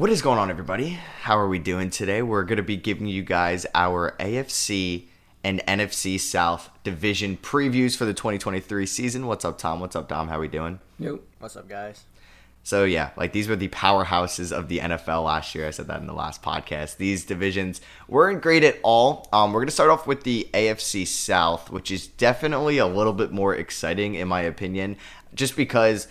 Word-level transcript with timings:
What 0.00 0.08
is 0.08 0.22
going 0.22 0.38
on, 0.38 0.48
everybody? 0.48 0.98
How 1.20 1.38
are 1.38 1.46
we 1.46 1.58
doing 1.58 1.90
today? 1.90 2.22
We're 2.22 2.44
going 2.44 2.56
to 2.56 2.62
be 2.62 2.78
giving 2.78 3.06
you 3.06 3.22
guys 3.22 3.66
our 3.74 4.16
AFC 4.18 5.08
and 5.44 5.60
NFC 5.68 6.18
South 6.18 6.70
division 6.82 7.36
previews 7.36 7.98
for 7.98 8.06
the 8.06 8.14
2023 8.14 8.86
season. 8.86 9.26
What's 9.26 9.44
up, 9.44 9.58
Tom? 9.58 9.78
What's 9.78 9.94
up, 9.94 10.08
Dom? 10.08 10.28
How 10.28 10.40
we 10.40 10.48
doing? 10.48 10.80
Yep. 11.00 11.20
What's 11.38 11.54
up, 11.54 11.68
guys? 11.68 12.04
So 12.62 12.84
yeah, 12.84 13.10
like 13.14 13.32
these 13.32 13.46
were 13.46 13.56
the 13.56 13.68
powerhouses 13.68 14.52
of 14.52 14.68
the 14.68 14.78
NFL 14.78 15.24
last 15.24 15.54
year. 15.54 15.66
I 15.66 15.70
said 15.70 15.86
that 15.88 16.00
in 16.00 16.06
the 16.06 16.14
last 16.14 16.42
podcast. 16.42 16.96
These 16.96 17.26
divisions 17.26 17.82
weren't 18.08 18.40
great 18.40 18.64
at 18.64 18.78
all. 18.82 19.28
Um, 19.34 19.52
we're 19.52 19.60
gonna 19.60 19.70
start 19.70 19.90
off 19.90 20.06
with 20.06 20.22
the 20.22 20.48
AFC 20.54 21.06
South, 21.06 21.70
which 21.70 21.90
is 21.90 22.06
definitely 22.06 22.78
a 22.78 22.86
little 22.86 23.12
bit 23.12 23.32
more 23.32 23.54
exciting 23.54 24.14
in 24.14 24.28
my 24.28 24.40
opinion, 24.40 24.96
just 25.34 25.56
because 25.56 26.08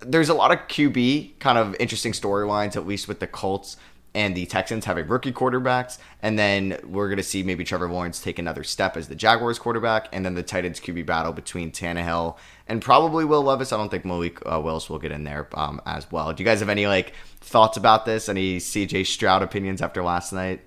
there's 0.00 0.28
a 0.28 0.34
lot 0.34 0.52
of 0.52 0.58
QB 0.68 1.38
kind 1.38 1.58
of 1.58 1.76
interesting 1.78 2.12
storylines, 2.12 2.76
at 2.76 2.86
least 2.86 3.08
with 3.08 3.20
the 3.20 3.26
Colts 3.26 3.76
and 4.14 4.36
the 4.36 4.44
Texans 4.46 4.84
having 4.84 5.06
rookie 5.06 5.32
quarterbacks, 5.32 5.98
and 6.20 6.38
then 6.38 6.80
we're 6.84 7.06
going 7.06 7.18
to 7.18 7.22
see 7.22 7.44
maybe 7.44 7.62
Trevor 7.62 7.88
Lawrence 7.88 8.20
take 8.20 8.40
another 8.40 8.64
step 8.64 8.96
as 8.96 9.06
the 9.06 9.14
Jaguars 9.14 9.58
quarterback, 9.58 10.08
and 10.12 10.24
then 10.24 10.34
the 10.34 10.42
Titans 10.42 10.80
QB 10.80 11.06
battle 11.06 11.32
between 11.32 11.70
Tannehill 11.70 12.36
and 12.66 12.82
probably 12.82 13.24
Will 13.24 13.42
Levis. 13.42 13.72
I 13.72 13.76
don't 13.76 13.88
think 13.88 14.04
Malik 14.04 14.40
uh, 14.44 14.60
Willis 14.60 14.90
will 14.90 14.98
get 14.98 15.12
in 15.12 15.24
there 15.24 15.48
um, 15.54 15.80
as 15.86 16.10
well. 16.10 16.32
Do 16.32 16.42
you 16.42 16.44
guys 16.44 16.58
have 16.60 16.68
any 16.68 16.88
like 16.88 17.12
thoughts 17.40 17.76
about 17.76 18.04
this? 18.04 18.28
Any 18.28 18.58
CJ 18.58 19.06
Stroud 19.06 19.42
opinions 19.42 19.80
after 19.80 20.02
last 20.02 20.32
night? 20.32 20.60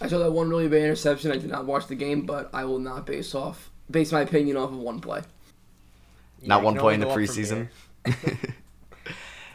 I 0.00 0.08
saw 0.08 0.18
that 0.18 0.32
one 0.32 0.48
really 0.48 0.66
bad 0.66 0.82
interception. 0.82 1.30
I 1.30 1.36
did 1.36 1.50
not 1.50 1.66
watch 1.66 1.86
the 1.86 1.94
game, 1.94 2.26
but 2.26 2.50
I 2.52 2.64
will 2.64 2.80
not 2.80 3.06
base 3.06 3.34
off 3.34 3.70
base 3.90 4.10
my 4.10 4.22
opinion 4.22 4.56
off 4.56 4.70
of 4.70 4.78
one 4.78 5.00
play. 5.00 5.22
Not 6.44 6.62
one 6.62 6.76
play 6.76 6.94
in 6.94 7.00
the 7.00 7.06
only 7.06 7.26
go 7.26 7.30
up 7.30 7.36
from 7.36 7.44
preseason. 7.44 8.54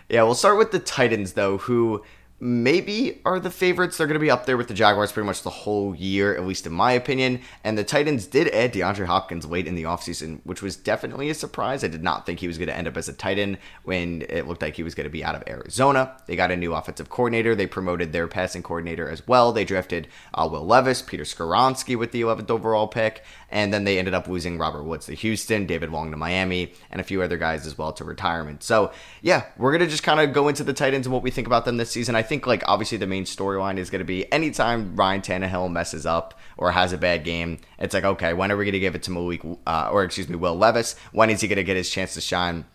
Yeah, 0.09 0.23
we'll 0.23 0.35
start 0.35 0.57
with 0.57 0.71
the 0.71 0.79
Titans 0.79 1.33
though, 1.33 1.57
who 1.57 2.03
maybe 2.39 3.19
are 3.25 3.39
the 3.39 3.49
favorites. 3.49 3.97
They're 3.97 4.07
going 4.07 4.19
to 4.19 4.19
be 4.19 4.29
up 4.29 4.45
there 4.45 4.57
with 4.57 4.67
the 4.67 4.73
Jaguars 4.73 5.11
pretty 5.11 5.25
much 5.25 5.41
the 5.41 5.49
whole 5.49 5.95
year, 5.95 6.35
at 6.35 6.45
least 6.45 6.67
in 6.67 6.73
my 6.73 6.91
opinion. 6.91 7.41
And 7.63 7.77
the 7.77 7.83
Titans 7.83 8.27
did 8.27 8.47
add 8.49 8.73
DeAndre 8.73 9.05
Hopkins 9.05 9.45
late 9.45 9.67
in 9.67 9.75
the 9.75 9.83
offseason, 9.83 10.41
which 10.43 10.61
was 10.61 10.75
definitely 10.75 11.29
a 11.29 11.33
surprise. 11.33 11.83
I 11.83 11.87
did 11.87 12.03
not 12.03 12.25
think 12.25 12.39
he 12.39 12.47
was 12.47 12.57
going 12.57 12.67
to 12.67 12.77
end 12.77 12.87
up 12.87 12.95
as 12.95 13.09
a 13.09 13.13
Titan 13.13 13.57
when 13.83 14.23
it 14.29 14.47
looked 14.47 14.61
like 14.61 14.75
he 14.75 14.83
was 14.83 14.93
going 14.93 15.05
to 15.05 15.09
be 15.09 15.23
out 15.23 15.35
of 15.35 15.43
Arizona. 15.47 16.15
They 16.27 16.35
got 16.35 16.51
a 16.51 16.57
new 16.57 16.75
offensive 16.75 17.09
coordinator. 17.09 17.55
They 17.55 17.65
promoted 17.65 18.13
their 18.13 18.27
passing 18.27 18.61
coordinator 18.61 19.09
as 19.09 19.27
well. 19.27 19.51
They 19.51 19.65
drafted 19.65 20.07
uh, 20.33 20.47
Will 20.51 20.65
Levis, 20.65 21.01
Peter 21.01 21.23
Skoronski 21.23 21.97
with 21.97 22.11
the 22.11 22.21
11th 22.21 22.51
overall 22.51 22.87
pick, 22.87 23.23
and 23.49 23.73
then 23.73 23.83
they 23.83 23.97
ended 23.97 24.13
up 24.13 24.27
losing 24.27 24.59
Robert 24.59 24.83
Woods 24.83 25.07
to 25.07 25.15
Houston, 25.15 25.65
David 25.65 25.91
Long 25.91 26.11
to 26.11 26.17
Miami, 26.17 26.73
and 26.91 27.01
a 27.01 27.03
few 27.03 27.23
other 27.23 27.37
guys 27.37 27.65
as 27.65 27.77
well 27.77 27.93
to 27.93 28.03
retirement. 28.03 28.61
So, 28.61 28.91
yeah, 29.21 29.45
we're 29.57 29.71
going 29.71 29.81
to 29.81 29.87
just 29.87 30.03
kind 30.03 30.19
of 30.19 30.33
go 30.33 30.47
into 30.47 30.63
the 30.63 30.73
Titans 30.73 31.07
and 31.07 31.13
what 31.13 31.23
we 31.23 31.31
think 31.31 31.47
about 31.47 31.65
them 31.65 31.77
this 31.77 31.89
season. 31.89 32.15
I 32.15 32.26
think, 32.27 32.45
like, 32.45 32.63
obviously 32.67 32.97
the 32.97 33.07
main 33.07 33.25
storyline 33.25 33.77
is 33.77 33.89
going 33.89 33.99
to 33.99 34.05
be 34.05 34.31
anytime 34.31 34.95
Ryan 34.95 35.21
Tannehill 35.21 35.71
messes 35.71 36.05
up 36.05 36.33
or 36.57 36.71
has 36.71 36.93
a 36.93 36.97
bad 36.97 37.23
game, 37.23 37.59
it's 37.79 37.93
like, 37.93 38.03
okay, 38.03 38.33
when 38.33 38.51
are 38.51 38.57
we 38.57 38.65
going 38.65 38.73
to 38.73 38.79
give 38.79 38.95
it 38.95 39.03
to 39.03 39.11
Malik, 39.11 39.41
uh, 39.65 39.89
or 39.91 40.03
excuse 40.03 40.29
me, 40.29 40.35
Will 40.35 40.55
Levis? 40.55 40.95
When 41.11 41.29
is 41.29 41.41
he 41.41 41.47
going 41.47 41.57
to 41.57 41.63
get 41.63 41.77
his 41.77 41.89
chance 41.89 42.13
to 42.13 42.21
shine? 42.21 42.65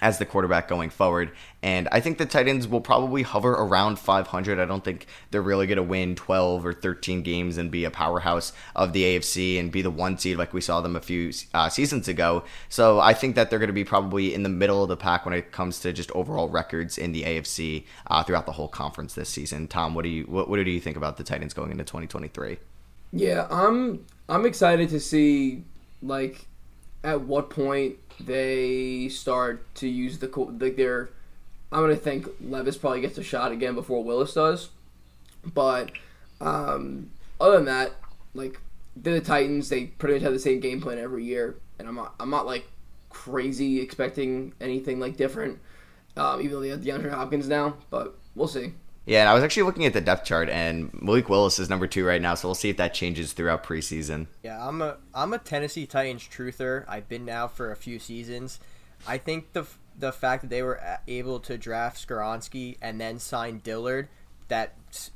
As 0.00 0.18
the 0.18 0.26
quarterback 0.26 0.68
going 0.68 0.90
forward. 0.90 1.32
And 1.62 1.88
I 1.92 2.00
think 2.00 2.18
the 2.18 2.26
Titans 2.26 2.66
will 2.66 2.80
probably 2.80 3.22
hover 3.22 3.52
around 3.52 3.98
500. 3.98 4.58
I 4.58 4.64
don't 4.64 4.84
think 4.84 5.06
they're 5.30 5.42
really 5.42 5.66
going 5.66 5.76
to 5.76 5.82
win 5.82 6.14
12 6.14 6.64
or 6.64 6.72
13 6.72 7.22
games 7.22 7.58
and 7.58 7.70
be 7.70 7.84
a 7.84 7.90
powerhouse 7.90 8.52
of 8.74 8.92
the 8.92 9.02
AFC 9.02 9.58
and 9.58 9.70
be 9.70 9.82
the 9.82 9.90
one 9.90 10.16
seed 10.16 10.38
like 10.38 10.54
we 10.54 10.60
saw 10.60 10.80
them 10.80 10.96
a 10.96 11.00
few 11.00 11.32
uh, 11.52 11.68
seasons 11.68 12.08
ago. 12.08 12.44
So 12.68 12.98
I 13.00 13.12
think 13.12 13.34
that 13.34 13.50
they're 13.50 13.58
going 13.58 13.68
to 13.68 13.74
be 13.74 13.84
probably 13.84 14.32
in 14.32 14.42
the 14.42 14.48
middle 14.48 14.82
of 14.82 14.88
the 14.88 14.96
pack 14.96 15.24
when 15.24 15.34
it 15.34 15.52
comes 15.52 15.80
to 15.80 15.92
just 15.92 16.10
overall 16.12 16.48
records 16.48 16.96
in 16.96 17.12
the 17.12 17.24
AFC 17.24 17.84
uh, 18.06 18.22
throughout 18.22 18.46
the 18.46 18.52
whole 18.52 18.68
conference 18.68 19.14
this 19.14 19.28
season. 19.28 19.68
Tom, 19.68 19.94
what 19.94 20.02
do 20.02 20.08
you 20.08 20.24
what, 20.24 20.48
what 20.48 20.56
do 20.56 20.70
you 20.70 20.80
think 20.80 20.96
about 20.96 21.16
the 21.16 21.24
Titans 21.24 21.52
going 21.52 21.70
into 21.70 21.84
2023? 21.84 22.58
Yeah, 23.12 23.46
I'm 23.50 24.06
I'm 24.28 24.46
excited 24.46 24.88
to 24.90 25.00
see 25.00 25.64
like 26.02 26.46
at 27.02 27.22
what 27.22 27.50
point 27.50 27.96
they 28.26 29.08
start 29.08 29.74
to 29.76 29.88
use 29.88 30.18
the 30.18 30.28
like 30.60 30.76
their. 30.76 31.10
I'm 31.72 31.80
gonna 31.80 31.96
think 31.96 32.26
Levis 32.40 32.76
probably 32.76 33.00
gets 33.00 33.18
a 33.18 33.22
shot 33.22 33.52
again 33.52 33.74
before 33.74 34.02
Willis 34.02 34.34
does, 34.34 34.70
but 35.54 35.92
um, 36.40 37.10
other 37.40 37.56
than 37.56 37.66
that, 37.66 37.92
like 38.34 38.60
the 38.96 39.20
Titans. 39.20 39.68
They 39.68 39.86
pretty 39.86 40.14
much 40.14 40.22
have 40.22 40.32
the 40.32 40.38
same 40.38 40.60
game 40.60 40.80
plan 40.80 40.98
every 40.98 41.24
year, 41.24 41.56
and 41.78 41.88
I'm 41.88 41.94
not 41.94 42.14
I'm 42.20 42.30
not 42.30 42.46
like 42.46 42.68
crazy 43.08 43.80
expecting 43.80 44.52
anything 44.60 45.00
like 45.00 45.16
different. 45.16 45.58
Um, 46.16 46.40
even 46.40 46.52
though 46.52 46.60
they 46.60 46.68
have 46.68 46.80
DeAndre 46.80 47.10
Hopkins 47.10 47.48
now, 47.48 47.76
but 47.90 48.16
we'll 48.34 48.48
see. 48.48 48.72
Yeah, 49.06 49.20
and 49.20 49.28
I 49.28 49.34
was 49.34 49.42
actually 49.42 49.64
looking 49.64 49.86
at 49.86 49.92
the 49.92 50.00
depth 50.00 50.24
chart, 50.24 50.48
and 50.48 50.90
Malik 51.00 51.28
Willis 51.28 51.58
is 51.58 51.70
number 51.70 51.86
two 51.86 52.04
right 52.04 52.20
now, 52.20 52.34
so 52.34 52.48
we'll 52.48 52.54
see 52.54 52.68
if 52.68 52.76
that 52.76 52.94
changes 52.94 53.32
throughout 53.32 53.64
preseason. 53.64 54.26
Yeah, 54.42 54.66
I'm 54.66 54.82
a 54.82 54.98
I'm 55.14 55.32
a 55.32 55.38
Tennessee 55.38 55.86
Titans 55.86 56.28
truther. 56.28 56.84
I've 56.86 57.08
been 57.08 57.24
now 57.24 57.48
for 57.48 57.72
a 57.72 57.76
few 57.76 57.98
seasons. 57.98 58.60
I 59.06 59.18
think 59.18 59.52
the 59.52 59.66
the 59.98 60.12
fact 60.12 60.42
that 60.42 60.50
they 60.50 60.62
were 60.62 60.80
able 61.08 61.40
to 61.40 61.58
draft 61.58 62.06
Skoronski 62.06 62.76
and 62.80 63.00
then 63.00 63.18
sign 63.18 63.58
Dillard 63.58 64.08
that 64.48 64.74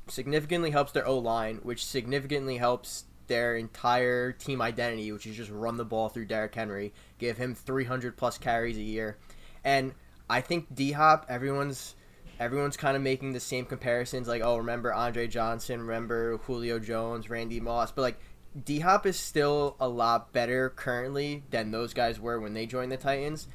significantly 0.09 0.71
helps 0.71 0.93
their 0.93 1.07
O 1.07 1.19
line, 1.19 1.57
which 1.63 1.85
significantly 1.85 2.57
helps 2.57 3.05
their 3.27 3.57
entire 3.57 4.33
team 4.33 4.63
identity, 4.63 5.11
which 5.13 5.27
is 5.27 5.37
just 5.37 5.51
run 5.51 5.77
the 5.77 5.85
ball 5.85 6.09
through 6.09 6.27
Derrick 6.27 6.55
Henry, 6.55 6.93
give 7.19 7.39
him 7.39 7.55
300 7.55 8.17
plus 8.17 8.39
carries 8.39 8.77
a 8.77 8.83
year, 8.83 9.19
and 9.65 9.93
I 10.29 10.41
think 10.41 10.75
D 10.75 10.93
Hop, 10.93 11.27
everyone's 11.29 11.95
everyone's 12.39 12.77
kind 12.77 12.97
of 12.97 13.03
making 13.03 13.33
the 13.33 13.41
same 13.41 13.65
comparisons 13.65 14.27
like 14.29 14.43
oh 14.43 14.57
remember 14.57 14.93
andre 14.93 15.27
johnson 15.27 15.81
remember 15.81 16.39
julio 16.39 16.79
jones 16.79 17.31
randy 17.31 17.61
moss 17.61 17.93
but 17.93 18.03
like 18.03 18.21
d 18.65 18.81
hop 18.81 19.07
is 19.07 19.19
still 19.19 19.77
a 19.81 19.89
lot 19.89 20.33
better 20.33 20.71
currently 20.71 21.43
than 21.51 21.71
those 21.71 21.95
guys 21.95 22.21
were 22.21 22.41
when 22.41 22.55
they 22.55 22.67
joined 22.67 22.91
the 22.91 22.97
titans 22.97 23.47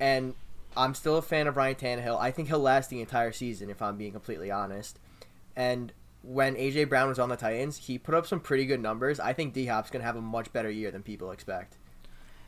and 0.00 0.34
i'm 0.76 0.94
still 0.94 1.16
a 1.16 1.22
fan 1.22 1.46
of 1.46 1.56
ryan 1.56 1.74
Tannehill. 1.74 2.18
i 2.18 2.30
think 2.30 2.48
he'll 2.48 2.58
last 2.58 2.90
the 2.90 3.00
entire 3.00 3.32
season 3.32 3.70
if 3.70 3.80
i'm 3.80 3.96
being 3.96 4.12
completely 4.12 4.50
honest 4.50 4.98
and 5.54 5.92
when 6.22 6.56
aj 6.56 6.88
brown 6.88 7.08
was 7.08 7.18
on 7.18 7.28
the 7.28 7.36
titans 7.36 7.76
he 7.76 7.98
put 7.98 8.14
up 8.14 8.26
some 8.26 8.40
pretty 8.40 8.66
good 8.66 8.80
numbers 8.80 9.20
i 9.20 9.32
think 9.32 9.54
d 9.54 9.66
hop's 9.66 9.90
going 9.90 10.00
to 10.00 10.06
have 10.06 10.16
a 10.16 10.22
much 10.22 10.52
better 10.52 10.70
year 10.70 10.90
than 10.90 11.02
people 11.02 11.30
expect 11.30 11.76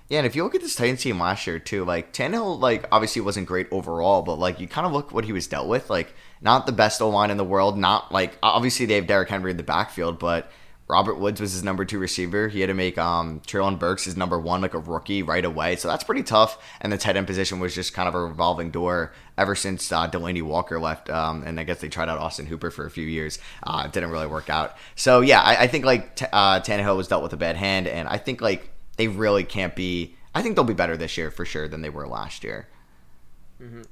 Yeah, 0.08 0.18
and 0.18 0.26
if 0.26 0.34
you 0.34 0.42
look 0.42 0.54
at 0.54 0.62
this 0.62 0.74
Titans 0.74 1.02
team 1.02 1.20
last 1.20 1.46
year 1.46 1.58
too, 1.58 1.84
like 1.84 2.14
Tannehill, 2.14 2.60
like 2.60 2.86
obviously 2.90 3.20
wasn't 3.20 3.46
great 3.46 3.68
overall, 3.70 4.22
but 4.22 4.38
like 4.38 4.58
you 4.58 4.66
kind 4.66 4.86
of 4.86 4.92
look 4.92 5.12
what 5.12 5.26
he 5.26 5.32
was 5.32 5.46
dealt 5.46 5.68
with. 5.68 5.90
Like 5.90 6.14
not 6.40 6.64
the 6.64 6.72
best 6.72 7.02
O 7.02 7.10
line 7.10 7.30
in 7.30 7.36
the 7.36 7.44
world. 7.44 7.76
Not 7.76 8.10
like 8.10 8.38
obviously 8.42 8.86
they 8.86 8.94
have 8.94 9.06
Derrick 9.06 9.28
Henry 9.28 9.50
in 9.50 9.58
the 9.58 9.62
backfield, 9.62 10.18
but 10.18 10.50
Robert 10.88 11.18
Woods 11.18 11.42
was 11.42 11.52
his 11.52 11.62
number 11.62 11.84
two 11.84 11.98
receiver. 11.98 12.48
He 12.48 12.60
had 12.60 12.68
to 12.68 12.74
make 12.74 12.96
um 12.96 13.40
Treylon 13.40 13.78
Burks 13.78 14.04
his 14.04 14.16
number 14.16 14.38
one, 14.40 14.62
like 14.62 14.72
a 14.72 14.78
rookie 14.78 15.22
right 15.22 15.44
away. 15.44 15.76
So 15.76 15.88
that's 15.88 16.04
pretty 16.04 16.22
tough. 16.22 16.56
And 16.80 16.90
the 16.90 16.96
tight 16.96 17.18
end 17.18 17.26
position 17.26 17.60
was 17.60 17.74
just 17.74 17.92
kind 17.92 18.08
of 18.08 18.14
a 18.14 18.24
revolving 18.24 18.70
door 18.70 19.12
ever 19.36 19.54
since 19.54 19.92
uh, 19.92 20.08
Delanie 20.08 20.42
Walker 20.42 20.80
left. 20.80 21.10
Um, 21.10 21.42
and 21.42 21.60
I 21.60 21.64
guess 21.64 21.82
they 21.82 21.90
tried 21.90 22.08
out 22.08 22.18
Austin 22.18 22.46
Hooper 22.46 22.70
for 22.70 22.86
a 22.86 22.90
few 22.90 23.04
years. 23.06 23.38
Uh, 23.62 23.82
it 23.84 23.92
didn't 23.92 24.10
really 24.10 24.26
work 24.26 24.48
out. 24.48 24.74
So 24.94 25.20
yeah, 25.20 25.42
I, 25.42 25.64
I 25.64 25.66
think 25.66 25.84
like 25.84 26.16
t- 26.16 26.26
uh, 26.32 26.60
Tannehill 26.60 26.96
was 26.96 27.08
dealt 27.08 27.22
with 27.22 27.34
a 27.34 27.36
bad 27.36 27.56
hand, 27.56 27.86
and 27.86 28.08
I 28.08 28.16
think 28.16 28.40
like 28.40 28.70
they 28.98 29.08
really 29.08 29.44
can't 29.44 29.74
be. 29.74 30.14
I 30.34 30.42
think 30.42 30.54
they'll 30.56 30.64
be 30.64 30.74
better 30.74 30.96
this 30.96 31.16
year 31.16 31.30
for 31.30 31.46
sure 31.46 31.66
than 31.66 31.80
they 31.80 31.88
were 31.88 32.06
last 32.06 32.44
year. 32.44 32.68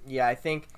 Yeah, 0.06 0.28
I 0.28 0.34
think 0.34 0.68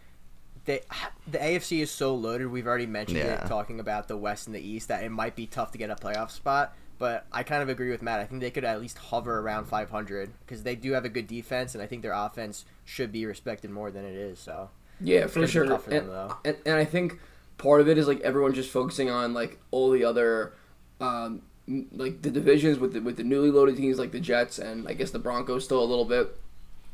they, 0.65 0.81
the 1.27 1.39
AFC 1.39 1.81
is 1.83 1.91
so 1.91 2.15
loaded. 2.15 2.47
We've 2.47 2.67
already 2.67 2.87
mentioned 2.87 3.19
Yeah. 3.19 3.45
it 3.45 3.49
talking 3.49 3.81
about 3.81 4.09
the 4.09 4.17
West 4.17 4.47
and 4.47 4.55
the 4.55 4.61
East 4.67 4.89
that 4.89 5.03
it 5.03 5.11
might 5.11 5.37
be 5.37 5.47
tough 5.47 5.73
to 5.73 5.79
get 5.79 5.91
a 5.91 5.95
playoff 5.97 6.31
spot. 6.31 6.75
But 6.99 7.27
I 7.31 7.43
kind 7.43 7.63
of 7.63 7.69
agree 7.69 7.91
with 7.91 8.03
Matt. 8.03 8.19
I 8.19 8.25
think 8.25 8.41
they 8.41 8.51
could 8.51 8.65
at 8.65 8.81
least 8.81 8.99
hover 8.99 9.39
around 9.39 9.67
500 9.67 10.31
because 10.41 10.63
they 10.65 10.75
do 10.75 10.93
have 10.93 11.05
a 11.05 11.09
good 11.09 11.27
defense, 11.29 11.75
and 11.75 11.83
I 11.83 11.87
think 11.87 12.03
their 12.03 12.13
offense 12.13 12.65
should 12.85 13.13
be 13.13 13.25
respected 13.27 13.71
more 13.71 13.91
than 13.91 14.05
it 14.05 14.15
is. 14.17 14.39
So 14.41 14.71
Yeah, 15.01 15.27
for 15.27 15.47
sure. 15.47 15.79
for 15.79 15.91
and, 15.91 16.09
though. 16.09 16.37
and, 16.45 16.57
and 16.67 16.75
I 16.77 16.85
think 16.85 17.21
part 17.57 17.81
of 17.81 17.89
it 17.89 17.99
is 17.99 18.09
like 18.09 18.21
everyone 18.23 18.53
just 18.55 18.71
focusing 18.71 19.11
on 19.11 19.33
like 19.33 19.59
all 19.71 19.91
the 19.91 20.03
other, 20.05 20.55
um, 21.01 21.25
n- 21.25 21.43
like 21.93 22.23
the 22.23 22.31
divisions 22.31 22.79
with 22.79 22.93
the, 22.93 23.01
with 23.01 23.17
the 23.17 23.25
newly 23.25 23.51
loaded 23.51 23.77
teams 23.77 23.99
like 23.99 24.13
the 24.13 24.21
Jets 24.21 24.59
and 24.59 24.89
I 24.89 24.95
guess 24.95 25.11
the 25.11 25.19
Broncos 25.19 25.65
still 25.65 25.83
a 25.83 25.85
little 25.85 26.05
bit, 26.05 26.37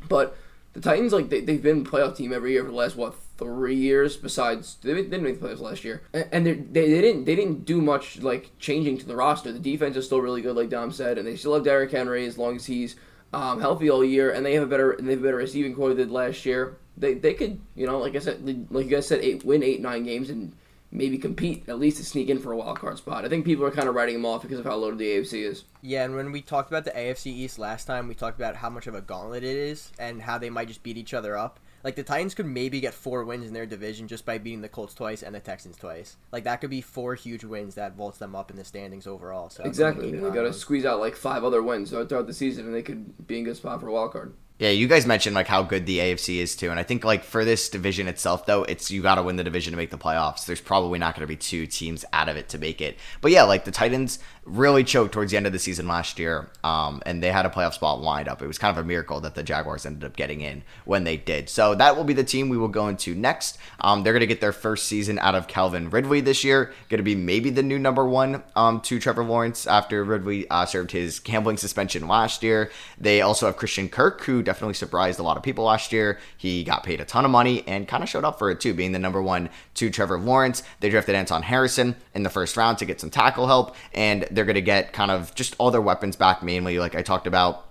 but 0.08 0.36
the 0.74 0.80
Titans 0.80 1.12
like 1.12 1.30
they 1.30 1.40
they've 1.40 1.62
been 1.62 1.84
playoff 1.84 2.16
team 2.16 2.32
every 2.32 2.52
year 2.52 2.64
for 2.64 2.70
the 2.70 2.76
last 2.76 2.96
what 2.96 3.14
three 3.38 3.76
years. 3.76 4.16
Besides 4.16 4.76
they 4.82 4.92
didn't 4.94 5.22
make 5.22 5.40
the 5.40 5.48
playoffs 5.48 5.60
last 5.60 5.84
year, 5.84 6.02
and, 6.12 6.44
they 6.44 6.54
they 6.54 6.88
didn't 6.88 7.24
they 7.24 7.36
didn't 7.36 7.64
do 7.64 7.80
much 7.80 8.20
like 8.20 8.50
changing 8.58 8.98
to 8.98 9.06
the 9.06 9.16
roster. 9.16 9.52
The 9.52 9.58
defense 9.58 9.96
is 9.96 10.04
still 10.06 10.20
really 10.20 10.42
good, 10.42 10.56
like 10.56 10.68
Dom 10.70 10.92
said, 10.92 11.16
and 11.16 11.26
they 11.26 11.36
still 11.36 11.54
have 11.54 11.64
Derrick 11.64 11.92
Henry 11.92 12.26
as 12.26 12.36
long 12.36 12.56
as 12.56 12.66
he's 12.66 12.96
um, 13.32 13.60
healthy 13.60 13.88
all 13.88 14.04
year, 14.04 14.30
and 14.30 14.44
they 14.44 14.54
have 14.54 14.64
a 14.64 14.66
better 14.66 14.96
they 15.00 15.12
have 15.12 15.20
a 15.20 15.22
better 15.22 15.36
receiving 15.36 15.74
core 15.74 15.94
than 15.94 16.10
last 16.10 16.44
year. 16.44 16.76
They 16.96 17.14
they 17.14 17.34
could 17.34 17.60
you 17.76 17.86
know 17.86 17.98
like 17.98 18.16
I 18.16 18.18
said 18.18 18.44
like 18.70 18.86
you 18.86 18.90
guys 18.90 19.06
said 19.06 19.20
eight 19.20 19.44
win 19.44 19.62
eight 19.62 19.80
nine 19.80 20.04
games 20.04 20.28
and 20.28 20.52
maybe 20.94 21.18
compete 21.18 21.68
at 21.68 21.78
least 21.78 21.98
to 21.98 22.04
sneak 22.04 22.30
in 22.30 22.38
for 22.38 22.52
a 22.52 22.56
wild 22.56 22.78
card 22.78 22.96
spot. 22.96 23.24
I 23.24 23.28
think 23.28 23.44
people 23.44 23.64
are 23.66 23.70
kind 23.70 23.88
of 23.88 23.94
writing 23.94 24.14
them 24.14 24.24
off 24.24 24.42
because 24.42 24.60
of 24.60 24.64
how 24.64 24.76
loaded 24.76 24.98
the 24.98 25.10
AFC 25.10 25.44
is. 25.44 25.64
yeah, 25.82 26.04
and 26.04 26.14
when 26.14 26.32
we 26.32 26.40
talked 26.40 26.70
about 26.70 26.84
the 26.84 26.92
AFC 26.92 27.26
East 27.26 27.58
last 27.58 27.84
time, 27.86 28.08
we 28.08 28.14
talked 28.14 28.38
about 28.38 28.56
how 28.56 28.70
much 28.70 28.86
of 28.86 28.94
a 28.94 29.02
gauntlet 29.02 29.44
it 29.44 29.56
is 29.56 29.90
and 29.98 30.22
how 30.22 30.38
they 30.38 30.48
might 30.50 30.68
just 30.68 30.82
beat 30.82 30.96
each 30.96 31.12
other 31.12 31.36
up. 31.36 31.58
Like 31.82 31.96
the 31.96 32.02
Titans 32.02 32.34
could 32.34 32.46
maybe 32.46 32.80
get 32.80 32.94
four 32.94 33.24
wins 33.24 33.46
in 33.46 33.52
their 33.52 33.66
division 33.66 34.08
just 34.08 34.24
by 34.24 34.38
beating 34.38 34.62
the 34.62 34.70
Colts 34.70 34.94
twice 34.94 35.22
and 35.22 35.34
the 35.34 35.40
Texans 35.40 35.76
twice. 35.76 36.16
Like 36.32 36.44
that 36.44 36.62
could 36.62 36.70
be 36.70 36.80
four 36.80 37.14
huge 37.14 37.44
wins 37.44 37.74
that 37.74 37.94
vaults 37.94 38.16
them 38.16 38.34
up 38.34 38.50
in 38.50 38.56
the 38.56 38.64
standings 38.64 39.06
overall. 39.06 39.50
So 39.50 39.64
exactly, 39.64 40.10
they 40.12 40.30
got 40.30 40.44
to 40.44 40.52
squeeze 40.54 40.86
out 40.86 41.00
like 41.00 41.14
five 41.14 41.44
other 41.44 41.62
wins 41.62 41.90
throughout 41.90 42.26
the 42.26 42.32
season, 42.32 42.64
and 42.64 42.74
they 42.74 42.82
could 42.82 43.26
be 43.26 43.36
in 43.36 43.42
a 43.42 43.48
good 43.48 43.56
spot 43.56 43.80
for 43.80 43.88
a 43.88 43.92
wild 43.92 44.12
card. 44.12 44.32
Yeah, 44.56 44.70
you 44.70 44.86
guys 44.86 45.04
mentioned 45.04 45.34
like 45.34 45.48
how 45.48 45.64
good 45.64 45.84
the 45.84 45.98
AFC 45.98 46.36
is 46.36 46.54
too, 46.54 46.70
and 46.70 46.78
I 46.78 46.84
think 46.84 47.04
like 47.04 47.24
for 47.24 47.44
this 47.44 47.68
division 47.68 48.06
itself 48.06 48.46
though, 48.46 48.62
it's 48.62 48.88
you 48.88 49.02
got 49.02 49.16
to 49.16 49.22
win 49.24 49.34
the 49.34 49.42
division 49.42 49.72
to 49.72 49.76
make 49.76 49.90
the 49.90 49.98
playoffs. 49.98 50.46
There's 50.46 50.60
probably 50.60 51.00
not 51.00 51.16
going 51.16 51.22
to 51.22 51.26
be 51.26 51.36
two 51.36 51.66
teams 51.66 52.04
out 52.12 52.28
of 52.28 52.36
it 52.36 52.48
to 52.50 52.58
make 52.58 52.80
it, 52.80 52.96
but 53.20 53.32
yeah, 53.32 53.42
like 53.42 53.64
the 53.64 53.72
Titans 53.72 54.20
really 54.44 54.84
choked 54.84 55.12
towards 55.12 55.30
the 55.30 55.36
end 55.36 55.46
of 55.46 55.52
the 55.52 55.58
season 55.58 55.88
last 55.88 56.18
year, 56.18 56.48
um, 56.62 57.02
and 57.06 57.22
they 57.22 57.32
had 57.32 57.46
a 57.46 57.48
playoff 57.48 57.74
spot 57.74 58.00
lined 58.00 58.28
up. 58.28 58.42
It 58.42 58.46
was 58.46 58.58
kind 58.58 58.76
of 58.76 58.82
a 58.82 58.86
miracle 58.86 59.20
that 59.20 59.34
the 59.34 59.42
Jaguars 59.42 59.86
ended 59.86 60.04
up 60.04 60.16
getting 60.16 60.40
in 60.40 60.62
when 60.84 61.04
they 61.04 61.16
did. 61.16 61.48
So 61.48 61.74
that 61.74 61.96
will 61.96 62.04
be 62.04 62.12
the 62.12 62.24
team 62.24 62.48
we 62.48 62.58
will 62.58 62.68
go 62.68 62.88
into 62.88 63.14
next. 63.14 63.58
Um, 63.80 64.02
they're 64.02 64.12
going 64.12 64.20
to 64.20 64.26
get 64.26 64.40
their 64.40 64.52
first 64.52 64.86
season 64.86 65.18
out 65.18 65.34
of 65.34 65.48
Calvin 65.48 65.88
Ridley 65.90 66.20
this 66.20 66.44
year. 66.44 66.72
Going 66.88 66.98
to 66.98 67.04
be 67.04 67.14
maybe 67.14 67.50
the 67.50 67.62
new 67.62 67.78
number 67.78 68.06
one 68.06 68.42
um, 68.54 68.80
to 68.82 68.98
Trevor 68.98 69.24
Lawrence 69.24 69.66
after 69.66 70.04
Ridley 70.04 70.48
uh, 70.50 70.66
served 70.66 70.90
his 70.90 71.20
gambling 71.20 71.56
suspension 71.56 72.06
last 72.06 72.42
year. 72.42 72.70
They 72.98 73.22
also 73.22 73.46
have 73.46 73.56
Christian 73.56 73.88
Kirk, 73.88 74.22
who 74.24 74.42
definitely 74.42 74.74
surprised 74.74 75.18
a 75.18 75.22
lot 75.22 75.36
of 75.36 75.42
people 75.42 75.64
last 75.64 75.92
year. 75.92 76.18
He 76.36 76.64
got 76.64 76.84
paid 76.84 77.00
a 77.00 77.04
ton 77.04 77.24
of 77.24 77.30
money 77.30 77.64
and 77.66 77.88
kind 77.88 78.02
of 78.02 78.08
showed 78.08 78.24
up 78.24 78.38
for 78.38 78.50
it 78.50 78.60
too, 78.60 78.74
being 78.74 78.92
the 78.92 78.98
number 78.98 79.22
one 79.22 79.48
to 79.74 79.90
Trevor 79.90 80.18
Lawrence. 80.18 80.62
They 80.80 80.90
drafted 80.90 81.14
Anton 81.14 81.42
Harrison 81.42 81.96
in 82.14 82.22
the 82.22 82.30
first 82.30 82.56
round 82.56 82.78
to 82.78 82.84
get 82.84 83.00
some 83.00 83.10
tackle 83.10 83.46
help, 83.46 83.74
and 83.92 84.26
they're 84.34 84.44
going 84.44 84.54
to 84.54 84.60
get 84.62 84.92
kind 84.92 85.10
of 85.10 85.34
just 85.34 85.54
all 85.58 85.70
their 85.70 85.80
weapons 85.80 86.16
back, 86.16 86.42
mainly 86.42 86.78
like 86.78 86.94
I 86.94 87.02
talked 87.02 87.26
about. 87.26 87.66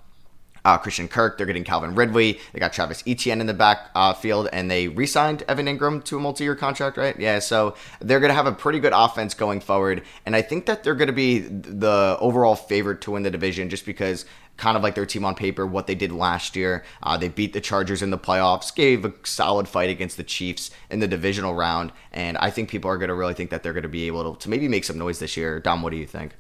Uh, 0.66 0.78
Christian 0.78 1.10
Kirk. 1.10 1.38
They're 1.38 1.46
getting 1.46 1.66
Calvin 1.66 1.94
Ridley. 1.94 2.40
They 2.54 2.60
got 2.62 2.72
Travis 2.72 3.04
Etienne 3.06 3.42
in 3.42 3.48
the 3.48 3.54
back 3.54 3.90
uh, 3.96 4.14
field, 4.14 4.48
and 4.54 4.72
they 4.72 4.88
re-signed 4.88 5.44
Evan 5.50 5.66
Engram 5.66 6.02
to 6.06 6.16
a 6.16 6.22
multi-year 6.22 6.56
contract, 6.56 6.96
right? 6.96 7.20
Yeah, 7.20 7.40
so 7.40 7.76
they're 8.00 8.22
going 8.22 8.30
to 8.30 8.34
have 8.34 8.48
a 8.48 8.54
pretty 8.54 8.80
good 8.80 8.94
offense 8.96 9.34
going 9.34 9.60
forward, 9.60 10.04
and 10.26 10.38
I 10.38 10.42
think 10.42 10.66
that 10.68 10.86
they're 10.86 10.96
going 10.96 11.08
to 11.08 11.14
be 11.14 11.40
the 11.40 12.16
overall 12.22 12.56
favorite 12.56 13.02
to 13.02 13.12
win 13.12 13.24
the 13.24 13.30
division, 13.30 13.70
just 13.70 13.86
because 13.86 14.24
kind 14.56 14.78
of 14.78 14.84
like 14.84 14.96
their 14.96 15.06
team 15.06 15.26
on 15.26 15.36
paper, 15.36 15.68
what 15.68 15.88
they 15.88 15.96
did 15.96 16.14
last 16.14 16.56
year. 16.56 16.86
Uh, 17.02 17.18
they 17.18 17.28
beat 17.28 17.52
the 17.52 17.60
Chargers 17.60 18.02
in 18.02 18.12
the 18.12 18.18
playoffs, 18.18 18.74
gave 18.74 19.04
a 19.04 19.14
solid 19.24 19.68
fight 19.68 19.90
against 19.90 20.16
the 20.16 20.24
Chiefs 20.24 20.72
in 20.90 21.02
the 21.02 21.10
divisional 21.10 21.54
round, 21.56 21.92
and 22.14 22.38
I 22.38 22.52
think 22.52 22.70
people 22.70 22.90
are 22.90 22.98
going 22.98 23.10
to 23.10 23.16
really 23.16 23.34
think 23.34 23.50
that 23.50 23.64
they're 23.64 23.74
going 23.74 23.84
to 23.84 23.90
be 23.90 24.08
able 24.08 24.34
to, 24.34 24.40
to 24.44 24.50
maybe 24.50 24.70
make 24.70 24.86
some 24.86 24.98
noise 24.98 25.20
this 25.20 25.36
year. 25.36 25.60
Dom, 25.60 25.82
what 25.82 25.90
do 25.90 25.98
you 25.98 26.06
think? 26.08 26.36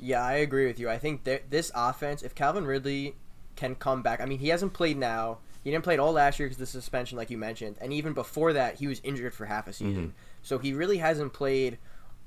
Yeah, 0.00 0.24
I 0.24 0.34
agree 0.34 0.66
with 0.66 0.80
you. 0.80 0.88
I 0.88 0.98
think 0.98 1.24
this 1.24 1.70
offense, 1.74 2.22
if 2.22 2.34
Calvin 2.34 2.64
Ridley 2.64 3.14
can 3.56 3.74
come 3.74 4.02
back, 4.02 4.20
I 4.20 4.24
mean, 4.24 4.38
he 4.38 4.48
hasn't 4.48 4.72
played 4.72 4.96
now. 4.96 5.38
He 5.62 5.70
didn't 5.70 5.84
play 5.84 5.94
it 5.94 6.00
all 6.00 6.12
last 6.12 6.38
year 6.38 6.48
because 6.48 6.58
the 6.58 6.66
suspension, 6.66 7.18
like 7.18 7.30
you 7.30 7.36
mentioned, 7.36 7.76
and 7.82 7.92
even 7.92 8.14
before 8.14 8.54
that, 8.54 8.76
he 8.76 8.86
was 8.86 9.00
injured 9.04 9.34
for 9.34 9.44
half 9.44 9.68
a 9.68 9.72
season. 9.74 10.02
Mm-hmm. 10.08 10.16
So 10.42 10.58
he 10.58 10.72
really 10.72 10.98
hasn't 10.98 11.34
played 11.34 11.76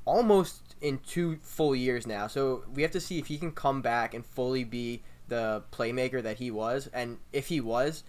almost 0.05 0.75
in 0.81 0.99
two 0.99 1.37
full 1.37 1.75
years 1.75 2.05
now. 2.05 2.27
So 2.27 2.63
we 2.75 2.83
have 2.83 2.91
to 2.91 2.99
see 2.99 3.17
if 3.17 3.25
he 3.25 3.39
can 3.39 3.51
come 3.51 3.81
back 3.81 4.13
and 4.13 4.23
fully 4.23 4.63
be 4.63 5.01
the 5.29 5.63
playmaker 5.71 6.21
that 6.21 6.37
he 6.37 6.51
was. 6.51 6.89
And 6.93 7.17
if 7.31 7.47
he 7.47 7.59
was, 7.59 8.03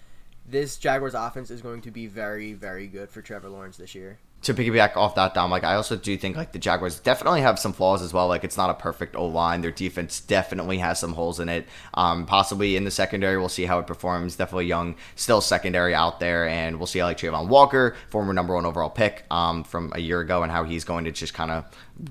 this 0.46 0.76
Jaguars 0.76 1.14
offense 1.14 1.50
is 1.50 1.62
going 1.62 1.80
to 1.82 1.90
be 1.90 2.06
very, 2.06 2.52
very 2.52 2.86
good 2.86 3.08
for 3.08 3.22
Trevor 3.22 3.48
Lawrence 3.48 3.78
this 3.78 3.94
year 3.94 4.18
to 4.44 4.54
piggyback 4.54 4.96
off 4.96 5.14
that, 5.14 5.34
Dom, 5.34 5.50
like 5.50 5.64
I 5.64 5.74
also 5.74 5.96
do 5.96 6.16
think 6.16 6.36
like 6.36 6.52
the 6.52 6.58
Jaguars 6.58 7.00
definitely 7.00 7.40
have 7.40 7.58
some 7.58 7.72
flaws 7.72 8.02
as 8.02 8.12
well. 8.12 8.28
Like 8.28 8.44
it's 8.44 8.56
not 8.56 8.70
a 8.70 8.74
perfect 8.74 9.16
O 9.16 9.26
line. 9.26 9.60
Their 9.60 9.70
defense 9.70 10.20
definitely 10.20 10.78
has 10.78 10.98
some 10.98 11.14
holes 11.14 11.40
in 11.40 11.48
it. 11.48 11.66
Um, 11.94 12.26
possibly 12.26 12.76
in 12.76 12.84
the 12.84 12.90
secondary, 12.90 13.38
we'll 13.38 13.48
see 13.48 13.64
how 13.64 13.78
it 13.78 13.86
performs. 13.86 14.36
Definitely 14.36 14.66
young, 14.66 14.96
still 15.16 15.40
secondary 15.40 15.94
out 15.94 16.20
there, 16.20 16.48
and 16.48 16.76
we'll 16.78 16.86
see 16.86 16.98
how 16.98 17.06
like 17.06 17.18
Travon 17.18 17.48
Walker, 17.48 17.96
former 18.10 18.32
number 18.32 18.54
one 18.54 18.66
overall 18.66 18.90
pick 18.90 19.24
um, 19.30 19.64
from 19.64 19.92
a 19.94 20.00
year 20.00 20.20
ago, 20.20 20.42
and 20.42 20.52
how 20.52 20.64
he's 20.64 20.84
going 20.84 21.04
to 21.04 21.12
just 21.12 21.34
kind 21.34 21.50
of 21.50 21.64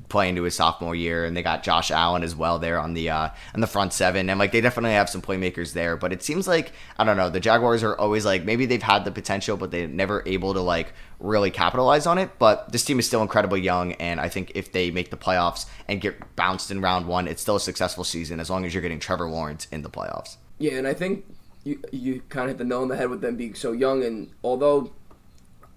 play 0.09 0.29
into 0.29 0.43
his 0.43 0.55
sophomore 0.55 0.95
year. 0.95 1.25
And 1.25 1.35
they 1.35 1.43
got 1.43 1.63
Josh 1.63 1.91
Allen 1.91 2.23
as 2.23 2.35
well 2.35 2.59
there 2.59 2.79
on 2.79 2.93
the 2.93 3.09
uh, 3.09 3.29
on 3.53 3.61
the 3.61 3.67
front 3.67 3.93
seven, 3.93 4.29
and 4.29 4.39
like 4.39 4.51
they 4.51 4.61
definitely 4.61 4.93
have 4.93 5.09
some 5.09 5.21
playmakers 5.21 5.73
there. 5.73 5.97
But 5.97 6.13
it 6.13 6.23
seems 6.23 6.47
like 6.47 6.71
I 6.97 7.03
don't 7.03 7.17
know. 7.17 7.29
The 7.29 7.39
Jaguars 7.39 7.83
are 7.83 7.97
always 7.97 8.25
like 8.25 8.45
maybe 8.45 8.65
they've 8.65 8.81
had 8.81 9.05
the 9.05 9.11
potential, 9.11 9.57
but 9.57 9.71
they're 9.71 9.87
never 9.87 10.23
able 10.25 10.53
to 10.53 10.61
like 10.61 10.93
really 11.19 11.51
capitalize 11.51 12.05
on 12.05 12.17
it. 12.17 12.31
But 12.39 12.71
this 12.71 12.83
team 12.83 12.99
is 12.99 13.07
still 13.07 13.21
incredibly 13.21 13.61
young, 13.61 13.93
and 13.93 14.19
I 14.19 14.29
think 14.29 14.51
if 14.55 14.71
they 14.71 14.91
make 14.91 15.09
the 15.09 15.17
playoffs 15.17 15.65
and 15.87 16.01
get 16.01 16.35
bounced 16.35 16.71
in 16.71 16.81
round 16.81 17.07
one, 17.07 17.27
it's 17.27 17.41
still 17.41 17.55
a 17.57 17.61
successful 17.61 18.03
season 18.03 18.39
as 18.39 18.49
long 18.49 18.65
as 18.65 18.73
you're 18.73 18.81
getting 18.81 18.99
Trevor 18.99 19.29
Lawrence 19.29 19.67
in 19.71 19.81
the 19.81 19.89
playoffs. 19.89 20.37
Yeah, 20.59 20.73
and 20.73 20.87
I 20.87 20.93
think 20.93 21.25
you 21.63 21.81
you 21.91 22.21
kind 22.29 22.45
of 22.45 22.51
hit 22.51 22.57
the 22.57 22.65
nail 22.65 22.81
on 22.81 22.87
the 22.87 22.95
head 22.95 23.09
with 23.09 23.21
them 23.21 23.35
being 23.35 23.55
so 23.55 23.71
young, 23.71 24.03
and 24.03 24.31
although 24.43 24.93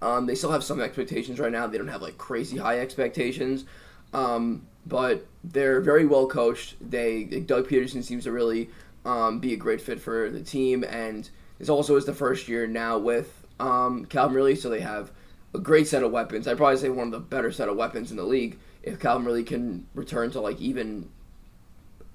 um, 0.01 0.25
they 0.27 0.35
still 0.35 0.51
have 0.51 0.63
some 0.63 0.79
expectations 0.79 1.39
right 1.39 1.51
now, 1.51 1.67
they 1.67 1.77
don't 1.77 1.87
have 1.87 2.01
like 2.01 2.17
crazy 2.17 2.57
high 2.57 2.79
expectations. 2.79 3.65
Um, 4.13 4.67
but 4.85 5.25
they're 5.43 5.81
very 5.81 6.05
well 6.05 6.27
coached. 6.27 6.75
They 6.81 7.23
Doug 7.23 7.67
Pederson 7.67 8.03
seems 8.03 8.23
to 8.23 8.31
really 8.31 8.69
um, 9.05 9.39
be 9.39 9.53
a 9.53 9.57
great 9.57 9.81
fit 9.81 9.99
for 9.99 10.29
the 10.29 10.41
team, 10.41 10.83
and 10.83 11.29
this 11.59 11.69
also 11.69 11.95
is 11.95 12.05
the 12.05 12.13
first 12.13 12.47
year 12.47 12.67
now 12.67 12.97
with 12.97 13.45
um, 13.59 14.05
Calvin 14.05 14.35
Ridley, 14.35 14.55
so 14.55 14.69
they 14.69 14.81
have 14.81 15.11
a 15.53 15.59
great 15.59 15.87
set 15.87 16.03
of 16.03 16.11
weapons. 16.11 16.47
I'd 16.47 16.57
probably 16.57 16.77
say 16.77 16.89
one 16.89 17.07
of 17.07 17.11
the 17.11 17.19
better 17.19 17.51
set 17.51 17.69
of 17.69 17.77
weapons 17.77 18.11
in 18.11 18.17
the 18.17 18.23
league. 18.23 18.59
If 18.83 18.99
Calvin 18.99 19.25
Ridley 19.25 19.43
can 19.43 19.87
return 19.93 20.31
to 20.31 20.41
like 20.41 20.59
even 20.61 21.09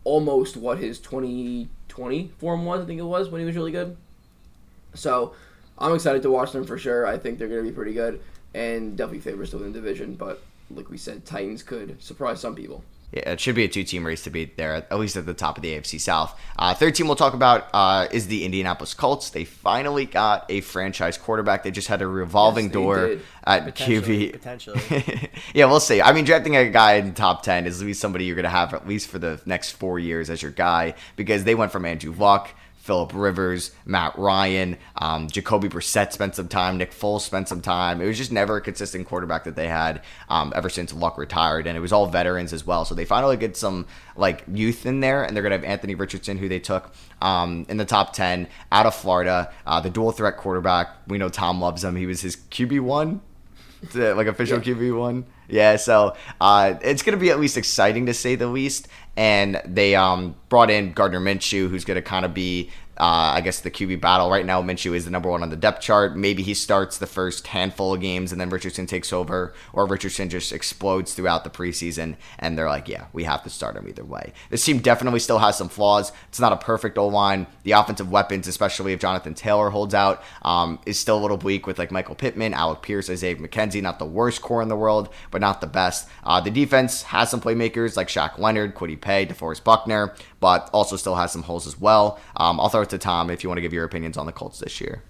almost 0.04 0.56
what 0.56 0.78
his 0.78 0.98
2020 1.00 2.28
form 2.38 2.64
was, 2.64 2.82
I 2.82 2.86
think 2.86 3.00
it 3.00 3.04
was 3.04 3.28
when 3.28 3.40
he 3.40 3.46
was 3.46 3.56
really 3.56 3.72
good. 3.72 3.96
So 4.94 5.34
I'm 5.78 5.94
excited 5.94 6.22
to 6.22 6.30
watch 6.30 6.52
them 6.52 6.64
for 6.64 6.78
sure. 6.78 7.06
I 7.06 7.18
think 7.18 7.38
they're 7.38 7.48
going 7.48 7.64
to 7.64 7.70
be 7.70 7.74
pretty 7.74 7.94
good 7.94 8.20
and 8.54 8.96
definitely 8.96 9.20
favors 9.20 9.50
to 9.50 9.58
win 9.58 9.72
the 9.72 9.80
division. 9.80 10.14
But 10.14 10.42
like 10.70 10.90
we 10.90 10.98
said, 10.98 11.24
Titans 11.24 11.62
could 11.62 12.02
surprise 12.02 12.40
some 12.40 12.54
people. 12.54 12.82
Yeah, 13.12 13.32
it 13.32 13.40
should 13.40 13.54
be 13.54 13.64
a 13.64 13.68
two-team 13.68 14.06
race 14.06 14.24
to 14.24 14.30
be 14.30 14.46
there, 14.56 14.72
at 14.72 14.98
least 14.98 15.16
at 15.16 15.26
the 15.26 15.34
top 15.34 15.58
of 15.58 15.62
the 15.62 15.74
AFC 15.74 16.00
South. 16.00 16.38
Uh, 16.58 16.72
third 16.72 16.94
team 16.94 17.06
we'll 17.06 17.16
talk 17.16 17.34
about 17.34 17.68
uh, 17.74 18.08
is 18.10 18.26
the 18.26 18.42
Indianapolis 18.42 18.94
Colts. 18.94 19.28
They 19.28 19.44
finally 19.44 20.06
got 20.06 20.46
a 20.48 20.62
franchise 20.62 21.18
quarterback. 21.18 21.62
They 21.62 21.70
just 21.70 21.88
had 21.88 22.00
a 22.00 22.06
revolving 22.06 22.66
yes, 22.66 22.72
door 22.72 23.08
did. 23.08 23.22
at 23.44 23.64
potentially, 23.66 24.28
QB. 24.28 24.32
Potentially, 24.32 25.30
yeah, 25.54 25.66
we'll 25.66 25.78
see. 25.78 26.00
I 26.00 26.14
mean, 26.14 26.24
drafting 26.24 26.56
a 26.56 26.70
guy 26.70 26.94
in 26.94 27.04
the 27.04 27.12
top 27.12 27.42
ten 27.42 27.66
is 27.66 27.82
at 27.82 27.86
least 27.86 28.00
somebody 28.00 28.24
you're 28.24 28.36
going 28.36 28.44
to 28.44 28.48
have 28.48 28.72
at 28.72 28.88
least 28.88 29.08
for 29.08 29.18
the 29.18 29.38
next 29.44 29.72
four 29.72 29.98
years 29.98 30.30
as 30.30 30.40
your 30.40 30.50
guy 30.50 30.94
because 31.14 31.44
they 31.44 31.54
went 31.54 31.70
from 31.70 31.84
Andrew 31.84 32.14
Luck 32.14 32.48
Philip 32.82 33.12
Rivers, 33.14 33.70
Matt 33.86 34.18
Ryan, 34.18 34.76
um, 34.96 35.28
Jacoby 35.28 35.68
Brissett 35.68 36.12
spent 36.12 36.34
some 36.34 36.48
time, 36.48 36.78
Nick 36.78 36.90
Foles 36.90 37.20
spent 37.20 37.46
some 37.48 37.60
time. 37.60 38.00
It 38.00 38.06
was 38.06 38.18
just 38.18 38.32
never 38.32 38.56
a 38.56 38.60
consistent 38.60 39.06
quarterback 39.06 39.44
that 39.44 39.54
they 39.54 39.68
had 39.68 40.02
um, 40.28 40.52
ever 40.56 40.68
since 40.68 40.92
Luck 40.92 41.16
retired, 41.16 41.68
and 41.68 41.76
it 41.76 41.80
was 41.80 41.92
all 41.92 42.06
veterans 42.06 42.52
as 42.52 42.66
well. 42.66 42.84
So 42.84 42.96
they 42.96 43.04
finally 43.04 43.36
get 43.36 43.56
some 43.56 43.86
like 44.16 44.42
youth 44.52 44.84
in 44.84 44.98
there, 44.98 45.22
and 45.22 45.36
they're 45.36 45.44
gonna 45.44 45.54
have 45.54 45.64
Anthony 45.64 45.94
Richardson, 45.94 46.38
who 46.38 46.48
they 46.48 46.58
took 46.58 46.92
um, 47.20 47.66
in 47.68 47.76
the 47.76 47.84
top 47.84 48.14
ten 48.14 48.48
out 48.72 48.86
of 48.86 48.96
Florida, 48.96 49.52
uh, 49.64 49.80
the 49.80 49.90
dual 49.90 50.10
threat 50.10 50.36
quarterback. 50.36 50.88
We 51.06 51.18
know 51.18 51.28
Tom 51.28 51.60
loves 51.60 51.84
him. 51.84 51.94
He 51.94 52.06
was 52.06 52.20
his 52.20 52.34
QB 52.34 52.80
one, 52.80 53.20
like 53.94 54.26
official 54.26 54.58
yeah. 54.58 54.74
QB 54.74 54.98
one. 54.98 55.26
Yeah, 55.52 55.76
so 55.76 56.16
uh, 56.40 56.74
it's 56.80 57.02
going 57.02 57.16
to 57.16 57.20
be 57.20 57.30
at 57.30 57.38
least 57.38 57.58
exciting 57.58 58.06
to 58.06 58.14
say 58.14 58.36
the 58.36 58.46
least. 58.46 58.88
And 59.16 59.60
they 59.66 59.94
um, 59.94 60.36
brought 60.48 60.70
in 60.70 60.92
Gardner 60.92 61.20
Minshew, 61.20 61.68
who's 61.68 61.84
going 61.84 61.96
to 61.96 62.02
kind 62.02 62.24
of 62.24 62.32
be 62.32 62.70
uh, 62.98 63.32
I 63.34 63.40
guess 63.40 63.60
the 63.60 63.70
QB 63.70 64.00
battle 64.00 64.30
right 64.30 64.44
now. 64.44 64.60
Minshew 64.62 64.94
is 64.94 65.04
the 65.04 65.10
number 65.10 65.30
one 65.30 65.42
on 65.42 65.50
the 65.50 65.56
depth 65.56 65.80
chart. 65.80 66.16
Maybe 66.16 66.42
he 66.42 66.54
starts 66.54 66.98
the 66.98 67.06
first 67.06 67.46
handful 67.46 67.94
of 67.94 68.00
games 68.00 68.32
and 68.32 68.40
then 68.40 68.50
Richardson 68.50 68.86
takes 68.86 69.12
over, 69.12 69.54
or 69.72 69.86
Richardson 69.86 70.28
just 70.28 70.52
explodes 70.52 71.14
throughout 71.14 71.44
the 71.44 71.50
preseason. 71.50 72.16
And 72.38 72.56
they're 72.56 72.68
like, 72.68 72.88
yeah, 72.88 73.06
we 73.12 73.24
have 73.24 73.42
to 73.44 73.50
start 73.50 73.76
him 73.76 73.88
either 73.88 74.04
way. 74.04 74.32
This 74.50 74.64
team 74.64 74.78
definitely 74.78 75.20
still 75.20 75.38
has 75.38 75.56
some 75.56 75.68
flaws. 75.68 76.12
It's 76.28 76.40
not 76.40 76.52
a 76.52 76.56
perfect 76.56 76.98
O 76.98 77.08
line. 77.08 77.46
The 77.62 77.72
offensive 77.72 78.10
weapons, 78.10 78.46
especially 78.46 78.92
if 78.92 79.00
Jonathan 79.00 79.34
Taylor 79.34 79.70
holds 79.70 79.94
out, 79.94 80.22
um, 80.42 80.78
is 80.84 80.98
still 80.98 81.18
a 81.18 81.22
little 81.22 81.38
bleak 81.38 81.66
with 81.66 81.78
like 81.78 81.90
Michael 81.90 82.14
Pittman, 82.14 82.52
Alec 82.52 82.82
Pierce, 82.82 83.08
Isaiah 83.08 83.36
McKenzie. 83.36 83.82
Not 83.82 83.98
the 83.98 84.04
worst 84.04 84.42
core 84.42 84.62
in 84.62 84.68
the 84.68 84.76
world, 84.76 85.08
but 85.30 85.40
not 85.40 85.60
the 85.60 85.66
best. 85.66 86.08
Uh, 86.24 86.40
the 86.40 86.50
defense 86.50 87.02
has 87.04 87.30
some 87.30 87.40
playmakers 87.40 87.96
like 87.96 88.08
Shaq 88.08 88.38
Leonard, 88.38 88.74
Kwity 88.74 89.00
Paye, 89.00 89.26
DeForest 89.26 89.64
Buckner, 89.64 90.14
but 90.42 90.68
also 90.72 90.96
still 90.96 91.14
has 91.14 91.30
some 91.30 91.44
holes 91.44 91.68
as 91.68 91.80
well. 91.80 92.18
Um, 92.36 92.58
I'll 92.58 92.68
throw 92.68 92.82
it 92.82 92.90
to 92.90 92.98
Tom 92.98 93.30
if 93.30 93.44
you 93.44 93.48
want 93.48 93.58
to 93.58 93.62
give 93.62 93.72
your 93.72 93.84
opinions 93.84 94.16
on 94.16 94.26
the 94.26 94.32
Colts 94.32 94.58
this 94.58 94.80
year. 94.80 95.04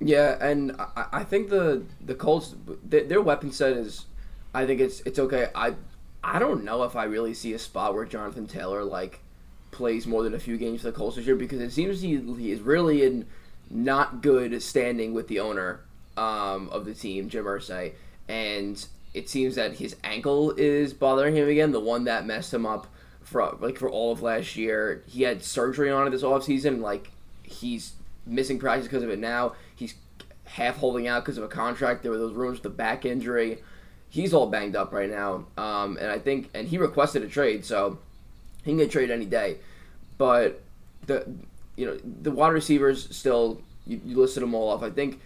Yeah, 0.00 0.38
and 0.40 0.72
I, 0.80 1.06
I 1.12 1.24
think 1.24 1.50
the 1.50 1.84
the 2.00 2.14
Colts 2.14 2.54
their 2.82 3.20
weapon 3.20 3.52
set 3.52 3.74
is, 3.74 4.06
I 4.54 4.64
think 4.64 4.80
it's 4.80 5.00
it's 5.00 5.18
okay. 5.18 5.48
I 5.54 5.74
I 6.24 6.38
don't 6.38 6.64
know 6.64 6.84
if 6.84 6.96
I 6.96 7.04
really 7.04 7.34
see 7.34 7.52
a 7.52 7.58
spot 7.58 7.94
where 7.94 8.06
Jonathan 8.06 8.46
Taylor 8.46 8.82
like 8.82 9.20
plays 9.72 10.06
more 10.06 10.22
than 10.22 10.32
a 10.32 10.40
few 10.40 10.56
games 10.56 10.80
for 10.80 10.86
the 10.86 10.96
Colts 10.96 11.16
this 11.16 11.26
year 11.26 11.36
because 11.36 11.60
it 11.60 11.70
seems 11.70 12.00
he 12.00 12.16
he 12.38 12.50
is 12.50 12.62
really 12.62 13.04
in 13.04 13.26
not 13.68 14.22
good 14.22 14.62
standing 14.62 15.12
with 15.12 15.28
the 15.28 15.40
owner 15.40 15.80
um, 16.16 16.70
of 16.70 16.86
the 16.86 16.94
team, 16.94 17.28
Jim 17.28 17.44
Irsay, 17.44 17.92
and 18.26 18.86
it 19.12 19.28
seems 19.28 19.56
that 19.56 19.74
his 19.74 19.96
ankle 20.02 20.52
is 20.52 20.94
bothering 20.94 21.36
him 21.36 21.46
again, 21.46 21.72
the 21.72 21.80
one 21.80 22.04
that 22.04 22.24
messed 22.24 22.54
him 22.54 22.64
up 22.64 22.86
for 23.30 23.56
like 23.60 23.78
for 23.78 23.88
all 23.88 24.12
of 24.12 24.22
last 24.22 24.56
year. 24.56 25.02
He 25.06 25.22
had 25.22 25.42
surgery 25.44 25.90
on 25.90 26.06
it 26.06 26.10
this 26.10 26.22
offseason. 26.22 26.80
Like 26.80 27.12
he's 27.44 27.92
missing 28.26 28.58
practice 28.58 28.86
because 28.86 29.04
of 29.04 29.10
it 29.10 29.20
now. 29.20 29.54
He's 29.74 29.94
half 30.44 30.76
holding 30.76 31.06
out 31.06 31.24
because 31.24 31.38
of 31.38 31.44
a 31.44 31.48
contract. 31.48 32.02
There 32.02 32.10
were 32.10 32.18
those 32.18 32.34
rumors 32.34 32.56
with 32.56 32.64
the 32.64 32.70
back 32.70 33.04
injury. 33.04 33.62
He's 34.08 34.34
all 34.34 34.48
banged 34.48 34.74
up 34.74 34.92
right 34.92 35.08
now, 35.08 35.46
um, 35.56 35.96
and 35.98 36.10
I 36.10 36.18
think 36.18 36.50
and 36.52 36.66
he 36.66 36.78
requested 36.78 37.22
a 37.22 37.28
trade, 37.28 37.64
so 37.64 37.98
he 38.64 38.72
can 38.72 38.78
get 38.78 38.90
traded 38.90 39.12
any 39.12 39.26
day. 39.26 39.58
But 40.18 40.60
the 41.06 41.24
you 41.76 41.86
know 41.86 41.96
the 42.22 42.32
wide 42.32 42.48
receivers 42.52 43.14
still 43.16 43.60
you, 43.86 44.00
you 44.04 44.16
listed 44.16 44.42
them 44.42 44.54
all 44.54 44.70
off. 44.70 44.82
I 44.82 44.90
think 44.90 45.20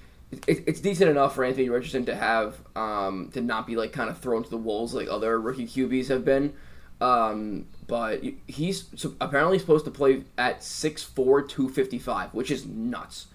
it, 0.46 0.64
it's 0.66 0.80
decent 0.80 1.10
enough 1.10 1.34
for 1.34 1.44
Anthony 1.44 1.70
Richardson 1.70 2.04
to 2.04 2.14
have 2.14 2.56
um, 2.76 3.30
to 3.32 3.40
not 3.40 3.66
be 3.66 3.76
like 3.76 3.92
kind 3.92 4.10
of 4.10 4.18
thrown 4.18 4.44
to 4.44 4.50
the 4.50 4.58
wolves 4.58 4.92
like 4.92 5.08
other 5.08 5.40
rookie 5.40 5.66
QBs 5.66 6.08
have 6.08 6.26
been. 6.26 6.52
Um, 7.00 7.66
but 7.86 8.22
he's 8.46 8.88
apparently 9.20 9.58
supposed 9.58 9.84
to 9.84 9.90
play 9.90 10.22
at 10.38 10.60
6'4", 10.60 11.14
255, 11.48 12.32
which 12.32 12.50
is 12.50 12.66
nuts. 12.66 13.26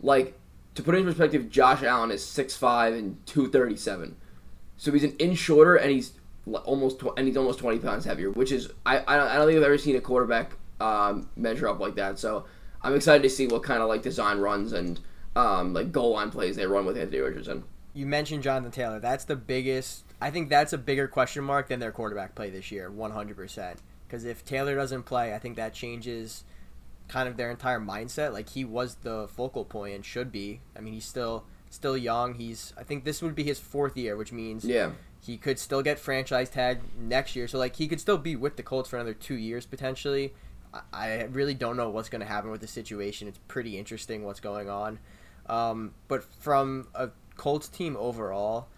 Like 0.00 0.38
to 0.74 0.82
put 0.82 0.94
it 0.94 0.98
in 0.98 1.04
perspective, 1.04 1.48
Josh 1.48 1.82
Allen 1.82 2.10
is 2.10 2.22
6'5", 2.22 2.98
and 2.98 3.26
two 3.26 3.48
thirty 3.48 3.76
seven, 3.76 4.16
so 4.76 4.92
he's 4.92 5.04
an 5.04 5.16
inch 5.18 5.38
shorter 5.38 5.76
and 5.76 5.90
he's 5.90 6.12
almost 6.64 7.00
tw- 7.00 7.16
and 7.16 7.26
he's 7.26 7.36
almost 7.36 7.58
twenty 7.58 7.78
pounds 7.78 8.04
heavier, 8.04 8.30
which 8.30 8.52
is 8.52 8.70
I 8.84 8.98
I 9.06 9.16
don't, 9.16 9.28
I 9.28 9.36
don't 9.36 9.46
think 9.46 9.58
I've 9.58 9.64
ever 9.64 9.78
seen 9.78 9.96
a 9.96 10.00
quarterback 10.00 10.52
um, 10.80 11.28
measure 11.36 11.68
up 11.68 11.80
like 11.80 11.94
that. 11.94 12.18
So 12.18 12.44
I'm 12.82 12.94
excited 12.94 13.22
to 13.22 13.30
see 13.30 13.46
what 13.46 13.62
kind 13.62 13.82
of 13.82 13.88
like 13.88 14.02
design 14.02 14.38
runs 14.38 14.72
and 14.72 15.00
um, 15.36 15.72
like 15.72 15.92
goal 15.92 16.12
line 16.12 16.30
plays 16.30 16.56
they 16.56 16.66
run 16.66 16.84
with 16.84 16.98
Anthony 16.98 17.20
Richardson. 17.20 17.64
You 17.94 18.06
mentioned 18.06 18.42
Jonathan 18.42 18.72
Taylor. 18.72 18.98
That's 19.00 19.24
the 19.24 19.36
biggest. 19.36 20.04
I 20.24 20.30
think 20.30 20.48
that's 20.48 20.72
a 20.72 20.78
bigger 20.78 21.06
question 21.06 21.44
mark 21.44 21.68
than 21.68 21.80
their 21.80 21.92
quarterback 21.92 22.34
play 22.34 22.48
this 22.48 22.72
year, 22.72 22.90
100%. 22.90 23.76
Because 24.06 24.24
if 24.24 24.42
Taylor 24.42 24.74
doesn't 24.74 25.02
play, 25.02 25.34
I 25.34 25.38
think 25.38 25.56
that 25.56 25.74
changes 25.74 26.44
kind 27.08 27.28
of 27.28 27.36
their 27.36 27.50
entire 27.50 27.78
mindset. 27.78 28.32
Like 28.32 28.48
he 28.48 28.64
was 28.64 28.94
the 29.02 29.28
focal 29.28 29.66
point 29.66 29.96
and 29.96 30.02
should 30.02 30.32
be. 30.32 30.62
I 30.74 30.80
mean, 30.80 30.94
he's 30.94 31.04
still 31.04 31.44
still 31.68 31.94
young. 31.94 32.32
He's 32.32 32.72
I 32.78 32.84
think 32.84 33.04
this 33.04 33.20
would 33.20 33.34
be 33.34 33.42
his 33.42 33.60
fourth 33.60 33.98
year, 33.98 34.16
which 34.16 34.32
means 34.32 34.64
yeah. 34.64 34.92
He 35.20 35.36
could 35.36 35.58
still 35.58 35.82
get 35.82 35.98
franchise 35.98 36.48
tag 36.48 36.80
next 36.98 37.36
year, 37.36 37.46
so 37.46 37.58
like 37.58 37.76
he 37.76 37.86
could 37.86 38.00
still 38.00 38.18
be 38.18 38.34
with 38.34 38.56
the 38.56 38.62
Colts 38.62 38.88
for 38.88 38.96
another 38.96 39.12
two 39.12 39.36
years 39.36 39.66
potentially. 39.66 40.32
I 40.90 41.24
really 41.24 41.54
don't 41.54 41.76
know 41.76 41.90
what's 41.90 42.08
going 42.08 42.22
to 42.22 42.26
happen 42.26 42.50
with 42.50 42.62
the 42.62 42.66
situation. 42.66 43.28
It's 43.28 43.38
pretty 43.46 43.78
interesting 43.78 44.24
what's 44.24 44.40
going 44.40 44.70
on. 44.70 44.98
Um, 45.50 45.92
but 46.08 46.24
from 46.24 46.88
a 46.94 47.10
Colts 47.36 47.68
team 47.68 47.94
overall, 47.98 48.68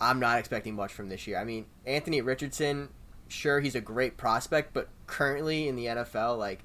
I'm 0.00 0.20
not 0.20 0.38
expecting 0.38 0.74
much 0.74 0.92
from 0.92 1.08
this 1.08 1.26
year. 1.26 1.38
I 1.38 1.44
mean, 1.44 1.66
Anthony 1.86 2.20
Richardson, 2.20 2.90
sure, 3.28 3.60
he's 3.60 3.74
a 3.74 3.80
great 3.80 4.16
prospect, 4.16 4.74
but 4.74 4.88
currently 5.06 5.68
in 5.68 5.76
the 5.76 5.86
NFL, 5.86 6.38
like 6.38 6.60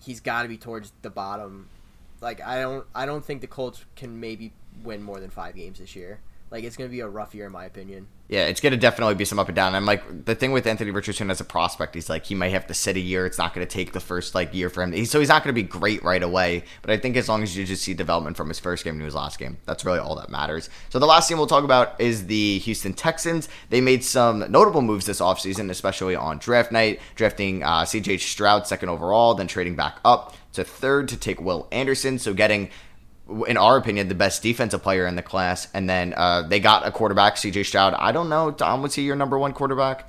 he's 0.00 0.20
got 0.20 0.42
to 0.42 0.48
be 0.48 0.56
towards 0.56 0.92
the 1.02 1.10
bottom. 1.10 1.68
Like 2.20 2.40
I 2.40 2.60
don't, 2.60 2.86
I 2.94 3.06
don't 3.06 3.24
think 3.24 3.40
the 3.40 3.46
Colts 3.46 3.84
can 3.96 4.20
maybe 4.20 4.52
win 4.82 5.02
more 5.02 5.20
than 5.20 5.30
five 5.30 5.54
games 5.54 5.78
this 5.78 5.94
year. 5.94 6.20
Like 6.52 6.64
it's 6.64 6.76
going 6.76 6.90
to 6.90 6.92
be 6.92 7.00
a 7.00 7.08
rough 7.08 7.34
year 7.34 7.46
in 7.46 7.52
my 7.52 7.64
opinion. 7.64 8.06
Yeah, 8.28 8.44
it's 8.44 8.60
going 8.60 8.72
to 8.72 8.76
definitely 8.76 9.14
be 9.14 9.24
some 9.24 9.38
up 9.38 9.48
and 9.48 9.56
down. 9.56 9.74
I'm 9.74 9.86
like 9.86 10.26
the 10.26 10.34
thing 10.34 10.52
with 10.52 10.66
Anthony 10.66 10.90
Richardson 10.90 11.30
as 11.30 11.40
a 11.40 11.44
prospect, 11.44 11.94
he's 11.94 12.10
like 12.10 12.26
he 12.26 12.34
might 12.34 12.50
have 12.50 12.66
to 12.66 12.74
sit 12.74 12.94
a 12.96 13.00
year. 13.00 13.24
It's 13.24 13.38
not 13.38 13.54
going 13.54 13.66
to 13.66 13.70
take 13.70 13.92
the 13.92 14.00
first 14.00 14.34
like 14.34 14.52
year 14.52 14.68
for 14.68 14.82
him, 14.82 14.92
so 15.06 15.18
he's 15.18 15.30
not 15.30 15.42
going 15.42 15.54
to 15.54 15.58
be 15.58 15.66
great 15.66 16.04
right 16.04 16.22
away. 16.22 16.64
But 16.82 16.90
I 16.90 16.98
think 16.98 17.16
as 17.16 17.26
long 17.26 17.42
as 17.42 17.56
you 17.56 17.64
just 17.64 17.82
see 17.82 17.94
development 17.94 18.36
from 18.36 18.48
his 18.48 18.58
first 18.58 18.84
game 18.84 18.98
to 18.98 19.04
his 19.04 19.14
last 19.14 19.38
game, 19.38 19.56
that's 19.64 19.86
really 19.86 19.98
all 19.98 20.14
that 20.16 20.28
matters. 20.28 20.68
So 20.90 20.98
the 20.98 21.06
last 21.06 21.26
team 21.26 21.38
we'll 21.38 21.46
talk 21.46 21.64
about 21.64 21.98
is 21.98 22.26
the 22.26 22.58
Houston 22.58 22.92
Texans. 22.92 23.48
They 23.70 23.80
made 23.80 24.04
some 24.04 24.40
notable 24.50 24.82
moves 24.82 25.06
this 25.06 25.20
offseason, 25.20 25.70
especially 25.70 26.14
on 26.14 26.36
draft 26.36 26.70
night, 26.70 27.00
drafting 27.14 27.62
uh, 27.62 27.86
C.J. 27.86 28.18
Stroud 28.18 28.66
second 28.66 28.90
overall, 28.90 29.32
then 29.32 29.46
trading 29.46 29.74
back 29.74 30.00
up 30.04 30.34
to 30.52 30.64
third 30.64 31.08
to 31.08 31.16
take 31.16 31.40
Will 31.40 31.66
Anderson. 31.72 32.18
So 32.18 32.34
getting 32.34 32.68
in 33.46 33.56
our 33.56 33.76
opinion, 33.76 34.08
the 34.08 34.14
best 34.14 34.42
defensive 34.42 34.82
player 34.82 35.06
in 35.06 35.16
the 35.16 35.22
class. 35.22 35.68
And 35.74 35.88
then 35.88 36.14
uh, 36.16 36.42
they 36.42 36.60
got 36.60 36.86
a 36.86 36.92
quarterback, 36.92 37.36
CJ 37.36 37.66
Stroud. 37.66 37.94
I 37.94 38.12
don't 38.12 38.28
know, 38.28 38.50
Tom, 38.50 38.82
was 38.82 38.94
he 38.94 39.02
your 39.02 39.16
number 39.16 39.38
one 39.38 39.52
quarterback? 39.52 40.08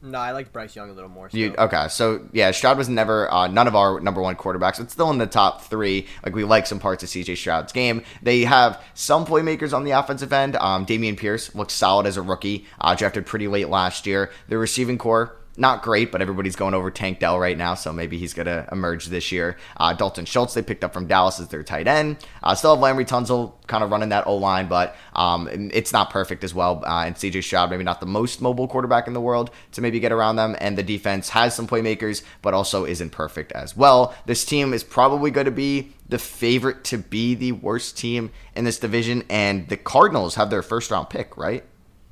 No, 0.00 0.18
I 0.18 0.30
like 0.30 0.52
Bryce 0.52 0.76
Young 0.76 0.90
a 0.90 0.92
little 0.92 1.10
more. 1.10 1.28
You, 1.32 1.54
okay, 1.58 1.88
so 1.88 2.28
yeah, 2.32 2.52
Stroud 2.52 2.78
was 2.78 2.88
never 2.88 3.32
uh, 3.32 3.48
none 3.48 3.66
of 3.66 3.74
our 3.74 3.98
number 3.98 4.22
one 4.22 4.36
quarterbacks. 4.36 4.78
It's 4.78 4.92
still 4.92 5.10
in 5.10 5.18
the 5.18 5.26
top 5.26 5.62
three. 5.62 6.06
Like 6.24 6.36
we 6.36 6.44
like 6.44 6.68
some 6.68 6.78
parts 6.78 7.02
of 7.02 7.08
CJ 7.08 7.36
Stroud's 7.36 7.72
game. 7.72 8.04
They 8.22 8.42
have 8.42 8.80
some 8.94 9.26
playmakers 9.26 9.72
on 9.72 9.82
the 9.82 9.90
offensive 9.90 10.32
end. 10.32 10.54
Um, 10.54 10.86
Dameon 10.86 11.16
Pierce 11.16 11.52
looks 11.54 11.74
solid 11.74 12.06
as 12.06 12.16
a 12.16 12.22
rookie. 12.22 12.66
Uh, 12.80 12.94
drafted 12.94 13.26
pretty 13.26 13.48
late 13.48 13.68
last 13.68 14.06
year. 14.06 14.30
The 14.48 14.56
receiving 14.56 14.98
core 14.98 15.34
not 15.58 15.82
great, 15.82 16.12
but 16.12 16.22
everybody's 16.22 16.56
going 16.56 16.74
over 16.74 16.90
Tank 16.90 17.18
Dell 17.18 17.38
right 17.38 17.58
now, 17.58 17.74
so 17.74 17.92
maybe 17.92 18.16
he's 18.16 18.32
going 18.32 18.46
to 18.46 18.66
emerge 18.70 19.06
this 19.06 19.32
year. 19.32 19.56
Uh, 19.76 19.92
Dalton 19.92 20.24
Schultz, 20.24 20.54
they 20.54 20.62
picked 20.62 20.84
up 20.84 20.92
from 20.92 21.06
Dallas 21.06 21.40
as 21.40 21.48
their 21.48 21.62
tight 21.62 21.88
end. 21.88 22.24
Uh, 22.42 22.54
still 22.54 22.74
have 22.74 22.82
Laremy 22.82 23.06
Tunsil 23.06 23.54
kind 23.66 23.82
of 23.82 23.90
running 23.90 24.10
that 24.10 24.26
O 24.26 24.36
line, 24.36 24.68
but 24.68 24.96
um, 25.14 25.48
it's 25.72 25.92
not 25.92 26.10
perfect 26.10 26.44
as 26.44 26.54
well. 26.54 26.82
Uh, 26.86 27.04
and 27.04 27.16
CJ 27.16 27.42
Stroud, 27.42 27.70
maybe 27.70 27.84
not 27.84 28.00
the 28.00 28.06
most 28.06 28.40
mobile 28.40 28.68
quarterback 28.68 29.06
in 29.08 29.12
the 29.12 29.20
world 29.20 29.50
to 29.72 29.80
maybe 29.80 29.98
get 30.00 30.12
around 30.12 30.36
them. 30.36 30.56
And 30.60 30.78
the 30.78 30.82
defense 30.82 31.30
has 31.30 31.54
some 31.54 31.66
playmakers, 31.66 32.22
but 32.40 32.54
also 32.54 32.84
isn't 32.84 33.10
perfect 33.10 33.52
as 33.52 33.76
well. 33.76 34.14
This 34.26 34.44
team 34.44 34.72
is 34.72 34.84
probably 34.84 35.30
going 35.30 35.46
to 35.46 35.50
be 35.50 35.92
the 36.08 36.18
favorite 36.18 36.84
to 36.84 36.98
be 36.98 37.34
the 37.34 37.52
worst 37.52 37.98
team 37.98 38.30
in 38.54 38.64
this 38.64 38.78
division, 38.78 39.24
and 39.28 39.68
the 39.68 39.76
Cardinals 39.76 40.36
have 40.36 40.50
their 40.50 40.62
first 40.62 40.90
round 40.90 41.10
pick, 41.10 41.36
right? 41.36 41.64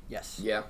Yes. 0.07 0.39
Yeah. 0.43 0.63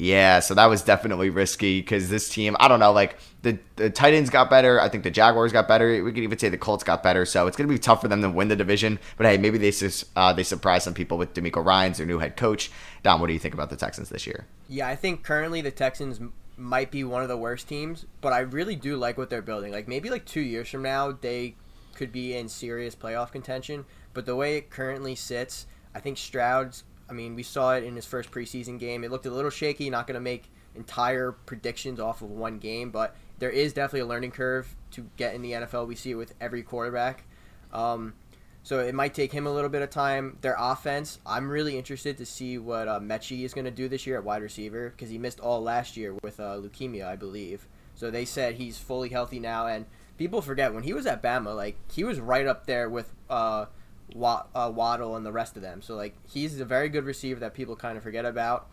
Yeah, 0.00 0.40
so 0.40 0.54
that 0.54 0.64
was 0.64 0.80
definitely 0.80 1.28
risky 1.28 1.82
because 1.82 2.08
this 2.08 2.30
team, 2.30 2.56
I 2.58 2.68
don't 2.68 2.80
know, 2.80 2.90
like 2.90 3.18
the, 3.42 3.58
the 3.76 3.90
Titans 3.90 4.30
got 4.30 4.48
better. 4.48 4.80
I 4.80 4.88
think 4.88 5.04
the 5.04 5.10
Jaguars 5.10 5.52
got 5.52 5.68
better. 5.68 6.02
We 6.02 6.10
could 6.10 6.22
even 6.22 6.38
say 6.38 6.48
the 6.48 6.56
Colts 6.56 6.82
got 6.82 7.02
better. 7.02 7.26
So 7.26 7.46
it's 7.46 7.54
going 7.54 7.68
to 7.68 7.74
be 7.74 7.78
tough 7.78 8.00
for 8.00 8.08
them 8.08 8.22
to 8.22 8.30
win 8.30 8.48
the 8.48 8.56
division. 8.56 8.98
But 9.18 9.26
hey, 9.26 9.36
maybe 9.36 9.58
they 9.58 9.70
uh, 10.16 10.32
they 10.32 10.42
surprise 10.42 10.84
some 10.84 10.94
people 10.94 11.18
with 11.18 11.34
DeMeco 11.34 11.62
Ryans, 11.62 11.98
their 11.98 12.06
new 12.06 12.18
head 12.18 12.38
coach. 12.38 12.70
Don, 13.02 13.20
what 13.20 13.26
do 13.26 13.34
you 13.34 13.38
think 13.38 13.52
about 13.52 13.68
the 13.68 13.76
Texans 13.76 14.08
this 14.08 14.26
year? 14.26 14.46
Yeah, 14.70 14.88
I 14.88 14.96
think 14.96 15.22
currently 15.22 15.60
the 15.60 15.70
Texans 15.70 16.18
might 16.56 16.90
be 16.90 17.04
one 17.04 17.20
of 17.20 17.28
the 17.28 17.36
worst 17.36 17.68
teams, 17.68 18.06
but 18.22 18.32
I 18.32 18.38
really 18.38 18.76
do 18.76 18.96
like 18.96 19.18
what 19.18 19.28
they're 19.28 19.42
building. 19.42 19.70
Like 19.70 19.86
maybe 19.86 20.08
like 20.08 20.24
two 20.24 20.40
years 20.40 20.70
from 20.70 20.80
now, 20.80 21.12
they 21.12 21.56
could 21.94 22.10
be 22.10 22.34
in 22.34 22.48
serious 22.48 22.94
playoff 22.94 23.32
contention. 23.32 23.84
But 24.14 24.24
the 24.24 24.34
way 24.34 24.56
it 24.56 24.70
currently 24.70 25.14
sits, 25.14 25.66
I 25.94 26.00
think 26.00 26.16
Stroud's 26.16 26.84
I 27.10 27.12
mean, 27.12 27.34
we 27.34 27.42
saw 27.42 27.74
it 27.74 27.84
in 27.84 27.96
his 27.96 28.06
first 28.06 28.30
preseason 28.30 28.78
game. 28.78 29.02
It 29.02 29.10
looked 29.10 29.26
a 29.26 29.30
little 29.30 29.50
shaky. 29.50 29.90
Not 29.90 30.06
going 30.06 30.14
to 30.14 30.20
make 30.20 30.44
entire 30.76 31.32
predictions 31.32 31.98
off 31.98 32.22
of 32.22 32.30
one 32.30 32.58
game, 32.58 32.90
but 32.90 33.16
there 33.38 33.50
is 33.50 33.72
definitely 33.72 34.00
a 34.00 34.06
learning 34.06 34.30
curve 34.30 34.74
to 34.92 35.06
get 35.16 35.34
in 35.34 35.42
the 35.42 35.52
NFL. 35.52 35.86
We 35.88 35.96
see 35.96 36.12
it 36.12 36.14
with 36.14 36.34
every 36.40 36.62
quarterback. 36.62 37.24
Um, 37.72 38.14
so 38.62 38.78
it 38.78 38.94
might 38.94 39.14
take 39.14 39.32
him 39.32 39.46
a 39.46 39.52
little 39.52 39.70
bit 39.70 39.82
of 39.82 39.90
time. 39.90 40.36
Their 40.42 40.56
offense, 40.58 41.18
I'm 41.26 41.48
really 41.48 41.76
interested 41.76 42.18
to 42.18 42.26
see 42.26 42.58
what 42.58 42.88
uh, 42.88 43.00
Metchie 43.00 43.42
is 43.44 43.54
going 43.54 43.64
to 43.64 43.70
do 43.70 43.88
this 43.88 44.06
year 44.06 44.16
at 44.18 44.24
wide 44.24 44.42
receiver 44.42 44.90
because 44.90 45.08
he 45.08 45.18
missed 45.18 45.40
all 45.40 45.62
last 45.62 45.96
year 45.96 46.14
with 46.22 46.38
uh, 46.38 46.56
leukemia, 46.56 47.06
I 47.06 47.16
believe. 47.16 47.66
So 47.94 48.10
they 48.10 48.24
said 48.24 48.54
he's 48.54 48.78
fully 48.78 49.08
healthy 49.08 49.40
now, 49.40 49.66
and 49.66 49.86
people 50.18 50.42
forget 50.42 50.72
when 50.74 50.82
he 50.82 50.92
was 50.92 51.06
at 51.06 51.22
Bama, 51.22 51.56
like 51.56 51.76
he 51.90 52.04
was 52.04 52.20
right 52.20 52.46
up 52.46 52.66
there 52.66 52.88
with 52.88 53.12
uh, 53.28 53.66
Uh, 54.14 54.70
Waddle 54.74 55.16
and 55.16 55.24
the 55.24 55.32
rest 55.32 55.56
of 55.56 55.62
them. 55.62 55.82
So 55.82 55.94
like 55.94 56.14
he's 56.28 56.60
a 56.60 56.64
very 56.64 56.88
good 56.88 57.04
receiver 57.04 57.40
that 57.40 57.54
people 57.54 57.76
kind 57.76 57.96
of 57.96 58.02
forget 58.02 58.24
about. 58.24 58.68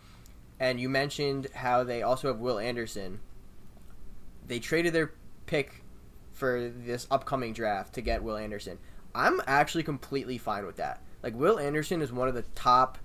And 0.60 0.80
you 0.80 0.88
mentioned 0.88 1.48
how 1.54 1.84
they 1.84 2.02
also 2.02 2.28
have 2.28 2.38
Will 2.38 2.58
Anderson. 2.58 3.20
They 4.46 4.58
traded 4.58 4.92
their 4.92 5.12
pick 5.46 5.84
for 6.32 6.68
this 6.68 7.06
upcoming 7.10 7.52
draft 7.52 7.94
to 7.94 8.00
get 8.00 8.22
Will 8.22 8.36
Anderson. 8.36 8.78
I'm 9.14 9.40
actually 9.46 9.84
completely 9.84 10.38
fine 10.38 10.66
with 10.66 10.76
that. 10.76 11.02
Like 11.22 11.34
Will 11.34 11.58
Anderson 11.58 12.02
is 12.02 12.12
one 12.12 12.28
of 12.28 12.34
the 12.34 12.44
top 12.54 12.98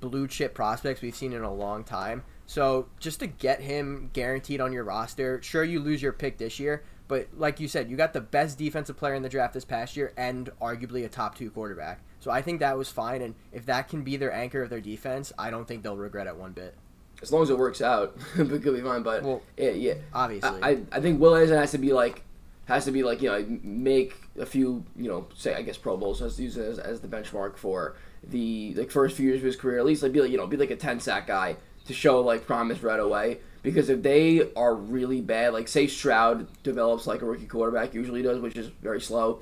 blue 0.00 0.28
chip 0.28 0.54
prospects 0.54 1.00
we've 1.00 1.14
seen 1.14 1.32
in 1.32 1.42
a 1.42 1.52
long 1.52 1.84
time. 1.84 2.22
So 2.46 2.88
just 3.00 3.20
to 3.20 3.26
get 3.26 3.60
him 3.60 4.10
guaranteed 4.12 4.60
on 4.60 4.72
your 4.72 4.84
roster, 4.84 5.40
sure 5.42 5.64
you 5.64 5.80
lose 5.80 6.02
your 6.02 6.12
pick 6.12 6.38
this 6.38 6.60
year, 6.60 6.84
but 7.08 7.28
like 7.36 7.60
you 7.60 7.68
said, 7.68 7.90
you 7.90 7.96
got 7.96 8.12
the 8.12 8.20
best 8.20 8.58
defensive 8.58 8.96
player 8.96 9.14
in 9.14 9.22
the 9.22 9.28
draft 9.28 9.54
this 9.54 9.64
past 9.64 9.96
year 9.96 10.12
and 10.16 10.50
arguably 10.60 11.04
a 11.04 11.08
top 11.08 11.36
two 11.36 11.50
quarterback. 11.50 12.00
So 12.20 12.30
I 12.30 12.40
think 12.40 12.60
that 12.60 12.78
was 12.78 12.88
fine. 12.88 13.20
And 13.20 13.34
if 13.52 13.66
that 13.66 13.88
can 13.88 14.02
be 14.02 14.16
their 14.16 14.32
anchor 14.32 14.62
of 14.62 14.70
their 14.70 14.80
defense, 14.80 15.32
I 15.38 15.50
don't 15.50 15.68
think 15.68 15.82
they'll 15.82 15.96
regret 15.96 16.26
it 16.26 16.36
one 16.36 16.52
bit. 16.52 16.74
As 17.20 17.30
long 17.30 17.42
as 17.42 17.50
it 17.50 17.58
works 17.58 17.82
out, 17.82 18.16
it 18.36 18.62
could 18.62 18.74
be 18.74 18.80
fine. 18.80 19.02
But 19.02 19.22
well, 19.22 19.42
yeah, 19.56 19.70
yeah, 19.70 19.94
obviously, 20.12 20.62
I, 20.62 20.78
I 20.90 21.00
think 21.00 21.20
Will 21.20 21.34
Anderson 21.34 21.58
has 21.58 21.70
to 21.72 21.78
be 21.78 21.92
like 21.92 22.22
has 22.66 22.86
to 22.86 22.90
be 22.90 23.02
like 23.02 23.20
you 23.20 23.30
know 23.30 23.58
make 23.62 24.14
a 24.38 24.46
few 24.46 24.84
you 24.96 25.08
know 25.08 25.26
say 25.34 25.54
I 25.54 25.62
guess 25.62 25.76
Pro 25.76 25.96
Bowls. 25.96 26.20
Let's 26.20 26.38
use 26.38 26.56
it 26.56 26.66
as, 26.66 26.78
as 26.78 27.00
the 27.00 27.08
benchmark 27.08 27.56
for 27.56 27.96
the 28.22 28.74
like 28.74 28.90
first 28.90 29.16
few 29.16 29.26
years 29.26 29.38
of 29.38 29.44
his 29.44 29.56
career. 29.56 29.78
At 29.78 29.86
least 29.86 30.02
like 30.02 30.12
be 30.12 30.20
like 30.20 30.30
you 30.30 30.36
know 30.36 30.46
be 30.46 30.56
like 30.56 30.70
a 30.70 30.76
ten 30.76 31.00
sack 31.00 31.26
guy 31.26 31.56
to 31.86 31.94
show 31.94 32.20
like 32.20 32.46
promise 32.46 32.82
right 32.82 33.00
away. 33.00 33.38
Because 33.64 33.88
if 33.88 34.02
they 34.02 34.52
are 34.54 34.74
really 34.74 35.22
bad, 35.22 35.54
like 35.54 35.66
say 35.66 35.88
Stroud 35.88 36.46
develops 36.62 37.06
like 37.06 37.22
a 37.22 37.24
rookie 37.24 37.46
quarterback 37.46 37.94
usually 37.94 38.22
does, 38.22 38.38
which 38.38 38.56
is 38.56 38.68
very 38.68 39.00
slow, 39.00 39.40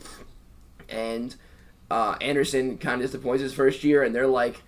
and 0.88 1.34
uh, 1.90 2.16
Anderson 2.20 2.78
kind 2.78 3.02
of 3.02 3.10
disappoints 3.10 3.42
his 3.42 3.52
first 3.52 3.84
year, 3.84 4.02
and 4.02 4.14
they're 4.14 4.28
like 4.28 4.62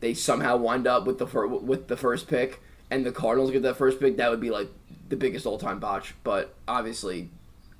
they 0.00 0.12
somehow 0.12 0.56
wind 0.56 0.86
up 0.86 1.06
with 1.06 1.18
the 1.18 1.26
fir- 1.26 1.46
with 1.46 1.86
the 1.86 1.96
first 1.96 2.28
pick, 2.28 2.60
and 2.90 3.06
the 3.06 3.12
Cardinals 3.12 3.52
get 3.52 3.62
that 3.62 3.76
first 3.76 4.00
pick, 4.00 4.16
that 4.16 4.28
would 4.28 4.40
be 4.40 4.50
like 4.50 4.68
the 5.08 5.16
biggest 5.16 5.46
all 5.46 5.56
time 5.56 5.78
botch. 5.78 6.14
But 6.24 6.54
obviously, 6.66 7.30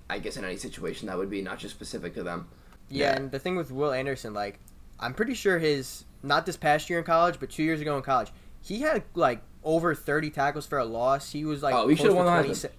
I 0.08 0.20
guess 0.20 0.36
in 0.36 0.44
any 0.44 0.56
situation 0.56 1.08
that 1.08 1.18
would 1.18 1.28
be 1.28 1.42
not 1.42 1.58
just 1.58 1.74
specific 1.74 2.14
to 2.14 2.22
them. 2.22 2.48
Yeah, 2.88 3.10
yeah, 3.10 3.16
and 3.16 3.30
the 3.32 3.40
thing 3.40 3.56
with 3.56 3.72
Will 3.72 3.92
Anderson, 3.92 4.32
like 4.32 4.60
I'm 5.00 5.12
pretty 5.12 5.34
sure 5.34 5.58
his 5.58 6.04
not 6.22 6.46
this 6.46 6.56
past 6.56 6.88
year 6.88 7.00
in 7.00 7.04
college, 7.04 7.40
but 7.40 7.50
two 7.50 7.64
years 7.64 7.80
ago 7.80 7.96
in 7.96 8.02
college, 8.02 8.30
he 8.62 8.80
had 8.80 9.02
like 9.14 9.40
over 9.66 9.94
30 9.94 10.30
tackles 10.30 10.64
for 10.64 10.78
a 10.78 10.84
loss. 10.84 11.32
He 11.32 11.44
was 11.44 11.62
like, 11.62 11.74
oh, 11.74 11.86
we 11.86 11.96
should 11.96 12.06
have 12.06 12.14
won 12.14 12.24
the 12.24 12.48
Heisman. 12.48 12.70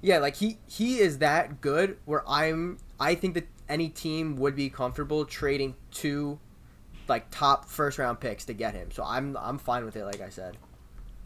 Yeah, 0.00 0.18
like 0.18 0.34
he 0.34 0.58
he 0.66 0.98
is 0.98 1.18
that 1.18 1.60
good. 1.60 1.96
Where 2.06 2.28
I'm, 2.28 2.78
I 2.98 3.14
think 3.14 3.34
that 3.34 3.46
any 3.68 3.88
team 3.88 4.34
would 4.36 4.56
be 4.56 4.68
comfortable 4.68 5.24
trading 5.24 5.76
two, 5.92 6.40
like 7.06 7.30
top 7.30 7.68
first 7.68 7.98
round 7.98 8.18
picks 8.18 8.44
to 8.46 8.52
get 8.52 8.74
him. 8.74 8.90
So 8.90 9.04
I'm 9.04 9.36
I'm 9.36 9.58
fine 9.58 9.84
with 9.84 9.94
it. 9.94 10.04
Like 10.04 10.20
I 10.20 10.30
said. 10.30 10.56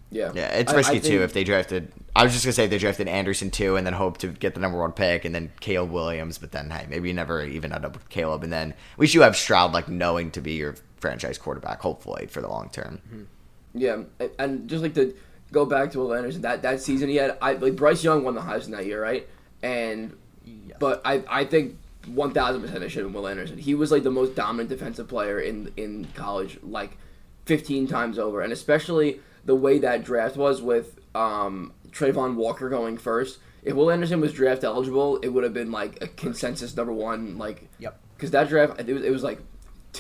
Yeah, 0.09 0.31
yeah, 0.35 0.49
it's 0.51 0.73
risky 0.73 0.95
I, 0.95 0.97
I 0.99 1.01
think, 1.01 1.15
too 1.15 1.23
if 1.23 1.33
they 1.33 1.43
drafted. 1.43 1.91
I 2.15 2.23
was 2.23 2.33
just 2.33 2.45
gonna 2.45 2.53
say 2.53 2.65
if 2.65 2.71
they 2.71 2.79
drafted 2.79 3.09
Anderson 3.09 3.51
too, 3.51 3.77
and 3.77 3.85
then 3.85 3.93
hope 3.95 4.19
to 4.19 4.29
get 4.29 4.55
the 4.55 4.61
number 4.61 4.79
one 4.79 4.93
pick, 4.93 5.25
and 5.25 5.35
then 5.35 5.51
Caleb 5.59 5.91
Williams. 5.91 6.39
But 6.39 6.53
then 6.53 6.71
hey, 6.71 6.87
maybe 6.89 7.09
you 7.09 7.15
never 7.15 7.43
even 7.43 7.73
end 7.73 7.85
up 7.85 7.95
with 7.95 8.09
Caleb, 8.09 8.45
and 8.45 8.53
then 8.53 8.71
at 8.73 8.99
least 8.99 9.15
you 9.15 9.23
have 9.23 9.37
Stroud 9.37 9.73
like 9.73 9.89
knowing 9.89 10.31
to 10.33 10.41
be 10.41 10.53
your 10.53 10.77
franchise 10.99 11.39
quarterback, 11.39 11.81
hopefully 11.81 12.27
for 12.27 12.41
the 12.41 12.49
long 12.49 12.69
term. 12.69 13.01
Mm-hmm. 13.09 13.23
Yeah, 13.79 14.03
and 14.39 14.69
just 14.69 14.83
like 14.83 14.95
to 14.95 15.15
go 15.53 15.65
back 15.65 15.93
to 15.93 15.99
Will 15.99 16.15
Anderson, 16.15 16.43
that 16.43 16.63
that 16.63 16.81
season 16.81 17.09
he 17.09 17.17
had, 17.17 17.37
I 17.41 17.55
like 17.55 17.77
Bryce 17.77 18.03
Young 18.03 18.25
won 18.25 18.35
the 18.35 18.41
Heisman 18.41 18.71
that 18.71 18.87
year, 18.87 19.03
right? 19.03 19.29
And 19.63 20.17
yes. 20.45 20.77
but 20.79 21.03
I 21.05 21.23
I 21.29 21.45
think 21.45 21.79
one 22.07 22.33
thousand 22.33 22.63
percent 22.63 22.85
it 22.85 22.91
should 22.91 23.03
have 23.03 23.13
been 23.13 23.21
Will 23.21 23.29
Anderson. 23.29 23.59
He 23.59 23.75
was 23.75 23.91
like 23.91 24.03
the 24.03 24.11
most 24.11 24.35
dominant 24.35 24.69
defensive 24.69 25.09
player 25.09 25.41
in 25.41 25.73
in 25.77 26.07
college, 26.15 26.59
like 26.63 26.97
fifteen 27.45 27.87
times 27.87 28.19
over, 28.19 28.41
and 28.41 28.53
especially 28.53 29.21
the 29.45 29.55
way 29.55 29.79
that 29.79 30.05
draft 30.05 30.37
was 30.37 30.61
with 30.61 30.99
um, 31.15 31.73
Travon 31.91 32.35
Walker 32.35 32.69
going 32.69 32.99
first. 32.99 33.39
If 33.63 33.75
Will 33.75 33.91
Anderson 33.91 34.21
was 34.21 34.33
draft 34.33 34.63
eligible, 34.63 35.17
it 35.19 35.29
would 35.29 35.43
have 35.45 35.55
been 35.55 35.73
like 35.73 36.03
a 36.03 36.07
consensus 36.07 36.77
number 36.77 36.93
one. 36.93 37.39
Like, 37.39 37.69
yep. 37.79 37.99
Because 38.17 38.31
that 38.31 38.49
draft, 38.49 38.79
it 38.81 38.93
was, 38.93 39.03
it 39.03 39.11
was 39.11 39.23
like 39.25 39.41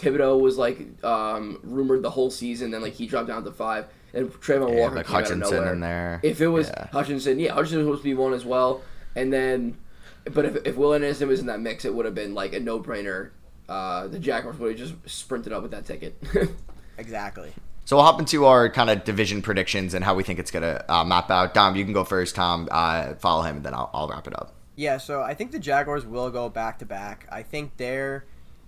Thibodeaux 0.00 0.41
was 0.41 0.59
like 0.59 1.05
um, 1.05 1.61
rumored 1.62 2.03
the 2.03 2.11
whole 2.11 2.31
season, 2.31 2.71
then 2.71 2.83
like 2.83 2.95
he 2.95 3.07
dropped 3.07 3.29
down 3.29 3.45
to 3.45 3.53
five, 3.53 3.87
and 4.12 4.31
Travon 4.31 4.75
yeah, 4.75 4.81
Walker 4.81 4.97
like 4.97 5.07
came 5.07 5.15
Hutchinson 5.15 5.43
out 5.43 5.49
of 5.49 5.55
nowhere. 5.55 5.73
in 5.73 5.81
there. 5.81 6.21
If 6.23 6.41
it 6.41 6.49
was 6.49 6.69
yeah. 6.69 6.88
Hutchinson, 6.88 7.38
yeah, 7.38 7.53
Hutchinson 7.53 7.79
was 7.79 7.87
supposed 7.87 8.03
to 8.03 8.09
be 8.09 8.15
one 8.15 8.33
as 8.33 8.45
well, 8.45 8.83
and 9.15 9.33
then, 9.33 9.76
but 10.25 10.45
if, 10.45 10.57
if 10.67 10.76
Will 10.76 10.95
Anderson 10.95 11.29
was 11.29 11.41
in 11.41 11.47
that 11.47 11.61
mix, 11.61 11.85
it 11.85 11.95
would 11.95 12.05
have 12.05 12.15
been 12.15 12.35
like 12.35 12.53
a 12.53 12.61
no 12.61 12.81
brainer. 12.81 13.31
Uh, 13.69 14.07
the 14.07 14.19
Jaguars 14.19 14.59
would 14.59 14.79
have 14.79 14.79
just 14.79 14.95
sprinted 15.09 15.53
up 15.53 15.62
with 15.62 15.73
that 15.73 15.87
ticket. 15.87 16.17
exactly. 16.99 17.53
So 17.85 17.97
we'll 17.97 18.05
hop 18.05 18.19
into 18.19 18.47
our 18.47 18.69
kind 18.69 18.91
of 18.91 19.05
division 19.05 19.43
predictions 19.43 19.95
and 19.95 20.05
how 20.05 20.15
we 20.15 20.25
think 20.25 20.41
it's 20.41 20.50
going 20.50 20.65
to 20.65 20.93
uh, 20.93 21.05
map 21.05 21.31
out. 21.31 21.55
Dom, 21.55 21.76
you 21.76 21.85
can 21.85 21.93
go 21.93 22.03
first. 22.03 22.35
Tom, 22.35 22.69
uh, 22.71 23.15
follow 23.15 23.43
him, 23.43 23.57
and 23.57 23.65
then 23.65 23.75
I'll, 23.75 23.91
I'll 23.95 24.09
wrap 24.09 24.26
it 24.26 24.35
up. 24.37 24.55
Yeah, 24.75 24.99
so 24.99 25.23
I 25.23 25.35
think 25.35 25.53
the 25.53 25.59
Jaguars 25.59 26.05
will 26.05 26.31
go 26.31 26.49
back 26.49 26.81
to 26.81 26.85
back. 26.85 27.26
I 27.31 27.43
think 27.43 27.76
their 27.76 28.25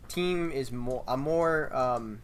team 0.08 0.50
is 0.50 0.72
more. 0.72 1.04
I'm 1.06 1.20
more 1.20 1.74
um, 1.74 2.20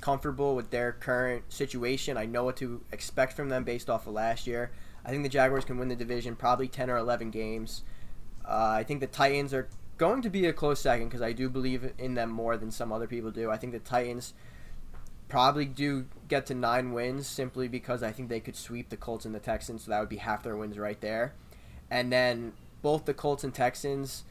comfortable 0.00 0.54
with 0.54 0.70
their 0.70 0.92
current 0.92 1.52
situation. 1.52 2.16
I 2.16 2.26
know 2.26 2.44
what 2.44 2.56
to 2.58 2.82
expect 2.92 3.34
from 3.34 3.48
them 3.48 3.64
based 3.64 3.88
off 3.88 4.06
of 4.06 4.12
last 4.12 4.46
year. 4.46 4.70
I 5.04 5.10
think 5.10 5.22
the 5.22 5.28
Jaguars 5.28 5.64
can 5.64 5.78
win 5.78 5.88
the 5.88 5.96
division, 5.96 6.36
probably 6.36 6.68
10 6.68 6.90
or 6.90 6.96
11 6.96 7.30
games. 7.30 7.82
Uh, 8.44 8.76
I 8.78 8.84
think 8.84 9.00
the 9.00 9.06
Titans 9.06 9.52
are 9.52 9.68
going 9.96 10.22
to 10.22 10.30
be 10.30 10.46
a 10.46 10.52
close 10.52 10.80
second 10.80 11.08
because 11.08 11.22
I 11.22 11.32
do 11.32 11.48
believe 11.48 11.92
in 11.98 12.14
them 12.14 12.30
more 12.30 12.56
than 12.56 12.70
some 12.70 12.92
other 12.92 13.06
people 13.06 13.30
do. 13.30 13.50
I 13.50 13.56
think 13.56 13.72
the 13.72 13.78
Titans 13.78 14.34
probably 15.28 15.64
do 15.64 16.06
get 16.28 16.46
to 16.46 16.54
nine 16.54 16.92
wins 16.92 17.26
simply 17.26 17.68
because 17.68 18.02
I 18.02 18.12
think 18.12 18.28
they 18.28 18.40
could 18.40 18.56
sweep 18.56 18.88
the 18.88 18.96
Colts 18.96 19.24
and 19.24 19.34
the 19.34 19.40
Texans, 19.40 19.84
so 19.84 19.90
that 19.90 20.00
would 20.00 20.08
be 20.08 20.16
half 20.16 20.42
their 20.42 20.56
wins 20.56 20.78
right 20.78 21.00
there. 21.00 21.34
And 21.90 22.12
then 22.12 22.52
both 22.82 23.04
the 23.04 23.14
Colts 23.14 23.44
and 23.44 23.54
Texans, 23.54 24.24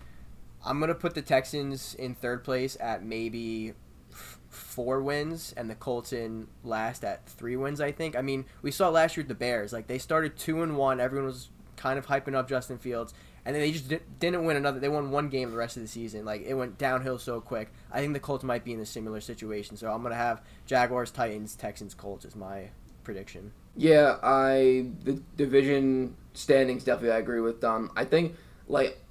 I'm 0.65 0.79
gonna 0.79 0.95
put 0.95 1.13
the 1.15 1.21
Texans 1.21 1.95
in 1.95 2.15
third 2.15 2.43
place 2.43 2.77
at 2.79 3.03
maybe 3.03 3.73
f- 4.11 4.39
four 4.49 5.01
wins, 5.01 5.53
and 5.57 5.69
the 5.69 5.75
Colts 5.75 6.13
in 6.13 6.47
last 6.63 7.03
at 7.03 7.27
three 7.27 7.55
wins. 7.55 7.81
I 7.81 7.91
think. 7.91 8.15
I 8.15 8.21
mean, 8.21 8.45
we 8.61 8.71
saw 8.71 8.89
last 8.89 9.17
year 9.17 9.25
the 9.25 9.35
Bears, 9.35 9.73
like 9.73 9.87
they 9.87 9.97
started 9.97 10.37
two 10.37 10.61
and 10.63 10.77
one. 10.77 10.99
Everyone 10.99 11.27
was 11.27 11.49
kind 11.75 11.99
of 11.99 12.07
hyping 12.07 12.35
up 12.35 12.47
Justin 12.47 12.77
Fields, 12.77 13.13
and 13.45 13.55
then 13.55 13.61
they 13.61 13.71
just 13.71 13.89
didn't 14.19 14.45
win 14.45 14.55
another. 14.55 14.79
They 14.79 14.89
won 14.89 15.11
one 15.11 15.29
game 15.29 15.51
the 15.51 15.57
rest 15.57 15.75
of 15.75 15.83
the 15.83 15.89
season. 15.89 16.23
Like 16.25 16.43
it 16.45 16.53
went 16.53 16.77
downhill 16.77 17.19
so 17.19 17.41
quick. 17.41 17.71
I 17.91 17.99
think 17.99 18.13
the 18.13 18.19
Colts 18.19 18.43
might 18.43 18.63
be 18.63 18.73
in 18.73 18.79
a 18.79 18.85
similar 18.85 19.19
situation. 19.21 19.75
So 19.75 19.91
I'm 19.91 20.01
gonna 20.01 20.15
have 20.15 20.41
Jaguars, 20.65 21.11
Titans, 21.11 21.55
Texans, 21.55 21.93
Colts 21.93 22.25
is 22.25 22.35
my 22.35 22.69
prediction. 23.03 23.51
Yeah, 23.75 24.17
I 24.23 24.87
the 25.03 25.21
division 25.35 26.15
standings 26.33 26.83
definitely 26.83 27.11
I 27.11 27.19
agree 27.19 27.41
with 27.41 27.59
Dom. 27.59 27.91
I 27.95 28.05
think 28.05 28.35
like 28.67 29.02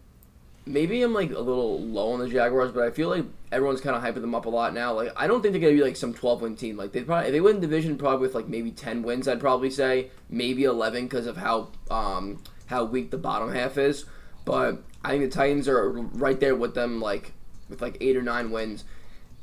maybe 0.66 1.02
I'm 1.02 1.12
like 1.12 1.30
a 1.30 1.40
little 1.40 1.80
low 1.80 2.12
on 2.12 2.20
the 2.20 2.28
Jaguars, 2.28 2.72
but 2.72 2.84
I 2.84 2.90
feel 2.90 3.08
like 3.08 3.24
everyone's 3.50 3.80
kind 3.80 3.96
of 3.96 4.02
hyping 4.02 4.20
them 4.20 4.34
up 4.34 4.46
a 4.46 4.50
lot 4.50 4.74
now. 4.74 4.92
Like 4.92 5.12
I 5.16 5.26
don't 5.26 5.42
think 5.42 5.52
they're 5.52 5.60
gonna 5.60 5.74
be 5.74 5.82
like 5.82 5.96
some 5.96 6.14
12 6.14 6.42
win 6.42 6.56
team. 6.56 6.76
Like 6.76 6.92
they 6.92 7.02
probably 7.02 7.28
if 7.28 7.32
they 7.32 7.40
win 7.40 7.60
division 7.60 7.98
probably 7.98 8.26
with 8.26 8.34
like 8.34 8.48
maybe 8.48 8.70
10 8.70 9.02
wins. 9.02 9.28
I'd 9.28 9.40
probably 9.40 9.70
say 9.70 10.10
maybe 10.28 10.64
11 10.64 11.04
because 11.04 11.26
of 11.26 11.36
how 11.36 11.70
um 11.90 12.42
how 12.66 12.84
weak 12.84 13.10
the 13.10 13.18
bottom 13.18 13.52
half 13.52 13.78
is. 13.78 14.04
But 14.44 14.82
I 15.04 15.10
think 15.10 15.24
the 15.24 15.30
Titans 15.30 15.68
are 15.68 15.90
right 15.90 16.38
there 16.38 16.54
with 16.54 16.74
them, 16.74 17.00
like 17.00 17.32
with 17.68 17.82
like 17.82 17.96
eight 18.00 18.16
or 18.16 18.22
nine 18.22 18.50
wins, 18.50 18.84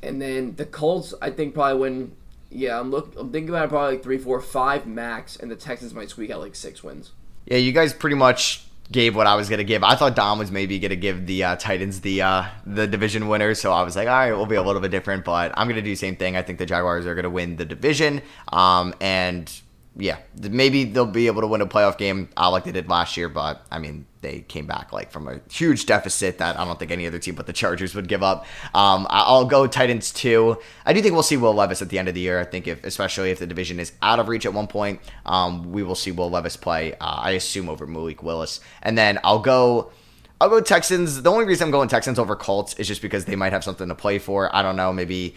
and 0.01 0.21
then 0.21 0.55
the 0.55 0.65
Colts. 0.65 1.13
I 1.21 1.29
think 1.31 1.53
probably 1.53 1.79
win. 1.79 2.15
Yeah, 2.49 2.79
I'm 2.79 2.91
look. 2.91 3.13
I'm 3.17 3.31
thinking 3.31 3.49
about 3.49 3.65
it 3.65 3.69
probably 3.69 3.95
like 3.95 4.03
three, 4.03 4.17
four, 4.17 4.41
five 4.41 4.87
max, 4.87 5.35
and 5.35 5.51
the 5.51 5.55
Texans 5.55 5.93
might 5.93 6.09
squeak 6.09 6.31
out 6.31 6.39
like 6.39 6.55
six 6.55 6.83
wins. 6.83 7.11
Yeah, 7.45 7.57
you 7.57 7.71
guys 7.71 7.93
pretty 7.93 8.15
much 8.15 8.63
gave 8.91 9.15
what 9.15 9.27
I 9.27 9.35
was 9.35 9.49
gonna 9.49 9.63
give. 9.63 9.83
I 9.83 9.95
thought 9.95 10.15
Dom 10.15 10.39
was 10.39 10.51
maybe 10.51 10.79
gonna 10.79 10.95
give 10.95 11.25
the 11.25 11.43
uh, 11.43 11.55
Titans 11.55 12.01
the 12.01 12.21
uh, 12.21 12.45
the 12.65 12.87
division 12.87 13.27
winner, 13.27 13.53
so 13.53 13.71
I 13.71 13.83
was 13.83 13.95
like, 13.95 14.07
all 14.07 14.13
right, 14.13 14.31
we'll 14.31 14.45
be 14.45 14.55
a 14.55 14.63
little 14.63 14.81
bit 14.81 14.91
different, 14.91 15.25
but 15.25 15.51
I'm 15.55 15.67
gonna 15.67 15.81
do 15.81 15.91
the 15.91 15.95
same 15.95 16.15
thing. 16.15 16.35
I 16.35 16.41
think 16.41 16.59
the 16.59 16.65
Jaguars 16.65 17.05
are 17.05 17.15
gonna 17.15 17.29
win 17.29 17.55
the 17.55 17.65
division, 17.65 18.21
um, 18.51 18.93
and 18.99 19.51
yeah, 19.95 20.17
maybe 20.39 20.85
they'll 20.85 21.05
be 21.05 21.27
able 21.27 21.41
to 21.41 21.47
win 21.47 21.61
a 21.61 21.67
playoff 21.67 21.97
game 21.97 22.29
like 22.37 22.63
they 22.63 22.71
did 22.71 22.87
last 22.87 23.17
year. 23.17 23.27
But 23.27 23.65
I 23.71 23.79
mean, 23.79 24.05
they 24.21 24.41
came 24.41 24.65
back 24.65 24.93
like 24.93 25.11
from 25.11 25.27
a 25.27 25.39
huge 25.51 25.85
deficit 25.85 26.37
that 26.37 26.59
I 26.59 26.65
don't 26.65 26.77
think 26.77 26.91
any 26.91 27.07
other 27.07 27.19
team 27.19 27.35
but 27.35 27.47
the 27.47 27.53
Chargers 27.53 27.95
would 27.95 28.07
give 28.07 28.23
up. 28.23 28.45
Um, 28.73 29.07
I'll 29.09 29.45
go 29.45 29.67
Titans 29.67 30.11
too. 30.11 30.57
I 30.85 30.93
do 30.93 31.01
think 31.01 31.13
we'll 31.13 31.23
see 31.23 31.37
Will 31.37 31.53
Levis 31.53 31.81
at 31.81 31.89
the 31.89 31.99
end 31.99 32.07
of 32.07 32.13
the 32.13 32.21
year. 32.21 32.39
I 32.39 32.45
think 32.45 32.67
if, 32.67 32.83
especially 32.83 33.31
if 33.31 33.39
the 33.39 33.47
division 33.47 33.79
is 33.79 33.91
out 34.01 34.19
of 34.19 34.27
reach 34.27 34.45
at 34.45 34.53
one 34.53 34.67
point, 34.67 35.01
um, 35.25 35.71
we 35.71 35.83
will 35.83 35.95
see 35.95 36.11
Will 36.11 36.29
Levis 36.29 36.55
play. 36.55 36.93
Uh, 36.93 37.19
I 37.23 37.31
assume 37.31 37.67
over 37.67 37.87
Malik 37.87 38.23
Willis, 38.23 38.59
and 38.81 38.97
then 38.97 39.19
I'll 39.23 39.39
go. 39.39 39.91
I'll 40.41 40.49
go 40.49 40.61
Texans. 40.61 41.21
The 41.21 41.29
only 41.29 41.43
reason 41.43 41.65
I'm 41.65 41.71
going 41.71 41.89
Texans 41.89 42.17
over 42.17 42.33
Colts 42.37 42.73
is 42.75 42.87
just 42.87 43.01
because 43.01 43.25
they 43.25 43.35
might 43.35 43.51
have 43.51 43.61
something 43.65 43.89
to 43.89 43.95
play 43.95 44.19
for. 44.19 44.55
I 44.55 44.61
don't 44.61 44.77
know. 44.77 44.93
Maybe 44.93 45.35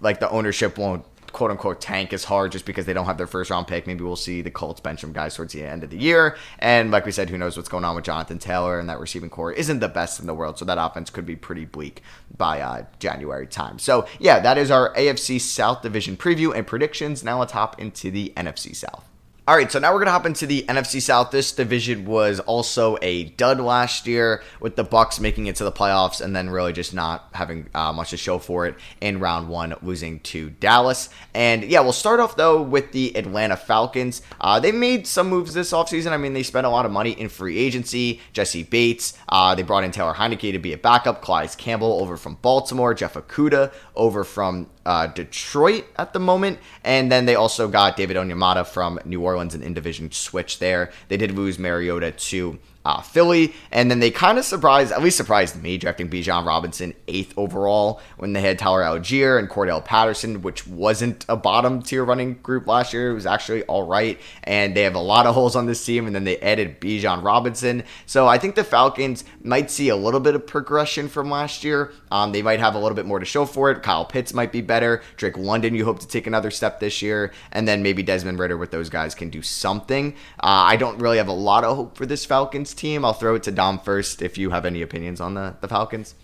like 0.00 0.20
the 0.20 0.28
ownership 0.30 0.76
won't 0.76 1.04
quote 1.34 1.50
unquote 1.50 1.80
tank 1.80 2.14
is 2.14 2.24
hard 2.24 2.52
just 2.52 2.64
because 2.64 2.86
they 2.86 2.94
don't 2.94 3.04
have 3.04 3.18
their 3.18 3.26
first 3.26 3.50
round 3.50 3.66
pick. 3.66 3.86
Maybe 3.86 4.02
we'll 4.02 4.16
see 4.16 4.40
the 4.40 4.50
Colts 4.50 4.80
bench 4.80 5.00
some 5.00 5.12
guys 5.12 5.34
towards 5.34 5.52
the 5.52 5.62
end 5.62 5.84
of 5.84 5.90
the 5.90 5.98
year. 5.98 6.36
And 6.60 6.90
like 6.90 7.04
we 7.04 7.12
said, 7.12 7.28
who 7.28 7.36
knows 7.36 7.56
what's 7.56 7.68
going 7.68 7.84
on 7.84 7.94
with 7.94 8.04
Jonathan 8.04 8.38
Taylor 8.38 8.78
and 8.78 8.88
that 8.88 9.00
receiving 9.00 9.28
core 9.28 9.52
isn't 9.52 9.80
the 9.80 9.88
best 9.88 10.20
in 10.20 10.26
the 10.26 10.34
world. 10.34 10.58
So 10.58 10.64
that 10.64 10.78
offense 10.78 11.10
could 11.10 11.26
be 11.26 11.36
pretty 11.36 11.66
bleak 11.66 12.00
by 12.34 12.60
uh, 12.60 12.86
January 12.98 13.46
time. 13.46 13.78
So 13.78 14.06
yeah, 14.18 14.40
that 14.40 14.56
is 14.56 14.70
our 14.70 14.94
AFC 14.94 15.40
South 15.40 15.82
division 15.82 16.16
preview 16.16 16.54
and 16.54 16.66
predictions. 16.66 17.22
Now 17.22 17.40
let's 17.40 17.52
hop 17.52 17.78
into 17.78 18.10
the 18.10 18.32
NFC 18.36 18.74
South. 18.74 19.13
All 19.46 19.54
right, 19.54 19.70
so 19.70 19.78
now 19.78 19.92
we're 19.92 19.98
going 19.98 20.06
to 20.06 20.12
hop 20.12 20.24
into 20.24 20.46
the 20.46 20.62
NFC 20.70 21.02
South. 21.02 21.30
This 21.30 21.52
division 21.52 22.06
was 22.06 22.40
also 22.40 22.96
a 23.02 23.24
dud 23.24 23.60
last 23.60 24.06
year 24.06 24.42
with 24.58 24.76
the 24.76 24.84
Bucks 24.84 25.20
making 25.20 25.48
it 25.48 25.56
to 25.56 25.64
the 25.64 25.70
playoffs 25.70 26.22
and 26.22 26.34
then 26.34 26.48
really 26.48 26.72
just 26.72 26.94
not 26.94 27.28
having 27.34 27.68
uh, 27.74 27.92
much 27.92 28.08
to 28.08 28.16
show 28.16 28.38
for 28.38 28.64
it 28.64 28.74
in 29.02 29.20
round 29.20 29.50
one, 29.50 29.74
losing 29.82 30.20
to 30.20 30.48
Dallas. 30.48 31.10
And 31.34 31.62
yeah, 31.62 31.80
we'll 31.80 31.92
start 31.92 32.20
off 32.20 32.36
though 32.36 32.62
with 32.62 32.92
the 32.92 33.14
Atlanta 33.18 33.58
Falcons. 33.58 34.22
Uh, 34.40 34.60
they 34.60 34.72
made 34.72 35.06
some 35.06 35.28
moves 35.28 35.52
this 35.52 35.72
offseason. 35.72 36.12
I 36.12 36.16
mean, 36.16 36.32
they 36.32 36.42
spent 36.42 36.66
a 36.66 36.70
lot 36.70 36.86
of 36.86 36.92
money 36.92 37.10
in 37.10 37.28
free 37.28 37.58
agency. 37.58 38.22
Jessie 38.32 38.62
Bates, 38.62 39.12
uh, 39.28 39.54
they 39.54 39.62
brought 39.62 39.84
in 39.84 39.90
Taylor 39.90 40.14
Heinicke 40.14 40.52
to 40.52 40.58
be 40.58 40.72
a 40.72 40.78
backup. 40.78 41.20
Calais 41.20 41.50
Campbell 41.58 42.00
over 42.00 42.16
from 42.16 42.38
Baltimore. 42.40 42.94
Jeff 42.94 43.12
Okudah 43.12 43.74
over 43.94 44.24
from 44.24 44.70
uh, 44.86 45.06
Detroit 45.08 45.84
at 45.96 46.12
the 46.12 46.18
moment. 46.18 46.58
And 46.82 47.10
then 47.10 47.26
they 47.26 47.34
also 47.34 47.68
got 47.68 47.96
David 47.96 48.16
Onyemata 48.16 48.66
from 48.66 48.98
New 49.04 49.22
Orleans, 49.22 49.33
an 49.54 49.62
in 49.62 49.74
division 49.74 50.10
switch 50.12 50.58
there. 50.58 50.90
They 51.08 51.16
did 51.16 51.32
lose 51.32 51.58
Mariota 51.58 52.12
to 52.12 52.58
uh, 52.84 53.00
Philly. 53.00 53.54
And 53.72 53.90
then 53.90 54.00
they 54.00 54.10
kind 54.10 54.38
of 54.38 54.44
surprised, 54.44 54.92
at 54.92 55.02
least 55.02 55.16
surprised 55.16 55.60
me, 55.62 55.78
drafting 55.78 56.08
Bijan 56.08 56.46
Robinson 56.46 56.94
eighth 57.08 57.34
overall 57.36 58.00
when 58.16 58.32
they 58.32 58.40
had 58.40 58.58
Tyler 58.58 58.82
Allgeier 58.82 59.38
and 59.38 59.48
Cordarrelle 59.48 59.84
Patterson, 59.84 60.42
which 60.42 60.66
wasn't 60.66 61.24
a 61.28 61.36
bottom 61.36 61.82
tier 61.82 62.04
running 62.04 62.34
group 62.34 62.66
last 62.66 62.92
year. 62.92 63.10
It 63.10 63.14
was 63.14 63.26
actually 63.26 63.62
all 63.64 63.86
right. 63.86 64.20
And 64.42 64.76
they 64.76 64.82
have 64.82 64.94
a 64.94 65.00
lot 65.00 65.26
of 65.26 65.34
holes 65.34 65.56
on 65.56 65.66
this 65.66 65.84
team. 65.84 66.06
And 66.06 66.14
then 66.14 66.24
they 66.24 66.38
added 66.38 66.80
Bijan 66.80 67.24
Robinson. 67.24 67.84
So 68.06 68.26
I 68.26 68.38
think 68.38 68.54
the 68.54 68.64
Falcons 68.64 69.24
might 69.42 69.70
see 69.70 69.88
a 69.88 69.96
little 69.96 70.20
bit 70.20 70.34
of 70.34 70.46
progression 70.46 71.08
from 71.08 71.30
last 71.30 71.64
year. 71.64 71.92
Um, 72.10 72.32
they 72.32 72.42
might 72.42 72.60
have 72.60 72.74
a 72.74 72.78
little 72.78 72.96
bit 72.96 73.06
more 73.06 73.18
to 73.18 73.24
show 73.24 73.44
for 73.46 73.70
it. 73.70 73.82
Kyle 73.82 74.04
Pitts 74.04 74.34
might 74.34 74.52
be 74.52 74.60
better. 74.60 75.02
Drake 75.16 75.38
London, 75.38 75.74
you 75.74 75.84
hope 75.84 76.00
to 76.00 76.08
take 76.08 76.26
another 76.26 76.50
step 76.50 76.80
this 76.80 77.02
year. 77.02 77.32
And 77.52 77.66
then 77.66 77.82
maybe 77.82 78.02
Desmond 78.02 78.38
Ridder 78.38 78.56
with 78.56 78.70
those 78.70 78.90
guys 78.90 79.14
can 79.14 79.30
do 79.30 79.42
something. 79.42 80.14
Uh, 80.40 80.66
I 80.66 80.76
don't 80.76 80.98
really 80.98 81.18
have 81.18 81.28
a 81.28 81.32
lot 81.32 81.64
of 81.64 81.76
hope 81.76 81.96
for 81.96 82.06
this 82.06 82.24
Falcons 82.24 82.73
team. 82.74 83.04
I'll 83.04 83.12
throw 83.12 83.34
it 83.34 83.42
to 83.44 83.52
Dom 83.52 83.78
first 83.78 84.22
if 84.22 84.36
you 84.36 84.50
have 84.50 84.64
any 84.64 84.82
opinions 84.82 85.20
on 85.20 85.34
the, 85.34 85.56
the 85.60 85.68
Falcons. 85.68 86.14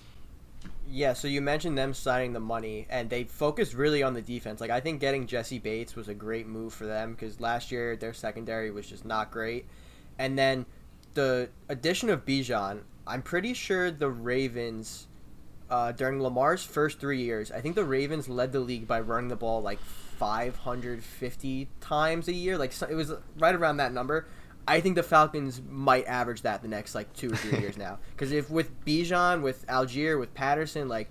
Yeah, 0.93 1.13
so 1.13 1.29
you 1.29 1.41
mentioned 1.41 1.79
them 1.79 1.95
signing 1.95 2.33
the 2.33 2.41
money, 2.41 2.87
and 2.91 3.09
they 3.09 3.23
focused 3.23 3.75
really 3.75 4.03
on 4.03 4.15
the 4.15 4.23
defense. 4.23 4.61
Like 4.61 4.71
I 4.71 4.81
think 4.81 5.01
getting 5.01 5.27
Jessie 5.27 5.61
Bates 5.61 5.95
was 5.95 6.09
a 6.09 6.15
great 6.15 6.49
move 6.49 6.75
for 6.75 6.85
them 6.87 7.13
because 7.13 7.41
last 7.41 7.71
year 7.71 7.95
their 7.95 8.13
secondary 8.13 8.73
was 8.73 8.89
just 8.89 9.05
not 9.05 9.31
great, 9.31 9.67
and 10.19 10.37
then 10.37 10.67
the 11.15 11.49
addition 11.69 12.11
of 12.11 12.25
Bijan, 12.25 12.81
I'm 13.07 13.23
pretty 13.23 13.55
sure 13.55 13.91
the 13.91 14.09
Ravens. 14.09 15.07
Uh, 15.69 15.93
during 15.93 16.21
Lamar's 16.21 16.65
first 16.65 16.99
three 16.99 17.23
years, 17.23 17.53
I 17.53 17.61
think 17.61 17.77
the 17.77 17.85
Ravens 17.85 18.29
led 18.29 18.51
the 18.51 18.59
league 18.59 18.89
by 18.89 18.99
running 18.99 19.29
the 19.29 19.37
ball 19.37 19.63
like 19.63 19.79
550 19.79 21.69
times 21.81 22.27
a 22.27 22.33
year. 22.33 22.59
Like 22.59 22.73
it 22.91 22.95
was 22.95 23.13
right 23.39 23.55
around 23.55 23.77
that 23.77 23.93
number. 23.93 24.27
I 24.71 24.81
think 24.81 24.95
the 24.95 25.03
Falcons 25.03 25.61
might 25.69 26.07
average 26.07 26.43
that 26.43 26.63
the 26.63 26.69
next 26.69 26.95
like 26.95 27.13
two 27.13 27.33
or 27.33 27.37
three 27.37 27.59
years 27.59 27.77
now. 27.77 27.99
Because 28.11 28.33
if 28.33 28.51
with 28.51 28.85
Bijan, 28.85 29.43
with 29.43 29.67
Allgeier, 29.67 30.21
with 30.21 30.33
Patterson, 30.35 30.89
like 30.89 31.11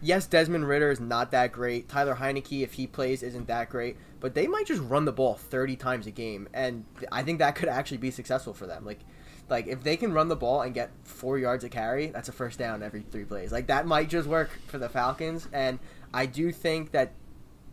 yes, 0.00 0.26
Desmond 0.26 0.68
Ridder 0.68 0.90
is 0.90 1.00
not 1.00 1.30
that 1.30 1.50
great. 1.50 1.88
Tyler 1.88 2.14
Heinicke, 2.14 2.62
if 2.62 2.74
he 2.74 2.86
plays, 2.86 3.22
isn't 3.22 3.46
that 3.48 3.70
great. 3.70 3.96
But 4.20 4.34
they 4.34 4.46
might 4.46 4.66
just 4.66 4.82
run 4.82 5.04
the 5.04 5.12
ball 5.12 5.34
30 5.34 5.76
times 5.76 6.06
a 6.06 6.10
game, 6.10 6.48
and 6.54 6.84
I 7.10 7.22
think 7.22 7.38
that 7.38 7.56
could 7.56 7.68
actually 7.68 7.96
be 7.96 8.10
successful 8.10 8.54
for 8.54 8.66
them. 8.66 8.84
Like, 8.84 9.00
like 9.48 9.66
if 9.66 9.82
they 9.82 9.96
can 9.96 10.12
run 10.12 10.28
the 10.28 10.36
ball 10.36 10.62
and 10.62 10.72
get 10.72 10.90
four 11.02 11.38
yards 11.38 11.64
a 11.64 11.68
carry, 11.68 12.08
that's 12.08 12.28
a 12.28 12.32
first 12.32 12.58
down 12.58 12.82
every 12.82 13.02
three 13.02 13.24
plays. 13.24 13.50
Like 13.50 13.66
that 13.68 13.86
might 13.86 14.08
just 14.08 14.28
work 14.28 14.50
for 14.68 14.78
the 14.78 14.88
Falcons, 14.88 15.48
and 15.52 15.78
I 16.14 16.26
do 16.26 16.52
think 16.52 16.92
that, 16.92 17.12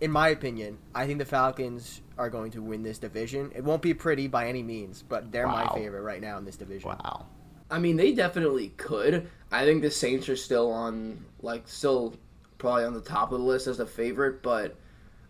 in 0.01 0.11
my 0.11 0.29
opinion, 0.29 0.77
I 0.95 1.05
think 1.05 1.19
the 1.19 1.25
Falcons 1.25 2.01
are 2.17 2.29
going 2.29 2.51
to 2.51 2.61
win 2.61 2.83
this 2.83 2.97
division. 2.99 3.51
It 3.55 3.63
won't 3.63 3.81
be 3.81 3.93
pretty 3.93 4.27
by 4.27 4.47
any 4.47 4.63
means, 4.63 5.03
but 5.07 5.31
they're 5.31 5.47
Wow. 5.47 5.65
my 5.65 5.75
favorite 5.79 6.01
right 6.01 6.21
now 6.21 6.37
in 6.37 6.45
this 6.45 6.55
division. 6.55 6.89
Wow. 6.89 7.25
I 7.71 7.79
mean, 7.79 7.97
they 7.97 8.13
definitely 8.13 8.69
could. 8.77 9.29
I 9.51 9.65
think 9.65 9.81
the 9.81 9.91
Saints 9.91 10.27
are 10.29 10.35
still 10.35 10.71
on, 10.71 11.25
like, 11.41 11.67
still 11.67 12.15
probably 12.57 12.83
on 12.83 12.93
the 12.93 13.01
top 13.01 13.31
of 13.31 13.39
the 13.39 13.45
list 13.45 13.67
as 13.67 13.79
a 13.79 13.85
favorite, 13.85 14.41
but 14.41 14.75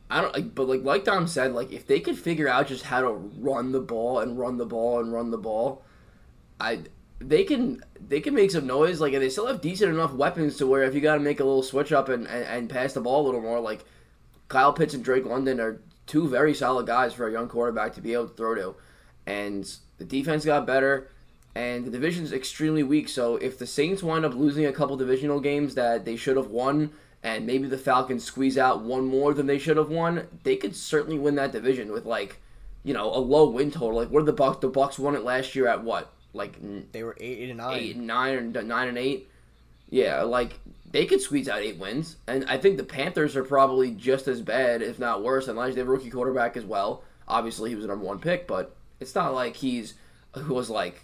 I 0.09 0.21
don't. 0.21 0.33
Like, 0.33 0.55
but 0.55 0.67
like, 0.67 0.83
like 0.83 1.03
Dom 1.03 1.27
said, 1.27 1.53
like, 1.53 1.71
if 1.71 1.85
they 1.85 1.99
could 1.99 2.17
figure 2.17 2.47
out 2.47 2.67
just 2.67 2.83
how 2.85 3.01
to 3.01 3.09
run 3.11 3.71
the 3.71 3.81
ball 3.81 4.19
and 4.19 4.39
run 4.39 4.57
the 4.57 4.65
ball 4.65 4.99
and 4.99 5.13
run 5.13 5.31
the 5.31 5.37
ball, 5.37 5.83
I 6.59 6.83
they 7.19 7.43
can 7.43 7.83
they 8.07 8.21
can 8.21 8.33
make 8.33 8.49
some 8.51 8.65
noise. 8.65 9.01
Like, 9.01 9.13
and 9.13 9.21
they 9.21 9.29
still 9.29 9.45
have 9.47 9.61
decent 9.61 9.93
enough 9.93 10.13
weapons 10.13 10.57
to 10.57 10.67
where 10.67 10.83
if 10.83 10.95
you 10.95 11.01
got 11.01 11.15
to 11.15 11.19
make 11.19 11.39
a 11.39 11.43
little 11.43 11.61
switch 11.61 11.91
up 11.91 12.09
and, 12.09 12.25
and 12.27 12.45
and 12.45 12.69
pass 12.69 12.93
the 12.93 13.01
ball 13.01 13.23
a 13.23 13.25
little 13.25 13.41
more, 13.41 13.59
like 13.59 13.85
Kyle 14.49 14.73
Pitts 14.73 14.93
and 14.93 15.03
Drake 15.03 15.25
London 15.25 15.59
are 15.59 15.79
two 16.05 16.27
very 16.27 16.53
solid 16.53 16.87
guys 16.87 17.13
for 17.13 17.27
a 17.27 17.31
young 17.31 17.47
quarterback 17.47 17.93
to 17.93 18.01
be 18.01 18.13
able 18.13 18.27
to 18.27 18.33
throw 18.35 18.55
to. 18.55 18.75
And 19.25 19.71
the 19.99 20.05
defense 20.05 20.43
got 20.43 20.65
better, 20.65 21.07
and 21.55 21.85
the 21.85 21.91
division's 21.91 22.33
extremely 22.33 22.83
weak. 22.83 23.07
So 23.09 23.35
if 23.37 23.59
the 23.59 23.67
Saints 23.67 24.01
wind 24.01 24.25
up 24.25 24.33
losing 24.33 24.65
a 24.65 24.73
couple 24.73 24.97
divisional 24.97 25.39
games 25.39 25.75
that 25.75 26.03
they 26.03 26.15
should 26.15 26.35
have 26.35 26.49
won, 26.49 26.91
and 27.21 27.45
maybe 27.45 27.67
the 27.67 27.77
Falcons 27.77 28.23
squeeze 28.23 28.57
out 28.57 28.81
one 28.81 29.05
more 29.05 29.33
than 29.33 29.45
they 29.45 29.59
should 29.59 29.77
have 29.77 29.89
won, 29.89 30.27
they 30.43 30.55
could 30.55 30.75
certainly 30.75 31.19
win 31.19 31.35
that 31.35 31.51
division 31.51 31.91
with 31.91 32.05
like, 32.05 32.41
you 32.83 32.93
know, 32.93 33.13
a 33.13 33.19
low 33.19 33.49
win 33.49 33.69
total. 33.71 33.97
Like 33.97 34.09
what 34.09 34.21
did 34.21 34.27
the 34.27 34.33
Bucks? 34.33 34.61
The 34.61 34.69
Bucks 34.69 34.97
won 34.97 35.15
it 35.15 35.23
last 35.23 35.53
year 35.55 35.67
at 35.67 35.83
what? 35.83 36.11
Like 36.33 36.57
They 36.91 37.03
were 37.03 37.17
eight, 37.19 37.49
and 37.49 37.57
nine. 37.57 37.77
eight 37.77 37.95
and 37.97 38.07
nine 38.07 38.55
or 38.55 38.63
nine 38.63 38.87
and 38.87 38.97
eight. 38.97 39.29
Yeah, 39.89 40.21
like 40.21 40.59
they 40.91 41.05
could 41.05 41.21
squeeze 41.21 41.47
out 41.47 41.61
eight 41.61 41.77
wins, 41.77 42.17
and 42.27 42.45
I 42.45 42.57
think 42.57 42.77
the 42.77 42.83
Panthers 42.83 43.35
are 43.35 43.43
probably 43.43 43.91
just 43.91 44.27
as 44.27 44.41
bad, 44.41 44.81
if 44.81 44.99
not 44.99 45.23
worse. 45.23 45.47
And 45.47 45.57
they 45.57 45.61
have 45.61 45.77
a 45.77 45.83
rookie 45.85 46.09
quarterback 46.09 46.57
as 46.57 46.65
well. 46.65 47.03
Obviously, 47.27 47.69
he 47.69 47.75
was 47.75 47.85
a 47.85 47.87
number 47.87 48.05
one 48.05 48.19
pick, 48.19 48.47
but 48.47 48.75
it's 48.99 49.13
not 49.13 49.33
like 49.33 49.55
he's 49.55 49.93
who 50.33 50.53
was 50.53 50.69
like 50.69 51.01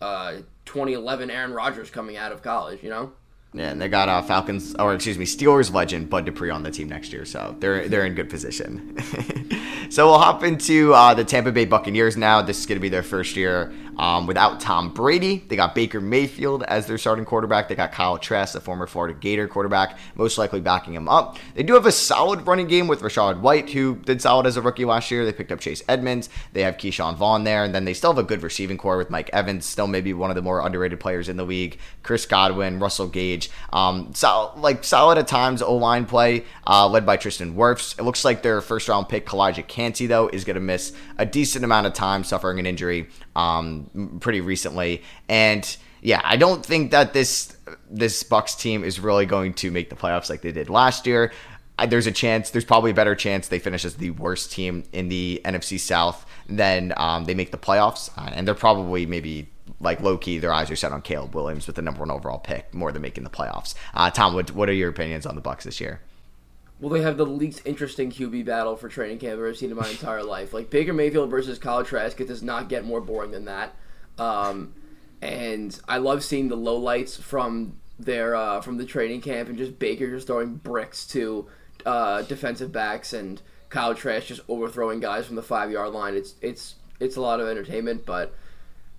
uh, 0.00 0.36
2011 0.64 1.30
Aaron 1.30 1.52
Rodgers 1.52 1.90
coming 1.90 2.16
out 2.16 2.32
of 2.32 2.42
college. 2.42 2.82
You 2.82 2.90
know, 2.90 3.12
Yeah, 3.52 3.70
and 3.70 3.80
they 3.80 3.88
got 3.88 4.08
uh, 4.08 4.22
Falcons, 4.22 4.74
or 4.76 4.94
excuse 4.94 5.18
me, 5.18 5.24
Steelers 5.24 5.72
legend 5.72 6.08
Bud 6.08 6.24
Dupree 6.24 6.50
on 6.50 6.62
the 6.62 6.70
team 6.70 6.88
next 6.88 7.12
year, 7.12 7.24
so 7.24 7.56
they're 7.58 7.88
they're 7.88 8.06
in 8.06 8.14
good 8.14 8.30
position. 8.30 8.96
so 9.90 10.06
we'll 10.06 10.18
hop 10.18 10.42
into 10.42 10.92
uh, 10.94 11.14
the 11.14 11.24
Tampa 11.24 11.52
Bay 11.52 11.64
Buccaneers 11.64 12.16
now. 12.16 12.42
This 12.42 12.58
is 12.58 12.66
going 12.66 12.76
to 12.76 12.80
be 12.80 12.88
their 12.88 13.02
first 13.02 13.36
year 13.36 13.72
um, 13.98 14.26
without 14.26 14.60
Tom 14.60 14.92
Brady. 14.92 15.44
They 15.48 15.56
got 15.56 15.74
Baker 15.74 16.00
Mayfield 16.00 16.62
as 16.64 16.86
their 16.86 16.98
starting 16.98 17.24
quarterback. 17.24 17.68
They 17.68 17.74
got 17.74 17.92
Kyle 17.92 18.18
Trask, 18.18 18.52
the 18.52 18.60
former 18.60 18.86
Florida 18.86 19.18
Gator 19.18 19.48
quarterback, 19.48 19.98
most 20.14 20.38
likely 20.38 20.60
backing 20.60 20.94
him 20.94 21.08
up. 21.08 21.38
They 21.54 21.62
do 21.62 21.74
have 21.74 21.86
a 21.86 21.92
solid 21.92 22.46
running 22.46 22.66
game 22.66 22.88
with 22.88 23.00
Rachaad 23.00 23.40
White, 23.40 23.70
who 23.70 23.96
did 23.96 24.20
solid 24.20 24.46
as 24.46 24.56
a 24.56 24.62
rookie 24.62 24.84
last 24.84 25.10
year. 25.10 25.24
They 25.24 25.32
picked 25.32 25.52
up 25.52 25.60
Chase 25.60 25.82
Edmonds. 25.88 26.28
They 26.52 26.62
have 26.62 26.76
Ke'Shawn 26.76 27.16
Vaughn 27.16 27.44
there, 27.44 27.64
and 27.64 27.74
then 27.74 27.84
they 27.84 27.94
still 27.94 28.12
have 28.12 28.18
a 28.18 28.26
good 28.26 28.42
receiving 28.42 28.76
core 28.76 28.96
with 28.96 29.10
Mike 29.10 29.30
Evans, 29.32 29.64
still 29.64 29.86
maybe 29.86 30.12
one 30.12 30.30
of 30.30 30.36
the 30.36 30.42
more 30.42 30.64
underrated 30.64 31.00
players 31.00 31.28
in 31.28 31.36
the 31.36 31.44
league. 31.44 31.78
Chris 32.02 32.26
Godwin, 32.26 32.78
Russell 32.78 33.08
Gage, 33.08 33.50
um, 33.72 34.12
so, 34.14 34.52
like 34.56 34.84
solid 34.84 35.18
at 35.18 35.28
times. 35.28 35.62
O 35.62 35.74
line 35.74 36.06
play 36.06 36.44
uh, 36.66 36.88
led 36.88 37.06
by 37.06 37.16
Tristan 37.16 37.54
Wirfs. 37.54 37.98
It 37.98 38.02
looks 38.02 38.24
like 38.24 38.42
their 38.42 38.60
first 38.60 38.88
round 38.88 39.08
pick 39.08 39.26
Calijah 39.26 39.66
Kancey 39.76 40.06
though 40.06 40.28
is 40.28 40.44
going 40.44 40.54
to 40.54 40.60
miss 40.60 40.94
a 41.18 41.26
decent 41.26 41.62
amount 41.62 41.86
of 41.86 41.92
time, 41.92 42.24
suffering 42.24 42.58
an 42.58 42.64
injury 42.64 43.10
um, 43.36 44.18
pretty 44.20 44.40
recently, 44.40 45.02
and 45.28 45.76
yeah, 46.00 46.22
I 46.24 46.36
don't 46.36 46.64
think 46.64 46.92
that 46.92 47.12
this 47.12 47.54
this 47.90 48.22
Bucks 48.22 48.54
team 48.54 48.84
is 48.84 48.98
really 48.98 49.26
going 49.26 49.52
to 49.54 49.70
make 49.70 49.90
the 49.90 49.96
playoffs 49.96 50.30
like 50.30 50.40
they 50.40 50.50
did 50.50 50.70
last 50.70 51.06
year. 51.06 51.30
There's 51.88 52.06
a 52.06 52.12
chance. 52.12 52.48
There's 52.48 52.64
probably 52.64 52.92
a 52.92 52.94
better 52.94 53.14
chance 53.14 53.48
they 53.48 53.58
finish 53.58 53.84
as 53.84 53.96
the 53.96 54.10
worst 54.12 54.50
team 54.50 54.84
in 54.94 55.08
the 55.08 55.42
NFC 55.44 55.78
South 55.78 56.24
than 56.48 56.94
um, 56.96 57.26
they 57.26 57.34
make 57.34 57.50
the 57.50 57.58
playoffs, 57.58 58.10
uh, 58.16 58.30
and 58.32 58.48
they're 58.48 58.54
probably 58.54 59.04
maybe 59.04 59.50
like 59.78 60.00
low 60.00 60.16
key. 60.16 60.38
Their 60.38 60.54
eyes 60.54 60.70
are 60.70 60.76
set 60.76 60.92
on 60.92 61.02
Caleb 61.02 61.34
Williams 61.34 61.66
with 61.66 61.76
the 61.76 61.82
number 61.82 62.00
one 62.00 62.10
overall 62.10 62.38
pick 62.38 62.72
more 62.72 62.92
than 62.92 63.02
making 63.02 63.24
the 63.24 63.30
playoffs. 63.30 63.74
Uh, 63.92 64.10
Tom, 64.10 64.32
what 64.32 64.52
what 64.52 64.70
are 64.70 64.72
your 64.72 64.88
opinions 64.88 65.26
on 65.26 65.34
the 65.34 65.42
Bucks 65.42 65.64
this 65.64 65.82
year? 65.82 66.00
Well 66.80 66.90
they 66.90 67.02
have 67.02 67.16
the 67.16 67.26
least 67.26 67.62
interesting 67.64 68.10
QB 68.10 68.44
battle 68.44 68.76
for 68.76 68.88
training 68.88 69.18
camp 69.18 69.34
I've 69.34 69.38
ever 69.38 69.54
seen 69.54 69.70
in 69.70 69.76
my 69.76 69.88
entire 69.88 70.22
life. 70.22 70.52
Like 70.52 70.70
Baker 70.70 70.92
Mayfield 70.92 71.30
versus 71.30 71.58
Kyle 71.58 71.84
Trask, 71.84 72.20
it 72.20 72.28
does 72.28 72.42
not 72.42 72.68
get 72.68 72.84
more 72.84 73.00
boring 73.00 73.30
than 73.30 73.46
that. 73.46 73.74
Um, 74.18 74.74
and 75.22 75.78
I 75.88 75.98
love 75.98 76.22
seeing 76.22 76.48
the 76.48 76.56
lowlights 76.56 77.20
from 77.20 77.78
their 77.98 78.34
uh, 78.34 78.60
from 78.60 78.76
the 78.76 78.84
training 78.84 79.22
camp 79.22 79.48
and 79.48 79.56
just 79.56 79.78
Baker 79.78 80.10
just 80.10 80.26
throwing 80.26 80.56
bricks 80.56 81.06
to 81.08 81.46
uh, 81.84 82.22
defensive 82.22 82.72
backs 82.72 83.12
and 83.12 83.40
Kyle 83.68 83.94
Trask 83.94 84.26
just 84.26 84.42
overthrowing 84.48 85.00
guys 85.00 85.26
from 85.26 85.36
the 85.36 85.42
five 85.42 85.70
yard 85.70 85.92
line. 85.92 86.14
It's 86.14 86.34
it's 86.42 86.76
it's 87.00 87.16
a 87.16 87.20
lot 87.20 87.40
of 87.40 87.48
entertainment, 87.48 88.06
but 88.06 88.34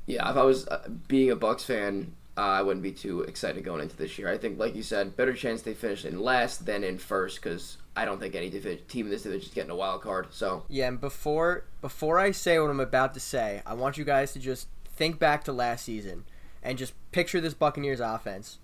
yeah, 0.06 0.30
if 0.30 0.38
I 0.38 0.44
was 0.44 0.68
uh, 0.68 0.88
being 1.08 1.32
a 1.32 1.36
Bucks 1.36 1.64
fan, 1.64 2.14
uh, 2.38 2.42
I 2.42 2.62
wouldn't 2.62 2.84
be 2.84 2.92
too 2.92 3.22
excited 3.22 3.64
going 3.64 3.82
into 3.82 3.98
this 3.98 4.18
year. 4.20 4.30
I 4.30 4.38
think, 4.38 4.60
like 4.60 4.76
you 4.76 4.84
said, 4.84 5.18
better 5.18 5.34
chance 5.34 5.64
they 5.64 5.74
finish 5.74 6.06
in 6.06 6.20
last 6.20 6.66
than 6.66 6.84
in 6.84 7.00
first 7.00 7.42
because 7.42 7.78
I 7.96 8.06
don't 8.06 8.20
think 8.20 8.36
any 8.36 8.50
divi- 8.50 8.84
team 8.88 9.08
in 9.08 9.12
this 9.12 9.24
division 9.24 9.48
is 9.48 9.54
getting 9.54 9.72
a 9.72 9.76
wild 9.76 10.04
card. 10.04 10.28
So 10.32 10.64
Yeah, 10.70 10.88
and 10.88 11.02
before 11.02 11.66
before 11.82 12.20
I 12.20 12.32
say 12.32 12.60
what 12.60 12.70
I'm 12.70 12.80
about 12.80 13.16
to 13.16 13.20
say, 13.20 13.64
I 13.66 13.74
want 13.74 13.98
you 13.98 14.06
guys 14.06 14.34
to 14.34 14.40
just 14.40 14.68
think 14.86 15.18
back 15.18 15.44
to 15.46 15.52
last 15.52 15.86
season 15.86 16.26
and 16.62 16.78
just 16.78 16.94
picture 17.12 17.42
this 17.42 17.56
Buccaneers 17.56 18.00
offense. 18.00 18.60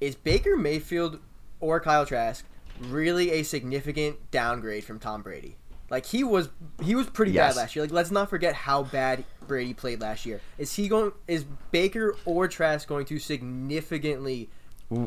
Is 0.00 0.14
Baker 0.14 0.56
Mayfield 0.56 1.18
or 1.58 1.80
Kyle 1.80 2.06
Trask 2.06 2.44
really 2.80 3.32
a 3.32 3.42
significant 3.42 4.30
downgrade 4.30 4.84
from 4.84 5.00
Tom 5.00 5.22
Brady? 5.22 5.56
Like 5.90 6.06
he 6.06 6.22
was 6.24 6.48
he 6.82 6.94
was 6.94 7.06
pretty 7.06 7.32
Yes. 7.32 7.54
bad 7.54 7.60
last 7.62 7.76
year. 7.76 7.84
Like 7.84 7.92
let's 7.92 8.10
not 8.10 8.28
forget 8.30 8.54
how 8.54 8.82
bad 8.82 9.24
Brady 9.46 9.72
played 9.74 10.00
last 10.00 10.26
year. 10.26 10.40
Is 10.58 10.74
he 10.74 10.88
going 10.88 11.12
is 11.26 11.44
Baker 11.70 12.16
or 12.24 12.46
Trask 12.48 12.86
going 12.86 13.06
to 13.06 13.18
significantly 13.18 14.50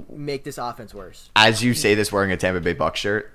make 0.09 0.43
this 0.43 0.57
offense 0.57 0.93
worse? 0.93 1.29
As 1.35 1.63
you 1.63 1.73
say 1.73 1.95
this, 1.95 2.11
wearing 2.11 2.31
a 2.31 2.37
Tampa 2.37 2.61
Bay 2.61 2.73
Bucks 2.73 2.99
shirt. 2.99 3.31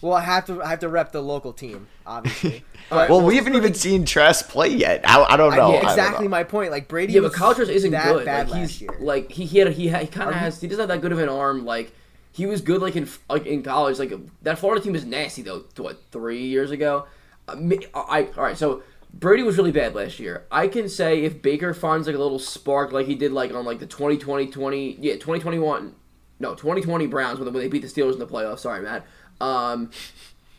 Well, 0.00 0.12
I 0.14 0.20
have 0.20 0.46
to 0.46 0.62
I 0.62 0.70
have 0.70 0.78
to 0.80 0.88
rep 0.88 1.10
the 1.12 1.20
local 1.20 1.52
team, 1.52 1.88
obviously. 2.06 2.64
well, 2.90 3.20
we 3.20 3.34
haven't 3.36 3.56
even 3.56 3.74
seen 3.74 4.04
Trask 4.04 4.48
play 4.48 4.68
yet. 4.68 5.00
I, 5.08 5.24
I 5.30 5.36
don't 5.36 5.56
know. 5.56 5.72
yeah, 5.72 5.78
I 5.78 5.80
don't 5.82 5.90
exactly 5.90 6.24
know. 6.26 6.30
my 6.30 6.44
point. 6.44 6.70
Like 6.70 6.86
Brady, 6.88 7.14
yeah, 7.14 7.20
but 7.20 7.30
was 7.30 7.36
Kyle 7.36 7.54
Trask 7.54 7.70
isn't 7.70 7.90
that 7.90 8.04
good. 8.12 8.24
bad 8.24 8.48
Like 8.48 8.60
last 8.60 8.70
he's 8.70 8.80
year. 8.82 8.96
like 9.00 9.30
he 9.32 9.44
he 9.44 9.58
had 9.58 9.72
he, 9.72 9.88
had, 9.88 10.02
he 10.02 10.06
kind 10.08 10.30
of 10.30 10.36
has 10.36 10.60
he 10.60 10.68
doesn't 10.68 10.80
have 10.82 10.88
that 10.88 11.00
good 11.00 11.10
of 11.12 11.18
an 11.18 11.28
arm. 11.28 11.64
Like 11.64 11.92
he 12.38 12.46
was 12.46 12.60
good 12.60 12.80
like 12.80 12.94
in 12.94 13.08
like 13.28 13.46
in 13.46 13.64
college. 13.64 13.98
Like 13.98 14.12
that 14.42 14.60
Florida 14.60 14.80
team 14.80 14.94
is 14.94 15.04
nasty 15.04 15.42
though. 15.42 15.64
What 15.76 16.00
three 16.12 16.44
years 16.46 16.70
ago? 16.70 17.08
Uh, 17.48 17.56
me- 17.56 17.84
I 17.92 18.28
all 18.36 18.44
right. 18.44 18.56
So 18.56 18.84
Brady 19.12 19.42
was 19.42 19.58
really 19.58 19.72
bad 19.72 19.96
last 19.96 20.20
year. 20.20 20.44
I 20.48 20.68
can 20.68 20.88
say 20.88 21.24
if 21.24 21.42
Baker 21.42 21.74
finds 21.74 22.06
like 22.06 22.14
a 22.14 22.18
little 22.20 22.38
spark 22.38 22.92
like 22.92 23.06
he 23.08 23.16
did 23.16 23.32
like 23.32 23.52
on 23.52 23.64
like 23.64 23.80
the 23.80 23.86
2020 23.86 24.46
20 24.46 24.98
yeah 25.00 25.14
2021 25.14 25.96
no 26.38 26.54
2020 26.54 27.08
Browns 27.08 27.40
when 27.40 27.52
they 27.52 27.66
beat 27.66 27.82
the 27.82 27.88
Steelers 27.88 28.12
in 28.12 28.20
the 28.20 28.26
playoffs. 28.26 28.60
Sorry, 28.60 28.82
Matt. 28.82 29.04
Um, 29.40 29.90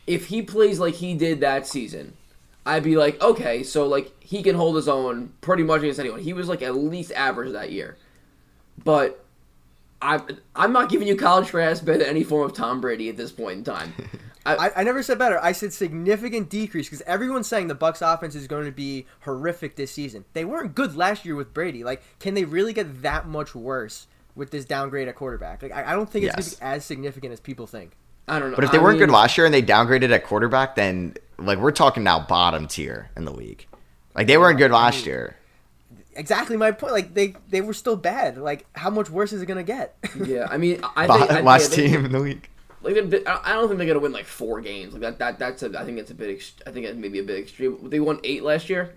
if 0.06 0.26
he 0.26 0.42
plays 0.42 0.80
like 0.80 0.96
he 0.96 1.14
did 1.14 1.40
that 1.40 1.66
season, 1.66 2.12
I'd 2.66 2.82
be 2.82 2.98
like, 2.98 3.18
okay, 3.22 3.62
so 3.62 3.86
like 3.86 4.22
he 4.22 4.42
can 4.42 4.54
hold 4.54 4.76
his 4.76 4.86
own 4.86 5.32
pretty 5.40 5.62
much 5.62 5.80
against 5.80 5.98
anyone. 5.98 6.20
He 6.20 6.34
was 6.34 6.46
like 6.46 6.60
at 6.60 6.76
least 6.76 7.10
average 7.12 7.52
that 7.52 7.72
year, 7.72 7.96
but 8.84 9.24
I'm 10.02 10.22
I'm 10.56 10.72
not 10.72 10.88
giving 10.88 11.08
you 11.08 11.16
college 11.16 11.48
Trask 11.48 11.84
better 11.84 11.98
than 11.98 12.08
any 12.08 12.24
form 12.24 12.44
of 12.44 12.54
Tom 12.54 12.80
Brady 12.80 13.08
at 13.08 13.16
this 13.16 13.32
point 13.32 13.58
in 13.58 13.64
time. 13.64 13.92
I, 14.46 14.56
I, 14.68 14.80
I 14.80 14.84
never 14.84 15.02
said 15.02 15.18
better. 15.18 15.38
I 15.42 15.52
said 15.52 15.72
significant 15.72 16.48
decrease 16.48 16.88
because 16.88 17.02
everyone's 17.02 17.46
saying 17.46 17.68
the 17.68 17.74
Bucks 17.74 18.00
offense 18.02 18.34
is 18.34 18.46
going 18.46 18.64
to 18.64 18.72
be 18.72 19.06
horrific 19.20 19.76
this 19.76 19.92
season. 19.92 20.24
They 20.32 20.44
weren't 20.44 20.74
good 20.74 20.96
last 20.96 21.24
year 21.24 21.34
with 21.36 21.52
Brady. 21.52 21.84
Like, 21.84 22.02
can 22.18 22.34
they 22.34 22.44
really 22.44 22.72
get 22.72 23.02
that 23.02 23.26
much 23.28 23.54
worse 23.54 24.06
with 24.34 24.50
this 24.50 24.64
downgrade 24.64 25.08
at 25.08 25.14
quarterback. 25.14 25.62
Like 25.62 25.72
I, 25.72 25.92
I 25.92 25.92
don't 25.92 26.08
think 26.10 26.24
it's 26.24 26.36
Yes. 26.36 26.54
gonna 26.54 26.72
be 26.72 26.76
as 26.76 26.84
significant 26.84 27.32
as 27.32 27.40
people 27.40 27.66
think. 27.66 27.92
I 28.28 28.38
don't 28.38 28.50
know. 28.50 28.56
But 28.56 28.64
if 28.64 28.72
they 28.72 28.78
I 28.78 28.82
weren't 28.82 28.98
good 28.98 29.10
last 29.10 29.36
year 29.36 29.44
and 29.44 29.52
they 29.54 29.62
downgraded 29.62 30.10
at 30.10 30.24
quarterback, 30.24 30.76
then 30.76 31.14
like 31.38 31.58
we're 31.58 31.72
talking 31.72 32.02
now 32.04 32.20
bottom 32.20 32.66
tier 32.66 33.10
in 33.16 33.24
the 33.24 33.32
league. 33.32 33.66
Like 34.14 34.26
they 34.26 34.38
weren't 34.38 34.58
good 34.58 34.70
last 34.70 35.06
year. 35.06 35.36
Exactly 36.20 36.56
my 36.56 36.70
point. 36.70 36.92
Like 36.92 37.14
they 37.14 37.34
they 37.48 37.60
were 37.62 37.72
still 37.74 37.96
bad. 37.96 38.38
Like 38.38 38.66
how 38.74 38.90
much 38.90 39.10
worse 39.10 39.32
is 39.32 39.42
it 39.42 39.46
gonna 39.46 39.62
get? 39.64 39.96
Yeah, 40.24 40.46
I 40.50 40.56
mean, 40.58 40.80
I 40.96 41.06
Bo- 41.06 41.18
think 41.18 41.30
I, 41.32 41.40
last 41.40 41.70
yeah, 41.72 41.76
they- 41.76 41.88
team 41.88 42.04
in 42.04 42.12
the 42.12 42.20
league. 42.20 42.48
Like 42.82 42.94
they're 43.10 43.28
I 43.28 43.40
I 43.44 43.52
don't 43.54 43.66
think 43.68 43.78
they're 43.78 43.86
gonna 43.88 43.98
win 44.00 44.12
like 44.12 44.26
four 44.26 44.60
games. 44.60 44.92
Like 44.92 45.02
that. 45.02 45.18
That 45.18 45.38
that's 45.38 45.62
a. 45.62 45.78
I 45.80 45.84
think 45.84 45.98
it's 45.98 46.10
a 46.10 46.14
bit. 46.14 46.30
Ex- 46.36 46.52
I 46.66 46.70
think 46.70 46.86
it's 46.86 46.96
maybe 46.96 47.18
a 47.18 47.22
bit 47.22 47.38
extreme. 47.38 47.90
They 47.90 48.00
won 48.00 48.20
eight 48.24 48.42
last 48.42 48.70
year. 48.70 48.94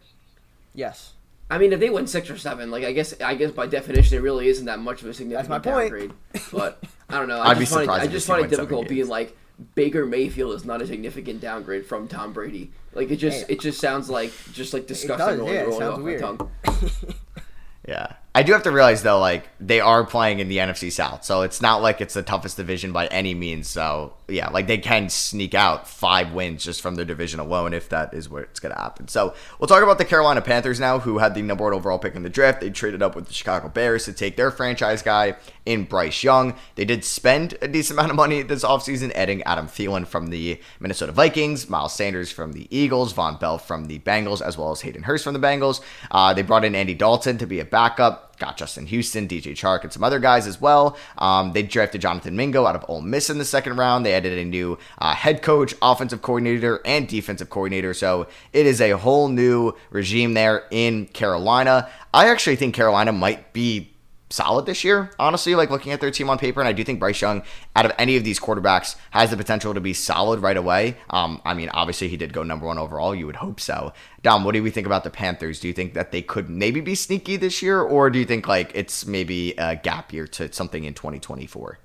yes. 0.74 1.14
I 1.52 1.58
mean, 1.58 1.74
if 1.74 1.80
they 1.80 1.90
win 1.90 2.08
six 2.08 2.30
or 2.30 2.38
seven, 2.38 2.72
like 2.72 2.84
I 2.86 2.94
guess 2.94 3.14
I 3.22 3.36
guess 3.36 3.52
by 3.52 3.68
definition 3.68 4.18
it 4.18 4.22
really 4.22 4.48
isn't 4.48 4.66
that 4.66 4.80
much 4.80 5.02
of 5.04 5.10
a 5.10 5.14
significant 5.14 5.50
That's 5.50 5.66
my 5.66 5.72
point. 5.72 5.92
downgrade. 5.92 6.14
But 6.52 6.82
I 7.10 7.20
don't 7.20 7.28
know. 7.28 7.40
I 7.42 7.50
I'd 7.50 7.60
be 7.60 7.66
just 7.66 7.74
find 7.74 7.84
it, 7.84 7.86
surprised 7.86 8.10
I 8.10 8.12
just 8.12 8.28
find 8.28 8.46
it 8.46 8.50
difficult 8.50 8.88
being 8.88 9.00
games. 9.02 9.10
like 9.10 9.38
Baker 9.76 10.06
Mayfield 10.06 10.54
is 10.56 10.66
not 10.66 10.82
a 10.82 10.88
significant 10.88 11.42
downgrade 11.42 11.86
from 11.86 12.08
Tom 12.08 12.34
Brady. 12.34 12.72
Like 12.94 13.10
it 13.12 13.18
just 13.18 13.48
Hey. 13.48 13.54
it 13.54 13.60
just 13.62 13.80
sounds 13.80 14.10
like 14.10 14.32
just 14.54 14.74
like 14.74 14.84
It 14.84 14.88
disgusting 14.90 15.28
does. 15.28 15.40
rolling, 15.40 15.54
Yeah, 15.54 15.62
it 15.62 15.68
rolling 15.68 15.80
sounds 15.80 15.98
off 16.00 16.68
my 16.68 16.78
tongue. 17.08 17.16
Yeah. 17.88 18.14
I 18.36 18.42
do 18.42 18.54
have 18.54 18.64
to 18.64 18.72
realize 18.72 19.04
though, 19.04 19.20
like 19.20 19.48
they 19.60 19.80
are 19.80 20.04
playing 20.04 20.40
in 20.40 20.48
the 20.48 20.58
NFC 20.58 20.92
South, 20.92 21.24
so 21.24 21.44
it's 21.44 21.62
not 21.62 21.84
like 21.84 22.02
it's 22.02 22.16
the 22.16 22.24
toughest 22.24 22.58
division 22.58 22.92
by 22.92 23.06
any 23.08 23.36
means. 23.36 23.68
So 23.68 24.14
yeah, 24.28 24.50
like 24.50 24.66
they 24.66 24.80
can 24.80 25.10
sneak 25.10 25.54
out 25.54 25.88
five 25.88 26.34
wins 26.34 26.64
just 26.64 26.82
from 26.82 26.96
their 26.96 27.06
division 27.06 27.40
alone 27.40 27.74
if 27.74 27.90
that 27.90 28.14
is 28.14 28.30
what's 28.30 28.60
going 28.60 28.74
to 28.74 28.82
happen. 28.82 29.08
So 29.08 29.36
we'll 29.60 29.68
talk 29.68 29.84
about 29.84 30.00
the 30.00 30.06
Carolina 30.06 30.42
Panthers 30.42 30.80
now, 30.80 30.98
who 30.98 31.20
had 31.20 31.36
the 31.36 31.44
number 31.44 31.64
one 31.64 31.74
overall 31.74 32.00
pick 32.00 32.16
in 32.16 32.24
the 32.24 32.30
draft. 32.30 32.62
They 32.62 32.72
traded 32.72 33.04
up 33.04 33.16
with 33.16 33.28
the 33.28 33.34
Chicago 33.34 33.70
Bears 33.70 34.06
to 34.06 34.14
take 34.14 34.36
their 34.36 34.50
franchise 34.50 35.04
guy 35.04 35.36
in 35.66 35.84
Bryce 35.84 36.24
Young. 36.24 36.56
They 36.76 36.86
did 36.86 37.06
spend 37.06 37.56
a 37.62 37.68
decent 37.68 38.00
amount 38.00 38.12
of 38.12 38.16
money 38.16 38.42
this 38.42 38.64
offseason, 38.64 39.12
adding 39.14 39.44
Adam 39.44 39.68
Thielen 39.68 40.08
from 40.08 40.28
the 40.28 40.60
Minnesota 40.80 41.12
Vikings, 41.12 41.70
Miles 41.70 41.94
Sanders 41.94 42.32
from 42.32 42.54
the 42.54 42.68
Eagles, 42.76 43.14
Vonn 43.14 43.40
Bell 43.40 43.58
from 43.60 43.86
the 43.86 44.00
Bengals, 44.00 44.42
as 44.42 44.58
well 44.58 44.72
as 44.72 44.82
Hayden 44.82 45.04
Hurst 45.04 45.24
from 45.24 45.34
the 45.34 45.40
Bengals. 45.40 45.82
Uh, 46.10 46.34
they 46.34 46.42
brought 46.42 46.66
in 46.66 46.74
Andy 46.74 46.96
Dalton 46.96 47.38
to 47.38 47.46
be 47.46 47.60
a 47.60 47.66
backup. 47.66 48.23
Got 48.40 48.58
Justin 48.58 48.88
Houston, 48.88 49.28
DJ 49.28 49.52
Chark, 49.54 49.84
and 49.84 49.94
some 49.94 50.04
other 50.04 50.20
guys 50.20 50.48
as 50.48 50.60
well. 50.60 50.98
Um, 51.18 51.54
they 51.54 51.64
drafted 51.64 52.02
Jonathan 52.02 52.36
Mingo 52.36 52.66
out 52.66 52.76
of 52.76 52.84
Ole 52.90 53.02
Miss 53.02 53.30
in 53.30 53.38
the 53.38 53.46
second 53.46 53.78
round. 53.78 54.06
They 54.06 54.14
added 54.14 54.38
a 54.38 54.44
new 54.44 54.78
uh, 54.98 55.14
head 55.14 55.42
coach, 55.42 55.76
offensive 55.82 56.22
coordinator, 56.22 56.82
and 56.84 57.08
defensive 57.08 57.50
coordinator. 57.50 57.94
So 57.94 58.28
it 58.52 58.66
is 58.66 58.82
a 58.82 58.92
whole 58.92 59.30
new 59.30 59.74
regime 59.92 60.34
there 60.34 60.66
in 60.72 61.06
Carolina. 61.08 61.90
I 62.14 62.28
actually 62.28 62.56
think 62.56 62.76
Carolina 62.76 63.12
might 63.12 63.54
be 63.54 63.93
solid 64.34 64.66
this 64.66 64.84
year, 64.84 65.12
honestly, 65.20 65.54
like 65.56 65.70
looking 65.70 65.92
at 65.92 66.02
their 66.02 66.12
team 66.12 66.30
on 66.30 66.38
paper. 66.38 66.60
And 66.60 66.68
I 66.68 66.74
do 66.74 66.84
think 66.84 67.00
Bryce 67.00 67.22
Young, 67.22 67.44
out 67.76 67.86
of 67.86 67.92
any 67.98 68.18
of 68.18 68.24
these 68.24 68.40
quarterbacks, 68.40 68.96
has 69.12 69.30
the 69.30 69.38
potential 69.38 69.74
to 69.74 69.80
be 69.80 69.94
solid 69.94 70.40
right 70.42 70.58
away. 70.58 70.98
Um, 71.10 71.42
I 71.46 71.54
mean, 71.54 71.70
obviously, 71.70 72.08
he 72.08 72.18
did 72.18 72.34
go 72.34 72.44
number 72.44 72.66
one 72.66 72.78
overall. 72.78 73.14
You 73.14 73.28
would 73.28 73.38
hope 73.38 73.60
so. 73.60 73.94
Dom, 74.24 74.44
what 74.44 74.54
do 74.54 74.64
we 74.64 74.72
think 74.72 74.88
about 74.88 75.04
the 75.04 75.10
Panthers? 75.10 75.60
Do 75.60 75.68
you 75.68 75.74
think 75.74 75.94
that 75.94 76.12
they 76.12 76.22
could 76.22 76.50
maybe 76.50 76.82
be 76.82 76.96
sneaky 76.96 77.38
this 77.38 77.62
year, 77.62 77.80
or 77.82 78.10
do 78.10 78.18
you 78.18 78.26
think 78.26 78.48
like 78.48 78.72
it's 78.74 79.06
maybe 79.06 79.54
a 79.58 79.76
gap 79.76 80.12
year 80.12 80.28
to 80.28 80.52
something 80.52 80.84
in 80.84 80.94
2024? 80.94 81.80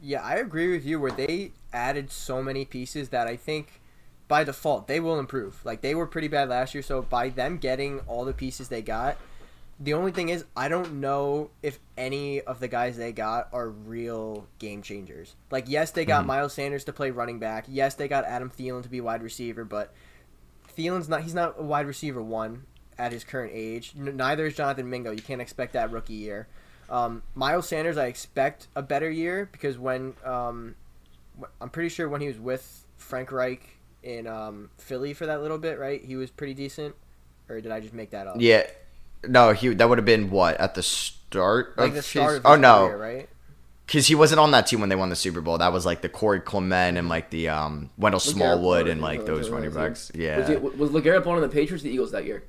Yeah, 0.00 0.22
I 0.22 0.36
agree 0.36 0.70
with 0.70 0.86
you. 0.86 1.00
Where 1.00 1.10
they 1.10 1.50
added 1.72 2.10
so 2.12 2.42
many 2.42 2.64
pieces 2.64 3.08
that 3.08 3.26
I 3.26 3.36
think 3.36 3.80
by 4.28 4.44
default 4.44 4.86
they 4.86 5.00
will 5.00 5.18
improve. 5.18 5.64
Like 5.64 5.80
they 5.80 5.94
were 5.94 6.06
pretty 6.06 6.28
bad 6.28 6.48
last 6.48 6.74
year, 6.74 6.82
so 6.82 7.02
by 7.02 7.28
them 7.28 7.58
getting 7.58 8.00
all 8.06 8.24
the 8.24 8.32
pieces 8.32 8.68
they 8.68 8.82
got, 8.82 9.16
the 9.78 9.94
only 9.94 10.12
thing 10.12 10.30
is 10.30 10.44
I 10.56 10.68
don't 10.68 11.00
know 11.00 11.50
if 11.62 11.78
any 11.96 12.40
of 12.40 12.60
the 12.60 12.68
guys 12.68 12.96
they 12.96 13.12
got 13.12 13.48
are 13.52 13.68
real 13.68 14.46
game 14.58 14.82
changers. 14.82 15.36
Like 15.50 15.64
yes, 15.68 15.90
they 15.90 16.04
got 16.04 16.26
Miles 16.26 16.54
Sanders 16.54 16.84
to 16.84 16.92
play 16.92 17.10
running 17.10 17.38
back. 17.38 17.66
Yes, 17.68 17.94
they 17.94 18.08
got 18.08 18.24
Adam 18.24 18.50
Thielen 18.50 18.82
to 18.82 18.88
be 18.88 19.00
wide 19.00 19.22
receiver, 19.22 19.64
but 19.64 19.92
Thielen's 20.76 21.08
not. 21.08 21.22
He's 21.22 21.34
not 21.34 21.56
a 21.58 21.62
wide 21.62 21.86
receiver 21.86 22.22
one 22.22 22.64
at 22.98 23.12
his 23.12 23.24
current 23.24 23.52
age. 23.54 23.92
Neither 23.94 24.46
is 24.46 24.54
Jonathan 24.54 24.88
Mingo. 24.88 25.10
You 25.10 25.22
can't 25.22 25.40
expect 25.40 25.74
that 25.74 25.90
rookie 25.90 26.14
year. 26.14 26.48
Um, 26.88 27.22
Miles 27.34 27.68
Sanders, 27.68 27.98
I 27.98 28.06
expect 28.06 28.68
a 28.76 28.82
better 28.82 29.10
year 29.10 29.48
because 29.50 29.78
when 29.78 30.14
um, 30.24 30.76
I'm 31.60 31.68
pretty 31.68 31.88
sure 31.88 32.08
when 32.08 32.20
he 32.20 32.28
was 32.28 32.38
with 32.38 32.86
Frank 32.96 33.32
Reich 33.32 33.76
in 34.02 34.26
um, 34.26 34.70
Philly 34.78 35.12
for 35.12 35.26
that 35.26 35.42
little 35.42 35.58
bit, 35.58 35.78
right? 35.78 36.02
He 36.02 36.16
was 36.16 36.30
pretty 36.30 36.54
decent. 36.54 36.94
Or 37.48 37.60
did 37.60 37.70
I 37.70 37.80
just 37.80 37.94
make 37.94 38.10
that 38.10 38.26
up? 38.26 38.36
Yeah, 38.38 38.66
no, 39.26 39.52
he 39.52 39.68
that 39.74 39.88
would 39.88 39.98
have 39.98 40.04
been 40.04 40.30
what 40.30 40.58
at 40.58 40.74
the 40.74 40.82
start 40.82 41.76
like 41.78 41.90
of 41.90 41.94
the 41.94 42.02
start 42.02 42.30
his. 42.30 42.38
of 42.38 42.44
his 42.44 42.52
oh 42.52 42.56
no, 42.56 42.88
career, 42.88 42.98
right? 42.98 43.28
because 43.86 44.06
he 44.06 44.14
wasn't 44.14 44.40
on 44.40 44.50
that 44.50 44.66
team 44.66 44.80
when 44.80 44.88
they 44.88 44.96
won 44.96 45.10
the 45.10 45.16
Super 45.16 45.40
Bowl. 45.40 45.58
That 45.58 45.72
was 45.72 45.86
like 45.86 46.00
the 46.02 46.08
Corey 46.08 46.40
Clement 46.40 46.98
and 46.98 47.08
like 47.08 47.30
the 47.30 47.48
um, 47.48 47.90
Wendell 47.96 48.20
Smallwood 48.20 48.88
and 48.88 49.00
like 49.00 49.26
those 49.26 49.48
running 49.48 49.70
backs. 49.72 50.10
Was, 50.12 50.20
Yeah, 50.20 50.50
it, 50.50 50.78
was 50.78 50.90
LeGarrette 50.90 51.22
Blount 51.24 51.36
on 51.36 51.42
the 51.42 51.48
Patriots, 51.48 51.84
or 51.84 51.88
the 51.88 51.92
Eagles 51.94 52.12
that 52.12 52.24
year? 52.24 52.44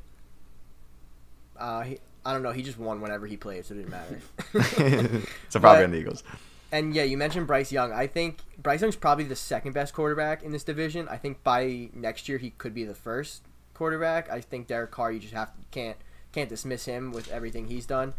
Uh, 1.58 1.82
he, 1.82 2.00
I 2.26 2.34
don't 2.34 2.44
know. 2.44 2.52
He 2.52 2.62
just 2.62 2.78
won 2.78 3.02
whenever 3.02 3.26
he 3.26 3.38
played, 3.38 3.66
so 3.66 3.74
it 3.74 3.78
didn't 3.78 3.92
matter. 3.92 4.22
so 5.50 5.60
probably 5.60 5.80
But- 5.80 5.84
on 5.84 5.92
the 5.92 5.98
Eagles. 5.98 6.24
And 6.70 6.94
yeah, 6.94 7.04
you 7.04 7.18
mentioned 7.18 7.48
Bryce 7.48 7.72
Young. 7.72 7.94
I 7.94 8.08
think 8.08 8.40
Bryce 8.62 8.82
Young's 8.82 8.98
probably 8.98 9.24
the 9.24 9.38
second 9.38 9.72
best 9.72 9.94
quarterback 9.94 10.44
in 10.44 10.52
this 10.52 10.66
division. 10.66 11.08
I 11.08 11.16
think 11.16 11.42
by 11.42 11.90
next 11.94 12.28
year 12.28 12.38
he 12.38 12.50
could 12.50 12.74
be 12.74 12.84
the 12.84 12.94
first 12.94 13.44
quarterback. 13.74 14.30
I 14.30 14.42
think 14.42 14.68
Derek 14.68 14.92
Carr, 14.92 15.14
you 15.14 15.20
just 15.20 15.34
have 15.34 15.54
to, 15.54 15.62
can't 15.72 15.96
can't 16.32 16.50
dismiss 16.50 16.86
him 16.86 17.12
with 17.12 17.32
everything 17.32 17.68
he's 17.68 17.86
done. 17.86 18.14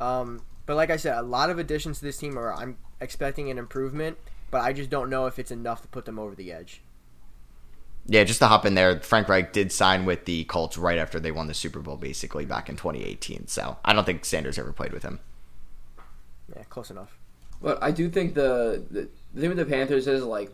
Um, 0.00 0.42
but 0.66 0.76
like 0.76 0.90
I 0.90 0.96
said, 0.96 1.16
a 1.16 1.22
lot 1.22 1.50
of 1.50 1.58
additions 1.58 1.98
to 1.98 2.04
this 2.04 2.18
team 2.18 2.38
are 2.38 2.52
I'm 2.52 2.76
expecting 3.00 3.50
an 3.50 3.58
improvement, 3.58 4.18
but 4.50 4.62
I 4.62 4.72
just 4.72 4.90
don't 4.90 5.10
know 5.10 5.26
if 5.26 5.38
it's 5.38 5.50
enough 5.50 5.82
to 5.82 5.88
put 5.88 6.04
them 6.04 6.18
over 6.18 6.34
the 6.34 6.52
edge. 6.52 6.82
Yeah, 8.06 8.24
just 8.24 8.40
to 8.40 8.48
hop 8.48 8.66
in 8.66 8.74
there, 8.74 8.98
Frank 9.00 9.28
Reich 9.28 9.52
did 9.52 9.70
sign 9.70 10.04
with 10.04 10.24
the 10.24 10.44
Colts 10.44 10.76
right 10.76 10.98
after 10.98 11.20
they 11.20 11.30
won 11.30 11.46
the 11.46 11.54
Super 11.54 11.78
Bowl, 11.78 11.96
basically 11.96 12.44
back 12.44 12.68
in 12.68 12.76
2018. 12.76 13.46
So 13.46 13.76
I 13.84 13.92
don't 13.92 14.04
think 14.04 14.24
Sanders 14.24 14.58
ever 14.58 14.72
played 14.72 14.92
with 14.92 15.04
him. 15.04 15.20
Yeah, 16.54 16.64
close 16.64 16.90
enough. 16.90 17.16
But 17.60 17.80
I 17.80 17.92
do 17.92 18.08
think 18.10 18.34
the, 18.34 18.82
the 18.90 19.08
the 19.34 19.40
thing 19.40 19.50
with 19.50 19.58
the 19.58 19.64
Panthers 19.64 20.08
is 20.08 20.24
like, 20.24 20.50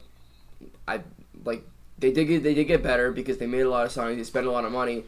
I 0.87 1.01
like 1.45 1.65
they 1.99 2.13
did 2.13 2.27
get 2.27 2.43
they 2.43 2.55
did 2.55 2.65
get 2.65 2.83
better 2.83 3.11
because 3.11 3.39
they 3.39 3.47
made 3.47 3.63
a 3.63 3.71
lot 3.71 3.87
of 3.87 3.93
signings, 3.93 4.17
they 4.17 4.25
spent 4.25 4.47
a 4.47 4.51
lot 4.51 4.67
of 4.67 4.73
money, 4.73 5.05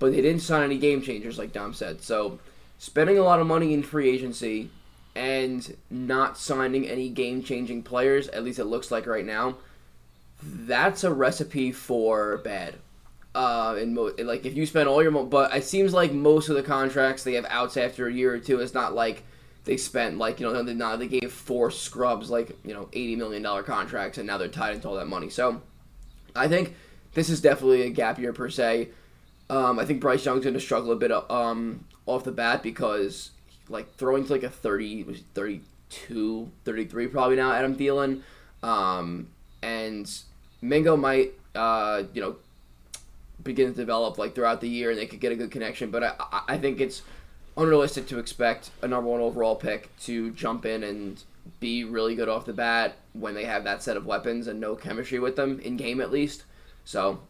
but 0.00 0.10
they 0.10 0.20
didn't 0.20 0.40
sign 0.40 0.64
any 0.64 0.78
game 0.78 1.00
changers 1.00 1.38
like 1.38 1.52
Dom 1.52 1.72
said. 1.72 2.02
So 2.02 2.40
spending 2.78 3.18
a 3.18 3.22
lot 3.22 3.38
of 3.38 3.46
money 3.46 3.72
in 3.72 3.84
free 3.84 4.10
agency 4.10 4.70
and 5.14 5.76
not 5.90 6.36
signing 6.38 6.88
any 6.88 7.08
game 7.08 7.44
changing 7.44 7.84
players, 7.84 8.26
at 8.28 8.42
least 8.42 8.58
it 8.58 8.64
looks 8.64 8.90
like 8.90 9.06
right 9.06 9.24
now, 9.24 9.56
that's 10.42 11.04
a 11.04 11.12
recipe 11.12 11.70
for 11.70 12.38
bad. 12.38 12.74
Uh, 13.34 13.76
and 13.78 13.94
mo- 13.94 14.14
like 14.18 14.44
if 14.44 14.56
you 14.56 14.66
spend 14.66 14.88
all 14.88 15.02
your, 15.02 15.12
mo- 15.12 15.26
but 15.26 15.54
it 15.54 15.62
seems 15.64 15.92
like 15.92 16.12
most 16.12 16.48
of 16.48 16.56
the 16.56 16.62
contracts 16.62 17.22
they 17.22 17.34
have 17.34 17.46
outs 17.48 17.76
after 17.76 18.08
a 18.08 18.12
year 18.12 18.34
or 18.34 18.38
two. 18.38 18.58
It's 18.58 18.74
not 18.74 18.94
like 18.94 19.22
they 19.64 19.76
spent 19.76 20.18
like 20.18 20.40
you 20.40 20.50
know 20.50 20.62
they, 20.62 20.74
not, 20.74 20.98
they 20.98 21.06
gave 21.06 21.30
four 21.30 21.70
scrubs 21.70 22.30
like 22.30 22.56
you 22.64 22.74
know 22.74 22.88
eighty 22.92 23.14
million 23.14 23.42
dollar 23.42 23.62
contracts 23.62 24.18
and 24.18 24.26
now 24.26 24.38
they're 24.38 24.48
tied 24.48 24.74
into 24.74 24.88
all 24.88 24.96
that 24.96 25.06
money. 25.06 25.28
So 25.28 25.62
I 26.34 26.48
think 26.48 26.74
this 27.14 27.28
is 27.28 27.40
definitely 27.40 27.82
a 27.82 27.90
gap 27.90 28.18
year 28.18 28.32
per 28.32 28.48
se. 28.48 28.88
Um, 29.50 29.78
I 29.78 29.84
think 29.84 30.00
Bryce 30.00 30.24
Young's 30.24 30.44
going 30.44 30.54
to 30.54 30.60
struggle 30.60 30.92
a 30.92 30.96
bit 30.96 31.10
um, 31.30 31.84
off 32.06 32.24
the 32.24 32.32
bat 32.32 32.62
because 32.62 33.30
like 33.68 33.94
throwing 33.96 34.24
to 34.26 34.32
like 34.32 34.44
a 34.44 34.48
30, 34.48 35.02
was 35.04 35.22
32, 35.34 36.50
33 36.64 37.06
probably 37.08 37.36
now, 37.36 37.52
Adam 37.52 37.76
Thielen. 37.76 38.22
Um, 38.62 39.26
and 39.62 40.10
Mingo 40.62 40.96
might, 40.96 41.32
uh, 41.54 42.04
you 42.14 42.20
know, 42.22 42.36
begin 43.42 43.68
to 43.70 43.74
develop 43.74 44.18
like 44.18 44.34
throughout 44.34 44.60
the 44.60 44.68
year 44.68 44.90
and 44.90 44.98
they 44.98 45.06
could 45.06 45.20
get 45.20 45.32
a 45.32 45.36
good 45.36 45.50
connection. 45.50 45.90
But 45.90 46.04
I- 46.04 46.42
I 46.48 46.58
think 46.58 46.80
it's 46.80 47.02
unrealistic 47.56 48.06
to 48.08 48.18
expect 48.18 48.70
a 48.82 48.88
number 48.88 49.10
one 49.10 49.20
overall 49.20 49.56
pick 49.56 49.88
to 50.00 50.30
jump 50.30 50.64
in 50.64 50.84
and 50.84 51.22
be 51.58 51.84
really 51.84 52.14
good 52.14 52.28
off 52.28 52.44
the 52.46 52.52
bat 52.52 52.96
when 53.14 53.34
they 53.34 53.44
have 53.44 53.64
that 53.64 53.82
set 53.82 53.96
of 53.96 54.06
weapons 54.06 54.46
and 54.46 54.60
no 54.60 54.76
chemistry 54.76 55.18
with 55.18 55.34
them 55.36 55.58
in 55.60 55.76
game 55.76 56.00
at 56.00 56.12
least. 56.12 56.44
So, 56.84 57.20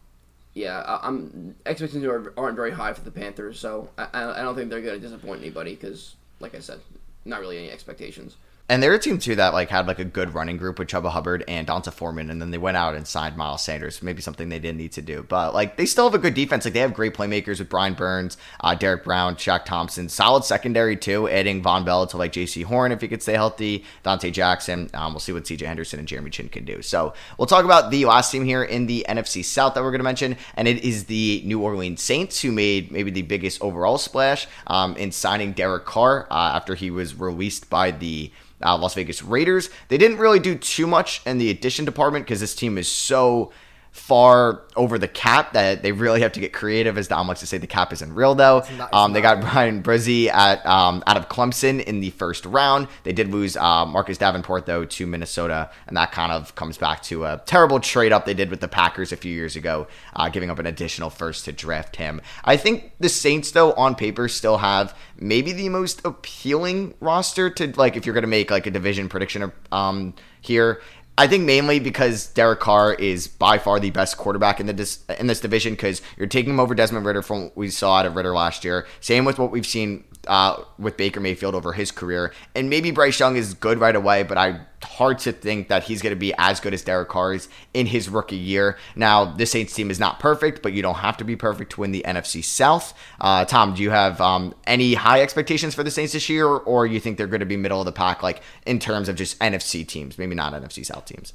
yeah, 0.53 0.79
I, 0.79 1.07
I'm 1.07 1.55
expectations 1.65 2.05
are, 2.05 2.33
aren't 2.37 2.55
very 2.55 2.71
high 2.71 2.93
for 2.93 3.01
the 3.01 3.11
Panthers. 3.11 3.59
So 3.59 3.89
I 3.97 4.07
I 4.13 4.41
don't 4.41 4.55
think 4.55 4.69
they're 4.69 4.81
going 4.81 4.99
to 4.99 5.07
disappoint 5.07 5.41
anybody 5.41 5.75
because, 5.75 6.15
like 6.39 6.55
I 6.55 6.59
said, 6.59 6.79
not 7.25 7.39
really 7.39 7.57
any 7.57 7.71
expectations. 7.71 8.35
And 8.69 8.81
they're 8.81 8.93
a 8.93 8.99
team 8.99 9.19
too 9.19 9.35
that 9.35 9.53
like 9.53 9.69
had 9.69 9.87
like 9.87 9.99
a 9.99 10.05
good 10.05 10.33
running 10.33 10.55
group 10.55 10.79
with 10.79 10.87
Chuba 10.87 11.11
Hubbard 11.11 11.43
and 11.47 11.67
D'Onta 11.67 11.91
Foreman, 11.91 12.29
and 12.29 12.41
then 12.41 12.51
they 12.51 12.57
went 12.57 12.77
out 12.77 12.95
and 12.95 13.05
signed 13.05 13.35
Miles 13.35 13.61
Sanders. 13.61 14.01
Maybe 14.01 14.21
something 14.21 14.47
they 14.47 14.59
didn't 14.59 14.77
need 14.77 14.93
to 14.93 15.01
do, 15.01 15.25
but 15.27 15.53
like 15.53 15.75
they 15.75 15.85
still 15.85 16.05
have 16.05 16.13
a 16.13 16.19
good 16.19 16.33
defense. 16.33 16.63
Like 16.63 16.73
they 16.73 16.79
have 16.79 16.93
great 16.93 17.13
playmakers 17.13 17.59
with 17.59 17.67
Brian 17.67 17.95
Burns, 17.95 18.37
uh, 18.61 18.73
Derrick 18.75 19.03
Brown, 19.03 19.35
Shaq 19.35 19.65
Thompson, 19.65 20.07
solid 20.07 20.45
secondary 20.45 20.95
too. 20.95 21.27
Adding 21.27 21.61
Vonn 21.61 21.83
Bell 21.83 22.07
to 22.07 22.17
like 22.17 22.31
Jaycee 22.31 22.63
Horn 22.63 22.91
if 22.91 23.01
he 23.01 23.07
could 23.09 23.21
stay 23.21 23.33
healthy, 23.33 23.83
Donte 24.05 24.31
Jackson. 24.31 24.89
Um, 24.93 25.13
we'll 25.13 25.19
see 25.19 25.33
what 25.33 25.45
C.J. 25.45 25.65
Henderson 25.65 25.99
and 25.99 26.07
Jeremy 26.07 26.29
Chinn 26.29 26.47
can 26.47 26.63
do. 26.63 26.81
So 26.81 27.13
we'll 27.37 27.47
talk 27.47 27.65
about 27.65 27.91
the 27.91 28.05
last 28.05 28.31
team 28.31 28.45
here 28.45 28.63
in 28.63 28.85
the 28.85 29.05
NFC 29.09 29.43
South 29.43 29.73
that 29.73 29.83
we're 29.83 29.91
going 29.91 29.99
to 29.99 30.05
mention, 30.05 30.37
and 30.55 30.67
it 30.67 30.83
is 30.83 31.05
the 31.05 31.41
New 31.45 31.61
Orleans 31.61 32.01
Saints 32.01 32.41
who 32.41 32.51
made 32.51 32.89
maybe 32.91 33.11
the 33.11 33.21
biggest 33.23 33.61
overall 33.61 33.97
splash 33.97 34.47
um, 34.67 34.95
in 34.95 35.11
signing 35.11 35.51
Derek 35.51 35.85
Carr 35.85 36.27
uh, 36.31 36.53
after 36.55 36.75
he 36.75 36.89
was 36.89 37.15
released 37.15 37.69
by 37.69 37.91
the 37.91 38.31
uh, 38.63 38.77
Las 38.77 38.93
Vegas 38.95 39.23
Raiders. 39.23 39.69
They 39.87 39.97
didn't 39.97 40.17
really 40.17 40.39
do 40.39 40.55
too 40.55 40.87
much 40.87 41.21
in 41.25 41.37
the 41.37 41.49
addition 41.49 41.85
department 41.85 42.25
because 42.25 42.39
this 42.39 42.55
team 42.55 42.77
is 42.77 42.87
so 42.87 43.51
far 43.91 44.61
over 44.77 44.97
the 44.97 45.07
cap 45.07 45.51
that 45.51 45.83
they 45.83 45.91
really 45.91 46.21
have 46.21 46.31
to 46.31 46.39
get 46.39 46.53
creative. 46.53 46.97
As 46.97 47.09
Dom 47.09 47.27
likes 47.27 47.41
to 47.41 47.45
say, 47.45 47.57
the 47.57 47.67
cap 47.67 47.91
isn't 47.91 48.15
real 48.15 48.35
though. 48.35 48.63
Not, 48.77 48.93
um, 48.93 49.13
they 49.13 49.21
got 49.21 49.41
Bryan 49.41 49.83
Bresee 49.83 50.27
at 50.27 50.65
um, 50.65 51.03
out 51.07 51.17
of 51.17 51.27
Clemson 51.27 51.83
in 51.83 51.99
the 51.99 52.09
first 52.11 52.45
round. 52.45 52.87
They 53.03 53.11
did 53.11 53.29
lose 53.31 53.57
uh, 53.57 53.85
Marcus 53.85 54.17
Davenport 54.17 54.65
though 54.65 54.85
to 54.85 55.05
Minnesota, 55.05 55.69
and 55.87 55.97
that 55.97 56.13
kind 56.13 56.31
of 56.31 56.55
comes 56.55 56.77
back 56.77 57.03
to 57.03 57.25
a 57.25 57.41
terrible 57.45 57.81
trade 57.81 58.13
up 58.13 58.25
they 58.25 58.33
did 58.33 58.49
with 58.49 58.61
the 58.61 58.69
Packers 58.69 59.11
a 59.11 59.17
few 59.17 59.33
years 59.33 59.57
ago, 59.57 59.87
uh, 60.15 60.29
giving 60.29 60.49
up 60.49 60.57
an 60.57 60.65
additional 60.65 61.09
first 61.09 61.45
to 61.45 61.51
draft 61.51 61.97
him. 61.97 62.21
I 62.45 62.55
think 62.55 62.93
the 62.99 63.09
Saints 63.09 63.51
though 63.51 63.73
on 63.73 63.95
paper 63.95 64.29
still 64.29 64.57
have 64.59 64.97
maybe 65.17 65.51
the 65.51 65.67
most 65.67 66.01
appealing 66.05 66.93
roster 67.01 67.49
to 67.49 67.73
like 67.77 67.97
if 67.97 68.05
you're 68.05 68.13
going 68.13 68.23
to 68.23 68.27
make 68.27 68.49
like 68.51 68.65
a 68.67 68.71
division 68.71 69.09
prediction 69.09 69.51
um, 69.71 70.13
here 70.39 70.81
I 71.17 71.27
think 71.27 71.43
mainly 71.43 71.79
because 71.79 72.27
Derek 72.27 72.59
Carr 72.59 72.93
is 72.93 73.27
by 73.27 73.57
far 73.57 73.79
the 73.79 73.91
best 73.91 74.17
quarterback 74.17 74.59
in 74.59 74.65
the 74.65 74.73
dis- 74.73 75.03
in 75.19 75.27
this 75.27 75.39
division 75.39 75.73
because 75.73 76.01
you're 76.17 76.27
taking 76.27 76.53
him 76.53 76.59
over 76.59 76.73
Desmond 76.73 77.05
Ridder 77.05 77.21
from 77.21 77.43
what 77.43 77.57
we 77.57 77.69
saw 77.69 77.97
out 77.97 78.05
of 78.05 78.15
Ridder 78.15 78.33
last 78.33 78.63
year. 78.63 78.87
Same 79.01 79.25
with 79.25 79.37
what 79.37 79.51
we've 79.51 79.65
seen 79.65 80.05
uh, 80.27 80.63
with 80.79 80.97
Baker 80.97 81.19
Mayfield 81.19 81.53
over 81.53 81.73
his 81.73 81.91
career. 81.91 82.33
And 82.55 82.69
maybe 82.69 82.91
Bryce 82.91 83.19
Young 83.19 83.35
is 83.35 83.53
good 83.53 83.79
right 83.79 83.95
away, 83.95 84.23
but 84.23 84.37
I 84.37 84.61
hard 84.83 85.19
to 85.19 85.31
think 85.31 85.67
that 85.69 85.83
he's 85.83 86.01
going 86.01 86.11
to 86.11 86.19
be 86.19 86.33
as 86.37 86.59
good 86.59 86.73
as 86.73 86.81
Derek 86.81 87.09
Carr 87.09 87.33
is 87.33 87.49
in 87.73 87.85
his 87.85 88.09
rookie 88.09 88.35
year. 88.35 88.77
Now, 88.95 89.25
this 89.25 89.51
Saints 89.51 89.73
team 89.73 89.91
is 89.91 89.99
not 89.99 90.19
perfect, 90.19 90.61
but 90.61 90.73
you 90.73 90.81
don't 90.81 90.95
have 90.95 91.17
to 91.17 91.23
be 91.23 91.35
perfect 91.35 91.73
to 91.73 91.81
win 91.81 91.91
the 91.91 92.03
NFC 92.05 92.43
South. 92.43 92.93
Uh, 93.19 93.45
Tom, 93.45 93.73
do 93.73 93.83
you 93.83 93.91
have 93.91 94.19
um, 94.21 94.53
any 94.65 94.93
high 94.93 95.21
expectations 95.21 95.75
for 95.75 95.83
the 95.83 95.91
Saints 95.91 96.13
this 96.13 96.29
year, 96.29 96.47
or 96.47 96.85
you 96.85 96.99
think 96.99 97.17
they're 97.17 97.27
going 97.27 97.41
to 97.41 97.45
be 97.45 97.57
middle 97.57 97.79
of 97.79 97.85
the 97.85 97.91
pack, 97.91 98.23
like 98.23 98.41
in 98.65 98.79
terms 98.79 99.09
of 99.09 99.15
just 99.15 99.37
NFC 99.39 99.87
teams, 99.87 100.17
maybe 100.17 100.35
not 100.35 100.53
NFC 100.53 100.85
South 100.85 101.05
teams? 101.05 101.33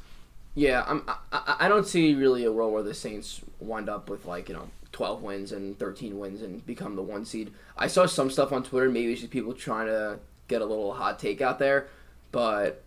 Yeah, 0.54 0.85
I'm, 0.87 1.02
I, 1.30 1.56
I 1.61 1.68
don't 1.68 1.87
see 1.87 2.14
really 2.14 2.44
a 2.44 2.50
role 2.50 2.72
where 2.72 2.82
the 2.82 2.94
Saints 2.94 3.42
wind 3.61 3.88
up 3.88 4.09
with 4.09 4.24
like 4.24 4.48
you 4.48 4.54
know 4.54 4.68
12 4.92 5.22
wins 5.22 5.52
and 5.52 5.78
13 5.78 6.18
wins 6.18 6.40
and 6.40 6.64
become 6.64 6.96
the 6.96 7.02
one 7.02 7.26
seed. 7.26 7.52
I 7.76 7.87
saw 7.87 8.06
some 8.06 8.30
stuff 8.30 8.52
on 8.52 8.62
Twitter. 8.62 8.88
Maybe 8.88 9.12
it's 9.12 9.20
just 9.20 9.32
people 9.32 9.52
trying 9.52 9.87
to 9.88 10.18
get 10.48 10.62
a 10.62 10.64
little 10.64 10.94
hot 10.94 11.18
take 11.18 11.42
out 11.42 11.59
there, 11.59 11.88
but 12.32 12.82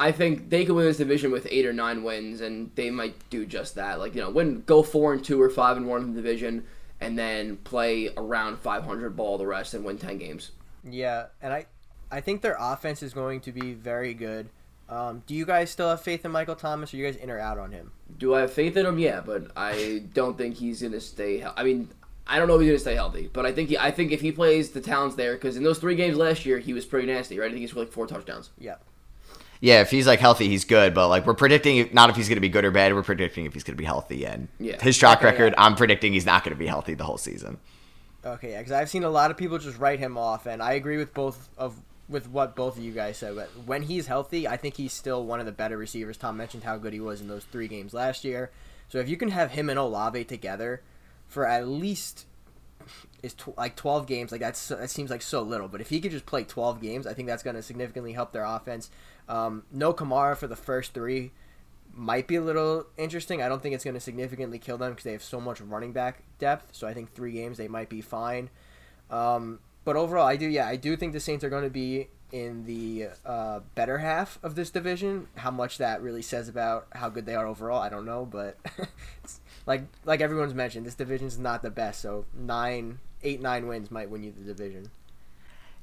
I 0.00 0.12
think 0.12 0.48
they 0.48 0.64
could 0.64 0.74
win 0.74 0.86
this 0.86 0.96
division 0.96 1.30
with 1.30 1.46
eight 1.50 1.66
or 1.66 1.74
nine 1.74 2.02
wins, 2.02 2.40
and 2.40 2.70
they 2.74 2.90
might 2.90 3.14
do 3.28 3.44
just 3.44 3.74
that. 3.74 3.98
Like 3.98 4.14
you 4.14 4.22
know, 4.22 4.30
win, 4.30 4.62
go 4.64 4.82
four 4.82 5.12
and 5.12 5.22
two 5.22 5.40
or 5.40 5.50
five 5.50 5.76
and 5.76 5.86
one 5.86 6.00
in 6.00 6.14
the 6.14 6.22
division, 6.22 6.64
and 7.02 7.18
then 7.18 7.58
play 7.58 8.08
around 8.16 8.58
500 8.58 9.14
ball 9.14 9.36
the 9.36 9.46
rest 9.46 9.74
and 9.74 9.84
win 9.84 9.98
10 9.98 10.16
games. 10.16 10.52
Yeah, 10.88 11.26
and 11.42 11.52
I, 11.52 11.66
I 12.10 12.22
think 12.22 12.40
their 12.40 12.56
offense 12.58 13.02
is 13.02 13.12
going 13.12 13.40
to 13.40 13.52
be 13.52 13.74
very 13.74 14.14
good. 14.14 14.48
Um, 14.88 15.22
do 15.26 15.34
you 15.34 15.44
guys 15.44 15.70
still 15.70 15.90
have 15.90 16.00
faith 16.00 16.24
in 16.24 16.32
Michael 16.32 16.56
Thomas, 16.56 16.94
or 16.94 16.96
you 16.96 17.04
guys 17.04 17.16
in 17.16 17.28
or 17.28 17.38
out 17.38 17.58
on 17.58 17.70
him? 17.70 17.92
Do 18.16 18.34
I 18.34 18.40
have 18.40 18.54
faith 18.54 18.78
in 18.78 18.86
him? 18.86 18.98
Yeah, 18.98 19.20
but 19.20 19.50
I 19.54 20.04
don't 20.14 20.38
think 20.38 20.56
he's 20.56 20.80
gonna 20.80 20.98
stay. 20.98 21.44
I 21.44 21.62
mean, 21.62 21.90
I 22.26 22.38
don't 22.38 22.48
know 22.48 22.54
if 22.54 22.62
he's 22.62 22.70
gonna 22.70 22.78
stay 22.78 22.94
healthy, 22.94 23.28
but 23.30 23.44
I 23.44 23.52
think 23.52 23.68
he, 23.68 23.76
I 23.76 23.90
think 23.90 24.12
if 24.12 24.22
he 24.22 24.32
plays, 24.32 24.70
the 24.70 24.80
talent's 24.80 25.16
there 25.16 25.34
because 25.34 25.58
in 25.58 25.62
those 25.62 25.78
three 25.78 25.94
games 25.94 26.16
last 26.16 26.46
year, 26.46 26.58
he 26.58 26.72
was 26.72 26.86
pretty 26.86 27.06
nasty, 27.06 27.38
right? 27.38 27.48
I 27.48 27.50
think 27.50 27.60
he's 27.60 27.74
like 27.74 27.92
four 27.92 28.06
touchdowns. 28.06 28.48
Yeah. 28.58 28.76
Yeah, 29.60 29.82
if 29.82 29.90
he's 29.90 30.06
like 30.06 30.20
healthy, 30.20 30.48
he's 30.48 30.64
good. 30.64 30.94
But 30.94 31.08
like 31.08 31.26
we're 31.26 31.34
predicting 31.34 31.90
not 31.92 32.10
if 32.10 32.16
he's 32.16 32.28
going 32.28 32.36
to 32.36 32.40
be 32.40 32.48
good 32.48 32.64
or 32.64 32.70
bad. 32.70 32.94
We're 32.94 33.02
predicting 33.02 33.44
if 33.44 33.54
he's 33.54 33.64
going 33.64 33.76
to 33.76 33.80
be 33.80 33.84
healthy. 33.84 34.24
And 34.24 34.48
yeah. 34.58 34.82
his 34.82 34.96
track 34.96 35.18
okay, 35.18 35.26
record, 35.26 35.54
yeah. 35.56 35.64
I'm 35.64 35.74
predicting 35.74 36.12
he's 36.12 36.26
not 36.26 36.44
going 36.44 36.54
to 36.54 36.58
be 36.58 36.66
healthy 36.66 36.94
the 36.94 37.04
whole 37.04 37.18
season. 37.18 37.58
Okay, 38.24 38.52
yeah, 38.52 38.58
because 38.58 38.72
I've 38.72 38.90
seen 38.90 39.04
a 39.04 39.10
lot 39.10 39.30
of 39.30 39.36
people 39.36 39.58
just 39.58 39.78
write 39.78 39.98
him 39.98 40.18
off, 40.18 40.44
and 40.46 40.62
I 40.62 40.72
agree 40.72 40.98
with 40.98 41.14
both 41.14 41.48
of 41.56 41.74
with 42.08 42.28
what 42.28 42.56
both 42.56 42.76
of 42.76 42.82
you 42.82 42.92
guys 42.92 43.16
said. 43.16 43.36
But 43.36 43.48
when 43.64 43.82
he's 43.82 44.06
healthy, 44.06 44.48
I 44.48 44.56
think 44.56 44.76
he's 44.76 44.92
still 44.92 45.24
one 45.24 45.40
of 45.40 45.46
the 45.46 45.52
better 45.52 45.78
receivers. 45.78 46.16
Tom 46.16 46.36
mentioned 46.36 46.64
how 46.64 46.76
good 46.76 46.92
he 46.92 47.00
was 47.00 47.20
in 47.20 47.28
those 47.28 47.44
three 47.44 47.68
games 47.68 47.94
last 47.94 48.24
year. 48.24 48.50
So 48.88 48.98
if 48.98 49.08
you 49.08 49.16
can 49.16 49.30
have 49.30 49.52
him 49.52 49.70
and 49.70 49.78
Olave 49.78 50.24
together 50.24 50.82
for 51.28 51.46
at 51.46 51.68
least 51.68 52.26
is 53.22 53.34
tw- 53.34 53.56
like 53.56 53.76
12 53.76 54.06
games, 54.06 54.32
like 54.32 54.40
that's 54.40 54.68
that 54.68 54.90
seems 54.90 55.10
like 55.10 55.22
so 55.22 55.42
little. 55.42 55.68
But 55.68 55.80
if 55.80 55.88
he 55.88 56.00
could 56.00 56.10
just 56.10 56.26
play 56.26 56.44
12 56.44 56.80
games, 56.82 57.06
I 57.06 57.14
think 57.14 57.28
that's 57.28 57.42
going 57.42 57.56
to 57.56 57.62
significantly 57.62 58.12
help 58.12 58.32
their 58.32 58.44
offense. 58.44 58.90
Um, 59.28 59.64
no 59.70 59.92
Kamara 59.92 60.36
for 60.36 60.46
the 60.46 60.56
first 60.56 60.94
three 60.94 61.32
might 61.94 62.26
be 62.26 62.36
a 62.36 62.42
little 62.42 62.86
interesting. 62.96 63.42
I 63.42 63.48
don't 63.48 63.62
think 63.62 63.74
it's 63.74 63.84
going 63.84 63.94
to 63.94 64.00
significantly 64.00 64.58
kill 64.58 64.78
them 64.78 64.90
because 64.90 65.04
they 65.04 65.12
have 65.12 65.22
so 65.22 65.40
much 65.40 65.60
running 65.60 65.92
back 65.92 66.22
depth. 66.38 66.68
So 66.72 66.86
I 66.86 66.94
think 66.94 67.12
three 67.12 67.32
games 67.32 67.58
they 67.58 67.68
might 67.68 67.88
be 67.88 68.00
fine. 68.00 68.50
Um, 69.10 69.60
but 69.84 69.96
overall, 69.96 70.26
I 70.26 70.36
do 70.36 70.46
yeah, 70.46 70.66
I 70.66 70.76
do 70.76 70.96
think 70.96 71.12
the 71.12 71.20
Saints 71.20 71.44
are 71.44 71.50
going 71.50 71.64
to 71.64 71.70
be 71.70 72.08
in 72.32 72.64
the 72.64 73.08
uh, 73.24 73.60
better 73.74 73.98
half 73.98 74.38
of 74.42 74.54
this 74.54 74.70
division. 74.70 75.26
How 75.36 75.50
much 75.50 75.78
that 75.78 76.02
really 76.02 76.22
says 76.22 76.48
about 76.48 76.86
how 76.92 77.08
good 77.08 77.26
they 77.26 77.34
are 77.34 77.46
overall, 77.46 77.80
I 77.80 77.88
don't 77.88 78.04
know. 78.04 78.24
But 78.24 78.56
like 79.66 79.82
like 80.04 80.20
everyone's 80.20 80.54
mentioned, 80.54 80.86
this 80.86 80.94
division 80.94 81.26
is 81.26 81.38
not 81.38 81.62
the 81.62 81.70
best. 81.70 82.00
So 82.00 82.24
nine, 82.34 82.98
eight, 83.22 83.40
nine 83.40 83.66
wins 83.66 83.90
might 83.90 84.10
win 84.10 84.22
you 84.22 84.32
the 84.32 84.44
division. 84.44 84.90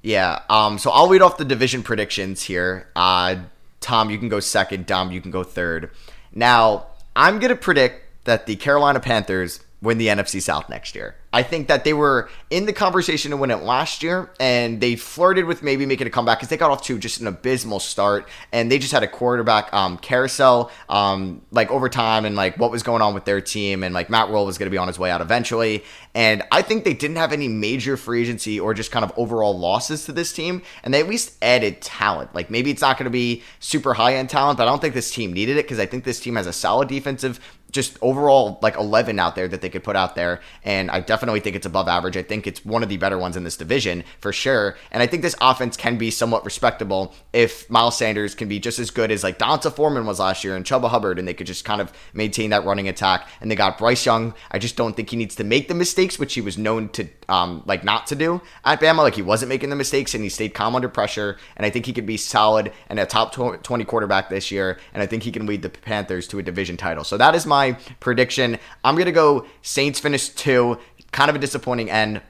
Yeah. 0.02 0.42
Um. 0.50 0.78
So 0.78 0.92
I'll 0.92 1.10
read 1.10 1.22
off 1.22 1.38
the 1.38 1.46
division 1.46 1.84
predictions 1.84 2.44
here. 2.44 2.88
Uh, 2.96 3.38
Tom, 3.82 4.10
you 4.10 4.18
can 4.18 4.30
go 4.30 4.40
second. 4.40 4.86
Dom, 4.86 5.12
you 5.12 5.22
can 5.22 5.32
go 5.32 5.44
third. 5.44 5.92
Now 6.34 6.88
I'm 7.16 7.40
gonna 7.40 7.56
predict 7.56 8.26
that 8.26 8.46
the 8.46 8.56
Carolina 8.56 9.00
Panthers 9.00 9.62
win 9.82 9.98
the 9.98 10.08
NFC 10.08 10.42
South 10.42 10.70
next 10.70 10.96
year. 10.96 11.16
I 11.32 11.44
think 11.44 11.68
that 11.68 11.84
they 11.84 11.94
were 11.94 12.30
in 12.50 12.66
the 12.66 12.74
conversation 12.74 13.32
to 13.32 13.38
win 13.38 13.52
it 13.52 13.58
last 13.58 14.02
year, 14.02 14.32
and 14.40 14.82
they 14.82 14.96
flirted 14.96 15.46
with 15.46 15.62
maybe 15.62 15.86
making 15.86 16.08
a 16.08 16.10
comeback 16.10 16.40
because 16.40 16.50
they 16.50 16.58
got 16.58 16.72
off 16.72 16.84
to 16.86 16.98
just 16.98 17.22
an 17.22 17.28
abysmal 17.28 17.80
start, 17.80 18.28
and 18.52 18.72
they 18.72 18.80
just 18.80 18.92
had 18.92 19.04
a 19.04 19.08
quarterback 19.08 19.72
um, 19.74 19.98
carousel, 19.98 20.72
um, 20.90 21.42
like 21.52 21.70
over 21.70 21.90
time, 21.90 22.26
and 22.26 22.36
like 22.36 22.58
what 22.58 22.72
was 22.72 22.82
going 22.82 23.02
on 23.02 23.14
with 23.14 23.26
their 23.26 23.40
team, 23.40 23.84
and 23.84 23.94
like 23.94 24.10
Matt 24.10 24.30
Rhule 24.30 24.46
was 24.46 24.58
going 24.58 24.68
to 24.68 24.72
be 24.72 24.78
on 24.78 24.88
his 24.88 24.98
way 24.98 25.12
out 25.12 25.22
eventually, 25.22 25.84
and 26.16 26.42
I 26.52 26.64
think 26.64 26.84
they 26.84 26.96
didn't 26.96 27.18
have 27.18 27.32
any 27.32 27.48
major 27.48 27.98
free 27.98 28.22
agency 28.22 28.60
or 28.60 28.74
just 28.74 28.92
kind 28.92 29.06
of 29.06 29.14
overall 29.16 29.58
losses 29.60 30.06
to 30.06 30.12
this 30.12 30.34
team, 30.34 30.64
and 30.84 30.92
they 30.92 31.02
at 31.02 31.08
least 31.08 31.36
added 31.44 31.82
talent. 31.82 32.34
Like 32.34 32.50
maybe 32.50 32.72
it's 32.72 32.82
not 32.82 32.98
going 32.98 33.06
to 33.06 33.12
be 33.12 33.44
super 33.60 33.94
high 33.94 34.16
end 34.16 34.30
talent, 34.30 34.58
but 34.58 34.64
I 34.64 34.72
don't 34.72 34.82
think 34.82 34.96
this 34.96 35.12
team 35.12 35.34
needed 35.34 35.58
it 35.58 35.66
because 35.66 35.78
I 35.78 35.86
think 35.86 36.04
this 36.04 36.20
team 36.20 36.36
has 36.36 36.48
a 36.48 36.54
solid 36.54 36.88
defensive 36.88 37.40
just 37.72 37.98
overall 38.02 38.60
like 38.62 38.76
11 38.76 39.20
out 39.20 39.36
there 39.36 39.48
that 39.48 39.62
they 39.62 39.70
could 39.70 39.84
put 39.84 39.96
out 39.96 40.16
there 40.16 40.40
and 40.64 40.90
i 40.90 41.00
definitely 41.00 41.40
think 41.40 41.56
it's 41.56 41.66
above 41.66 41.88
average. 41.88 42.18
I 42.18 42.24
think 42.24 42.48
it's 42.48 42.64
one 42.66 42.84
of 42.84 42.90
the 42.90 42.98
better 42.98 43.18
ones 43.18 43.36
in 43.38 43.44
this 43.44 43.58
division 43.58 44.04
for 44.20 44.32
sure. 44.32 44.76
And 44.92 45.04
i 45.04 45.08
think 45.08 45.22
this 45.22 45.36
offense 45.42 45.78
can 45.78 45.98
be 45.98 46.12
somewhat 46.12 46.46
respectable 46.46 47.14
if 47.34 47.70
miles 47.70 47.98
sanders 47.98 48.36
can 48.36 48.48
be 48.48 48.60
just 48.60 48.80
as 48.80 48.92
good 48.92 49.12
as 49.12 49.24
like 49.24 49.38
D'Onta 49.38 49.72
Foreman 49.72 50.06
was 50.06 50.20
last 50.20 50.44
year 50.44 50.56
and 50.56 50.66
Chuba 50.66 50.90
Hubbard 50.90 51.20
and 51.20 51.28
they 51.28 51.34
could 51.34 51.48
just 51.48 51.66
kind 51.66 51.82
of 51.82 51.92
maintain 52.14 52.52
that 52.52 52.66
running 52.66 52.88
attack. 52.88 53.28
And 53.42 53.50
they 53.50 53.56
got 53.56 53.78
Bryce 53.78 54.06
Young. 54.06 54.34
I 54.52 54.60
just 54.60 54.76
don't 54.76 54.96
think 54.96 55.10
he 55.10 55.18
needs 55.18 55.36
to 55.36 55.44
make 55.44 55.68
the 55.68 55.74
mistakes 55.74 56.20
which 56.20 56.34
he 56.34 56.42
was 56.42 56.58
known 56.58 56.90
to 56.90 57.08
um 57.30 57.64
like 57.66 57.84
not 57.84 58.08
to 58.08 58.16
do 58.16 58.42
at 58.64 58.80
Bama. 58.80 59.00
Like 59.00 59.16
he 59.16 59.22
wasn't 59.22 59.50
making 59.50 59.70
the 59.70 59.76
mistakes 59.76 60.14
and 60.14 60.24
he 60.24 60.30
stayed 60.30 60.54
calm 60.54 60.76
under 60.76 60.90
pressure. 60.90 61.38
And 61.56 61.66
I 61.66 61.70
think 61.70 61.86
he 61.86 61.94
could 61.94 62.06
be 62.06 62.18
solid 62.18 62.72
and 62.90 63.00
a 63.00 63.06
top 63.06 63.34
20 63.34 63.84
quarterback 63.86 64.30
this 64.30 64.52
year 64.52 64.80
and 64.94 65.02
I 65.02 65.06
think 65.06 65.24
he 65.24 65.32
can 65.32 65.46
lead 65.46 65.62
the 65.62 65.70
Panthers 65.70 66.28
to 66.30 66.40
a 66.40 66.44
division 66.44 66.78
title. 66.78 67.04
So 67.04 67.18
that 67.18 67.36
is 67.36 67.46
my 67.46 67.57
my 67.58 67.74
prediction. 68.00 68.60
I'm 68.84 68.96
going 68.96 69.06
to 69.06 69.12
go 69.12 69.46
Saints 69.62 70.00
finish 70.00 70.30
two. 70.30 70.78
Kind 71.12 71.30
of 71.30 71.36
a 71.36 71.40
disappointing 71.40 71.90
end 71.90 72.22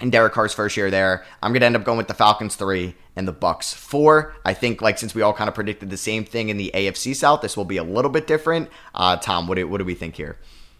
in 0.00 0.10
Derek 0.10 0.32
Carr's 0.32 0.54
first 0.54 0.76
year 0.76 0.90
there. 0.90 1.24
I'm 1.42 1.52
going 1.52 1.60
to 1.60 1.66
end 1.66 1.76
up 1.76 1.84
going 1.84 1.98
with 1.98 2.08
the 2.08 2.14
Falcons 2.14 2.54
three 2.54 2.94
and 3.16 3.26
the 3.26 3.32
Bucs 3.32 3.74
four. 3.74 4.34
I 4.44 4.54
think 4.54 4.80
like 4.80 4.98
since 4.98 5.14
we 5.14 5.22
all 5.22 5.32
kind 5.32 5.48
of 5.48 5.54
predicted 5.54 5.90
the 5.90 5.96
same 5.96 6.24
thing 6.24 6.48
in 6.48 6.56
the 6.56 6.70
AFC 6.74 7.16
South, 7.16 7.40
this 7.40 7.56
will 7.56 7.64
be 7.64 7.78
a 7.78 7.82
little 7.82 8.10
bit 8.10 8.26
different. 8.26 8.68
Uh, 8.94 9.16
Tom, 9.16 9.48
what 9.48 9.56
do, 9.56 9.66
what 9.66 9.78
do 9.78 9.84
we 9.84 9.94
think 9.94 10.14
here? 10.16 10.38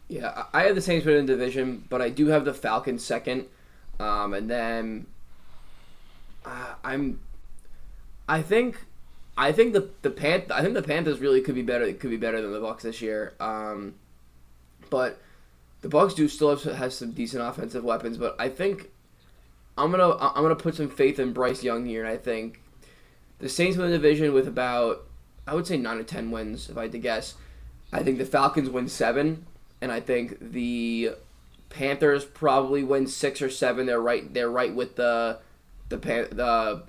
Yeah, 0.09 0.44
I 0.53 0.62
have 0.62 0.74
the 0.74 0.81
Saints 0.81 1.07
win 1.07 1.26
the 1.26 1.33
division, 1.33 1.85
but 1.88 2.00
I 2.00 2.09
do 2.09 2.29
have 2.29 2.44
the 2.44 2.55
Falcons 2.55 3.05
second, 3.05 3.46
um, 3.98 4.35
and 4.35 4.50
then 4.50 5.07
uh, 6.44 6.74
I'm. 6.83 7.20
I 8.29 8.42
think 8.42 8.87
I 9.40 9.53
think 9.53 9.72
the 9.72 9.88
the 10.03 10.11
Pan 10.11 10.44
I 10.50 10.61
think 10.61 10.74
the 10.74 10.83
Panthers 10.83 11.18
really 11.18 11.41
could 11.41 11.55
be 11.55 11.62
better. 11.62 11.91
Could 11.95 12.11
be 12.11 12.18
better 12.18 12.43
than 12.43 12.53
the 12.53 12.61
Bucs 12.61 12.82
this 12.82 13.01
year. 13.01 13.32
Um, 13.41 13.95
but 14.91 15.18
the 15.80 15.88
Bucs 15.88 16.14
do 16.14 16.28
still 16.28 16.51
have, 16.51 16.62
have 16.76 16.93
some 16.93 17.12
decent 17.12 17.43
offensive 17.43 17.82
weapons. 17.82 18.18
But 18.18 18.36
I 18.38 18.51
think 18.51 18.91
I'm 19.78 19.91
gonna 19.91 20.14
I'm 20.18 20.43
gonna 20.43 20.55
put 20.57 20.74
some 20.74 20.91
faith 20.91 21.18
in 21.18 21.32
Bryce 21.32 21.62
Young 21.62 21.86
here, 21.86 22.05
and 22.05 22.12
I 22.12 22.18
think 22.18 22.61
the 23.38 23.49
Saints 23.49 23.78
win 23.78 23.91
the 23.91 23.97
division 23.97 24.34
with 24.34 24.47
about 24.47 25.07
I 25.47 25.55
would 25.55 25.66
say 25.66 25.78
nine 25.78 25.97
or 25.97 26.03
ten 26.03 26.30
wins 26.30 26.68
if 26.68 26.76
I 26.76 26.82
had 26.82 26.93
to 26.93 26.99
guess. 26.99 27.34
I 27.95 28.03
think 28.03 28.18
the 28.18 28.26
Falcons 28.26 28.68
win 28.68 28.88
seven, 28.88 29.47
and 29.80 29.91
I 29.91 30.01
think 30.01 30.53
the 30.53 31.12
Panthers 31.70 32.26
probably 32.26 32.84
win 32.84 33.07
six 33.07 33.41
or 33.41 33.49
seven. 33.49 33.86
They're 33.86 34.03
right. 34.03 34.34
They're 34.34 34.51
right 34.51 34.74
with 34.74 34.97
the 34.97 35.38
the 35.88 35.97
Pan- 35.97 36.28
the 36.30 36.82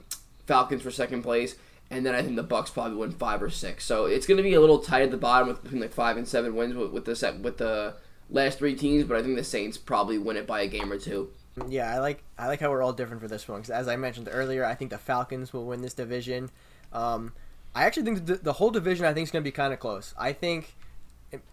Falcons 0.48 0.82
for 0.82 0.92
second 0.92 1.22
place, 1.22 1.56
and 1.92 2.06
then 2.06 2.16
I 2.16 2.24
think 2.24 2.38
the 2.38 2.44
Bucs 2.44 2.72
probably 2.72 2.96
win 2.96 3.12
five 3.12 3.44
or 3.44 3.50
six. 3.50 3.86
So 3.86 4.06
it's 4.06 4.26
going 4.26 4.38
to 4.38 4.44
be 4.44 4.54
a 4.54 4.62
little 4.62 4.80
tight 4.80 5.04
at 5.04 5.12
the 5.12 5.18
bottom 5.18 5.50
with 5.50 5.62
between 5.62 5.82
like 5.82 5.92
five 5.92 6.16
and 6.16 6.26
seven 6.26 6.56
wins 6.56 6.74
with, 6.74 6.92
with 6.92 7.04
the 7.04 7.16
set, 7.16 7.40
with 7.40 7.58
the 7.58 7.96
last 8.30 8.60
three 8.60 8.76
teams. 8.76 9.04
But 9.04 9.18
I 9.18 9.22
think 9.22 9.36
the 9.36 9.44
Saints 9.44 9.78
probably 9.78 10.18
win 10.18 10.38
it 10.38 10.48
by 10.48 10.62
a 10.62 10.68
game 10.68 10.90
or 10.92 10.98
two. 10.98 11.30
Yeah, 11.68 11.94
I 11.94 12.00
like 12.00 12.24
I 12.38 12.48
like 12.48 12.62
how 12.62 12.70
we're 12.72 12.82
all 12.82 12.94
different 12.94 13.22
for 13.22 13.28
this 13.28 13.46
one 13.46 13.60
because 13.60 13.72
as 13.72 13.90
I 13.90 13.98
mentioned 13.98 14.30
earlier, 14.32 14.64
I 14.64 14.74
think 14.74 14.90
the 14.90 14.98
Falcons 14.98 15.52
will 15.52 15.66
win 15.66 15.82
this 15.82 15.94
division. 15.94 16.50
Um, 16.94 17.34
I 17.76 17.84
actually 17.84 18.04
think 18.04 18.26
the, 18.26 18.36
the 18.36 18.54
whole 18.54 18.72
division 18.72 19.06
I 19.06 19.14
think 19.14 19.26
is 19.26 19.32
going 19.32 19.44
to 19.44 19.48
be 19.48 19.52
kind 19.52 19.74
of 19.74 19.80
close. 19.80 20.16
I 20.18 20.32
think 20.32 20.74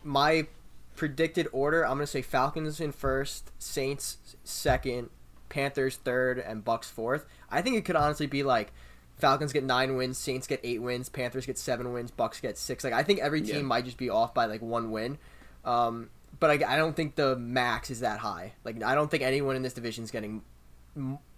my 0.04 0.46
predicted 0.94 1.48
order, 1.52 1.84
I'm 1.84 1.94
going 1.96 2.00
to 2.02 2.06
say 2.06 2.22
Falcons 2.22 2.80
in 2.80 2.92
first, 2.92 3.50
Saints 3.58 4.18
second, 4.44 5.10
Panthers 5.48 5.96
third, 5.96 6.38
and 6.38 6.64
Bucs 6.64 6.84
fourth. 6.84 7.26
I 7.50 7.60
think 7.60 7.76
it 7.76 7.84
could 7.84 7.96
honestly 7.96 8.26
be 8.28 8.44
like 8.44 8.72
Falcons 9.18 9.52
get 9.52 9.64
nine 9.64 9.96
wins, 9.96 10.18
Saints 10.18 10.46
get 10.46 10.60
eight 10.62 10.80
wins, 10.80 11.08
Panthers 11.08 11.46
get 11.46 11.58
seven 11.58 11.92
wins, 11.92 12.10
Bucs 12.10 12.40
get 12.40 12.56
six. 12.56 12.84
Like 12.84 12.92
I 12.92 13.02
think 13.02 13.20
every 13.20 13.42
team 13.42 13.56
yeah. 13.56 13.62
might 13.62 13.84
just 13.84 13.98
be 13.98 14.10
off 14.10 14.34
by 14.34 14.46
like 14.46 14.62
one 14.62 14.90
win. 14.90 15.18
Um, 15.64 16.10
but 16.40 16.50
I, 16.50 16.74
I 16.74 16.76
don't 16.76 16.94
think 16.94 17.16
the 17.16 17.36
max 17.36 17.90
is 17.90 18.00
that 18.00 18.20
high. 18.20 18.52
Like 18.64 18.82
I 18.82 18.94
don't 18.94 19.10
think 19.10 19.22
anyone 19.22 19.56
in 19.56 19.62
this 19.62 19.74
division 19.74 20.04
is 20.04 20.10
getting 20.10 20.42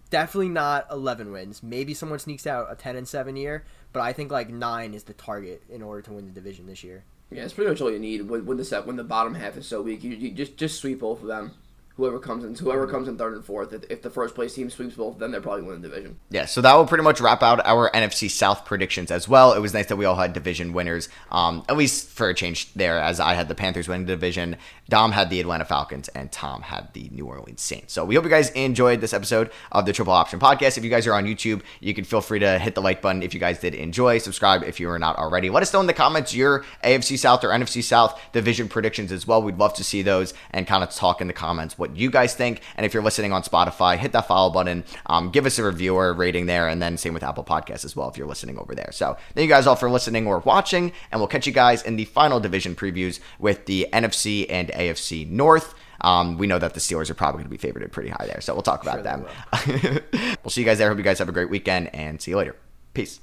definitely 0.09 0.49
not 0.49 0.85
11 0.91 1.31
wins. 1.31 1.63
Maybe 1.63 1.93
someone 1.93 2.19
sneaks 2.19 2.45
out 2.45 2.67
a 2.71 2.75
10 2.75 2.95
and 2.95 3.07
7 3.07 3.35
year, 3.35 3.65
but 3.93 4.01
I 4.01 4.13
think 4.13 4.31
like 4.31 4.49
9 4.49 4.93
is 4.93 5.03
the 5.03 5.13
target 5.13 5.63
in 5.69 5.81
order 5.81 6.01
to 6.03 6.13
win 6.13 6.25
the 6.25 6.31
division 6.31 6.67
this 6.67 6.83
year. 6.83 7.03
Yeah, 7.31 7.43
it's 7.43 7.53
pretty 7.53 7.69
much 7.69 7.81
all 7.81 7.91
you 7.91 7.99
need 7.99 8.29
when, 8.29 8.45
when 8.45 8.57
the 8.57 8.65
set 8.65 8.85
when 8.85 8.97
the 8.97 9.05
bottom 9.05 9.33
half 9.33 9.55
is 9.57 9.65
so 9.65 9.81
weak. 9.81 10.03
You, 10.03 10.11
you 10.11 10.31
just 10.31 10.57
just 10.57 10.79
sweep 10.79 10.99
both 10.99 11.21
of 11.21 11.27
them 11.27 11.53
whoever 11.95 12.19
comes 12.19 12.43
in, 12.43 12.55
whoever 12.55 12.87
comes 12.87 13.07
in 13.07 13.17
third 13.17 13.33
and 13.33 13.45
fourth. 13.45 13.73
If, 13.73 13.83
if 13.89 14.01
the 14.01 14.09
first 14.09 14.35
place 14.35 14.53
team 14.53 14.69
sweeps 14.69 14.95
both, 14.95 15.19
then 15.19 15.31
they're 15.31 15.41
probably 15.41 15.63
winning 15.63 15.81
the 15.81 15.89
division. 15.89 16.19
Yeah, 16.29 16.45
so 16.45 16.61
that 16.61 16.73
will 16.75 16.85
pretty 16.85 17.03
much 17.03 17.21
wrap 17.21 17.43
out 17.43 17.65
our 17.65 17.89
NFC 17.91 18.29
South 18.29 18.65
predictions 18.65 19.11
as 19.11 19.27
well. 19.27 19.53
It 19.53 19.59
was 19.59 19.73
nice 19.73 19.87
that 19.87 19.97
we 19.97 20.05
all 20.05 20.15
had 20.15 20.33
division 20.33 20.73
winners, 20.73 21.09
um, 21.31 21.63
at 21.69 21.77
least 21.77 22.09
for 22.09 22.29
a 22.29 22.33
change 22.33 22.73
there, 22.73 22.99
as 22.99 23.19
I 23.19 23.33
had 23.33 23.47
the 23.47 23.55
Panthers 23.55 23.87
winning 23.87 24.05
the 24.05 24.13
division, 24.13 24.57
Dom 24.89 25.11
had 25.13 25.29
the 25.29 25.39
Atlanta 25.39 25.65
Falcons, 25.65 26.07
and 26.09 26.31
Tom 26.31 26.63
had 26.63 26.93
the 26.93 27.09
New 27.11 27.25
Orleans 27.25 27.61
Saints. 27.61 27.93
So 27.93 28.03
we 28.03 28.15
hope 28.15 28.23
you 28.23 28.29
guys 28.29 28.49
enjoyed 28.51 28.99
this 29.01 29.13
episode 29.13 29.51
of 29.71 29.85
the 29.85 29.93
Triple 29.93 30.13
Option 30.13 30.39
Podcast. 30.39 30.77
If 30.77 30.83
you 30.83 30.89
guys 30.89 31.07
are 31.07 31.13
on 31.13 31.25
YouTube, 31.25 31.61
you 31.79 31.93
can 31.93 32.03
feel 32.03 32.21
free 32.21 32.39
to 32.39 32.59
hit 32.59 32.75
the 32.75 32.81
like 32.81 33.01
button 33.01 33.23
if 33.23 33.33
you 33.33 33.39
guys 33.39 33.59
did 33.59 33.73
enjoy. 33.73 34.17
Subscribe 34.17 34.63
if 34.63 34.79
you 34.79 34.89
are 34.89 34.99
not 34.99 35.15
already. 35.17 35.49
Let 35.49 35.63
us 35.63 35.73
know 35.73 35.79
in 35.79 35.87
the 35.87 35.93
comments 35.93 36.33
your 36.33 36.65
AFC 36.83 37.17
South 37.17 37.43
or 37.43 37.49
NFC 37.49 37.83
South 37.83 38.19
division 38.33 38.67
predictions 38.67 39.11
as 39.11 39.25
well. 39.25 39.41
We'd 39.41 39.57
love 39.57 39.73
to 39.75 39.83
see 39.83 40.01
those 40.01 40.33
and 40.51 40.67
kind 40.67 40.83
of 40.83 40.89
talk 40.91 41.21
in 41.21 41.27
the 41.27 41.33
comments 41.33 41.77
what 41.81 41.97
you 41.97 42.09
guys 42.09 42.33
think. 42.33 42.61
And 42.77 42.85
if 42.85 42.93
you're 42.93 43.03
listening 43.03 43.33
on 43.33 43.43
Spotify, 43.43 43.97
hit 43.97 44.13
that 44.13 44.27
follow 44.27 44.49
button, 44.49 44.85
um, 45.07 45.31
give 45.31 45.45
us 45.45 45.59
a 45.59 45.65
review 45.65 45.95
or 45.95 46.07
a 46.07 46.13
rating 46.13 46.45
there, 46.45 46.69
and 46.69 46.81
then 46.81 46.95
same 46.95 47.13
with 47.13 47.23
Apple 47.23 47.43
Podcasts 47.43 47.83
as 47.83 47.95
well 47.95 48.07
if 48.07 48.17
you're 48.17 48.27
listening 48.27 48.57
over 48.57 48.73
there. 48.73 48.91
So 48.93 49.17
thank 49.33 49.43
you 49.43 49.49
guys 49.49 49.67
all 49.67 49.75
for 49.75 49.89
listening 49.89 50.27
or 50.27 50.39
watching, 50.39 50.93
and 51.11 51.19
we'll 51.19 51.27
catch 51.27 51.45
you 51.45 51.53
guys 51.53 51.81
in 51.83 51.97
the 51.97 52.05
final 52.05 52.39
division 52.39 52.75
previews 52.75 53.19
with 53.39 53.65
the 53.65 53.87
NFC 53.91 54.45
and 54.49 54.69
AFC 54.69 55.27
North. 55.29 55.73
Um, 56.01 56.37
we 56.37 56.47
know 56.47 56.59
that 56.59 56.73
the 56.73 56.79
Steelers 56.79 57.09
are 57.09 57.13
probably 57.13 57.39
going 57.39 57.45
to 57.45 57.49
be 57.49 57.57
favored 57.57 57.91
pretty 57.91 58.09
high 58.09 58.25
there, 58.25 58.41
so 58.41 58.53
we'll 58.53 58.63
talk 58.63 58.81
about 58.81 59.03
sure 59.03 59.03
them. 59.03 60.05
We'll 60.43 60.51
see 60.51 60.61
you 60.61 60.65
guys 60.65 60.77
there. 60.77 60.89
Hope 60.89 60.97
you 60.97 61.03
guys 61.03 61.19
have 61.19 61.29
a 61.29 61.33
great 61.33 61.49
weekend 61.49 61.93
and 61.95 62.21
see 62.21 62.31
you 62.31 62.37
later. 62.37 62.55
Peace. 62.93 63.21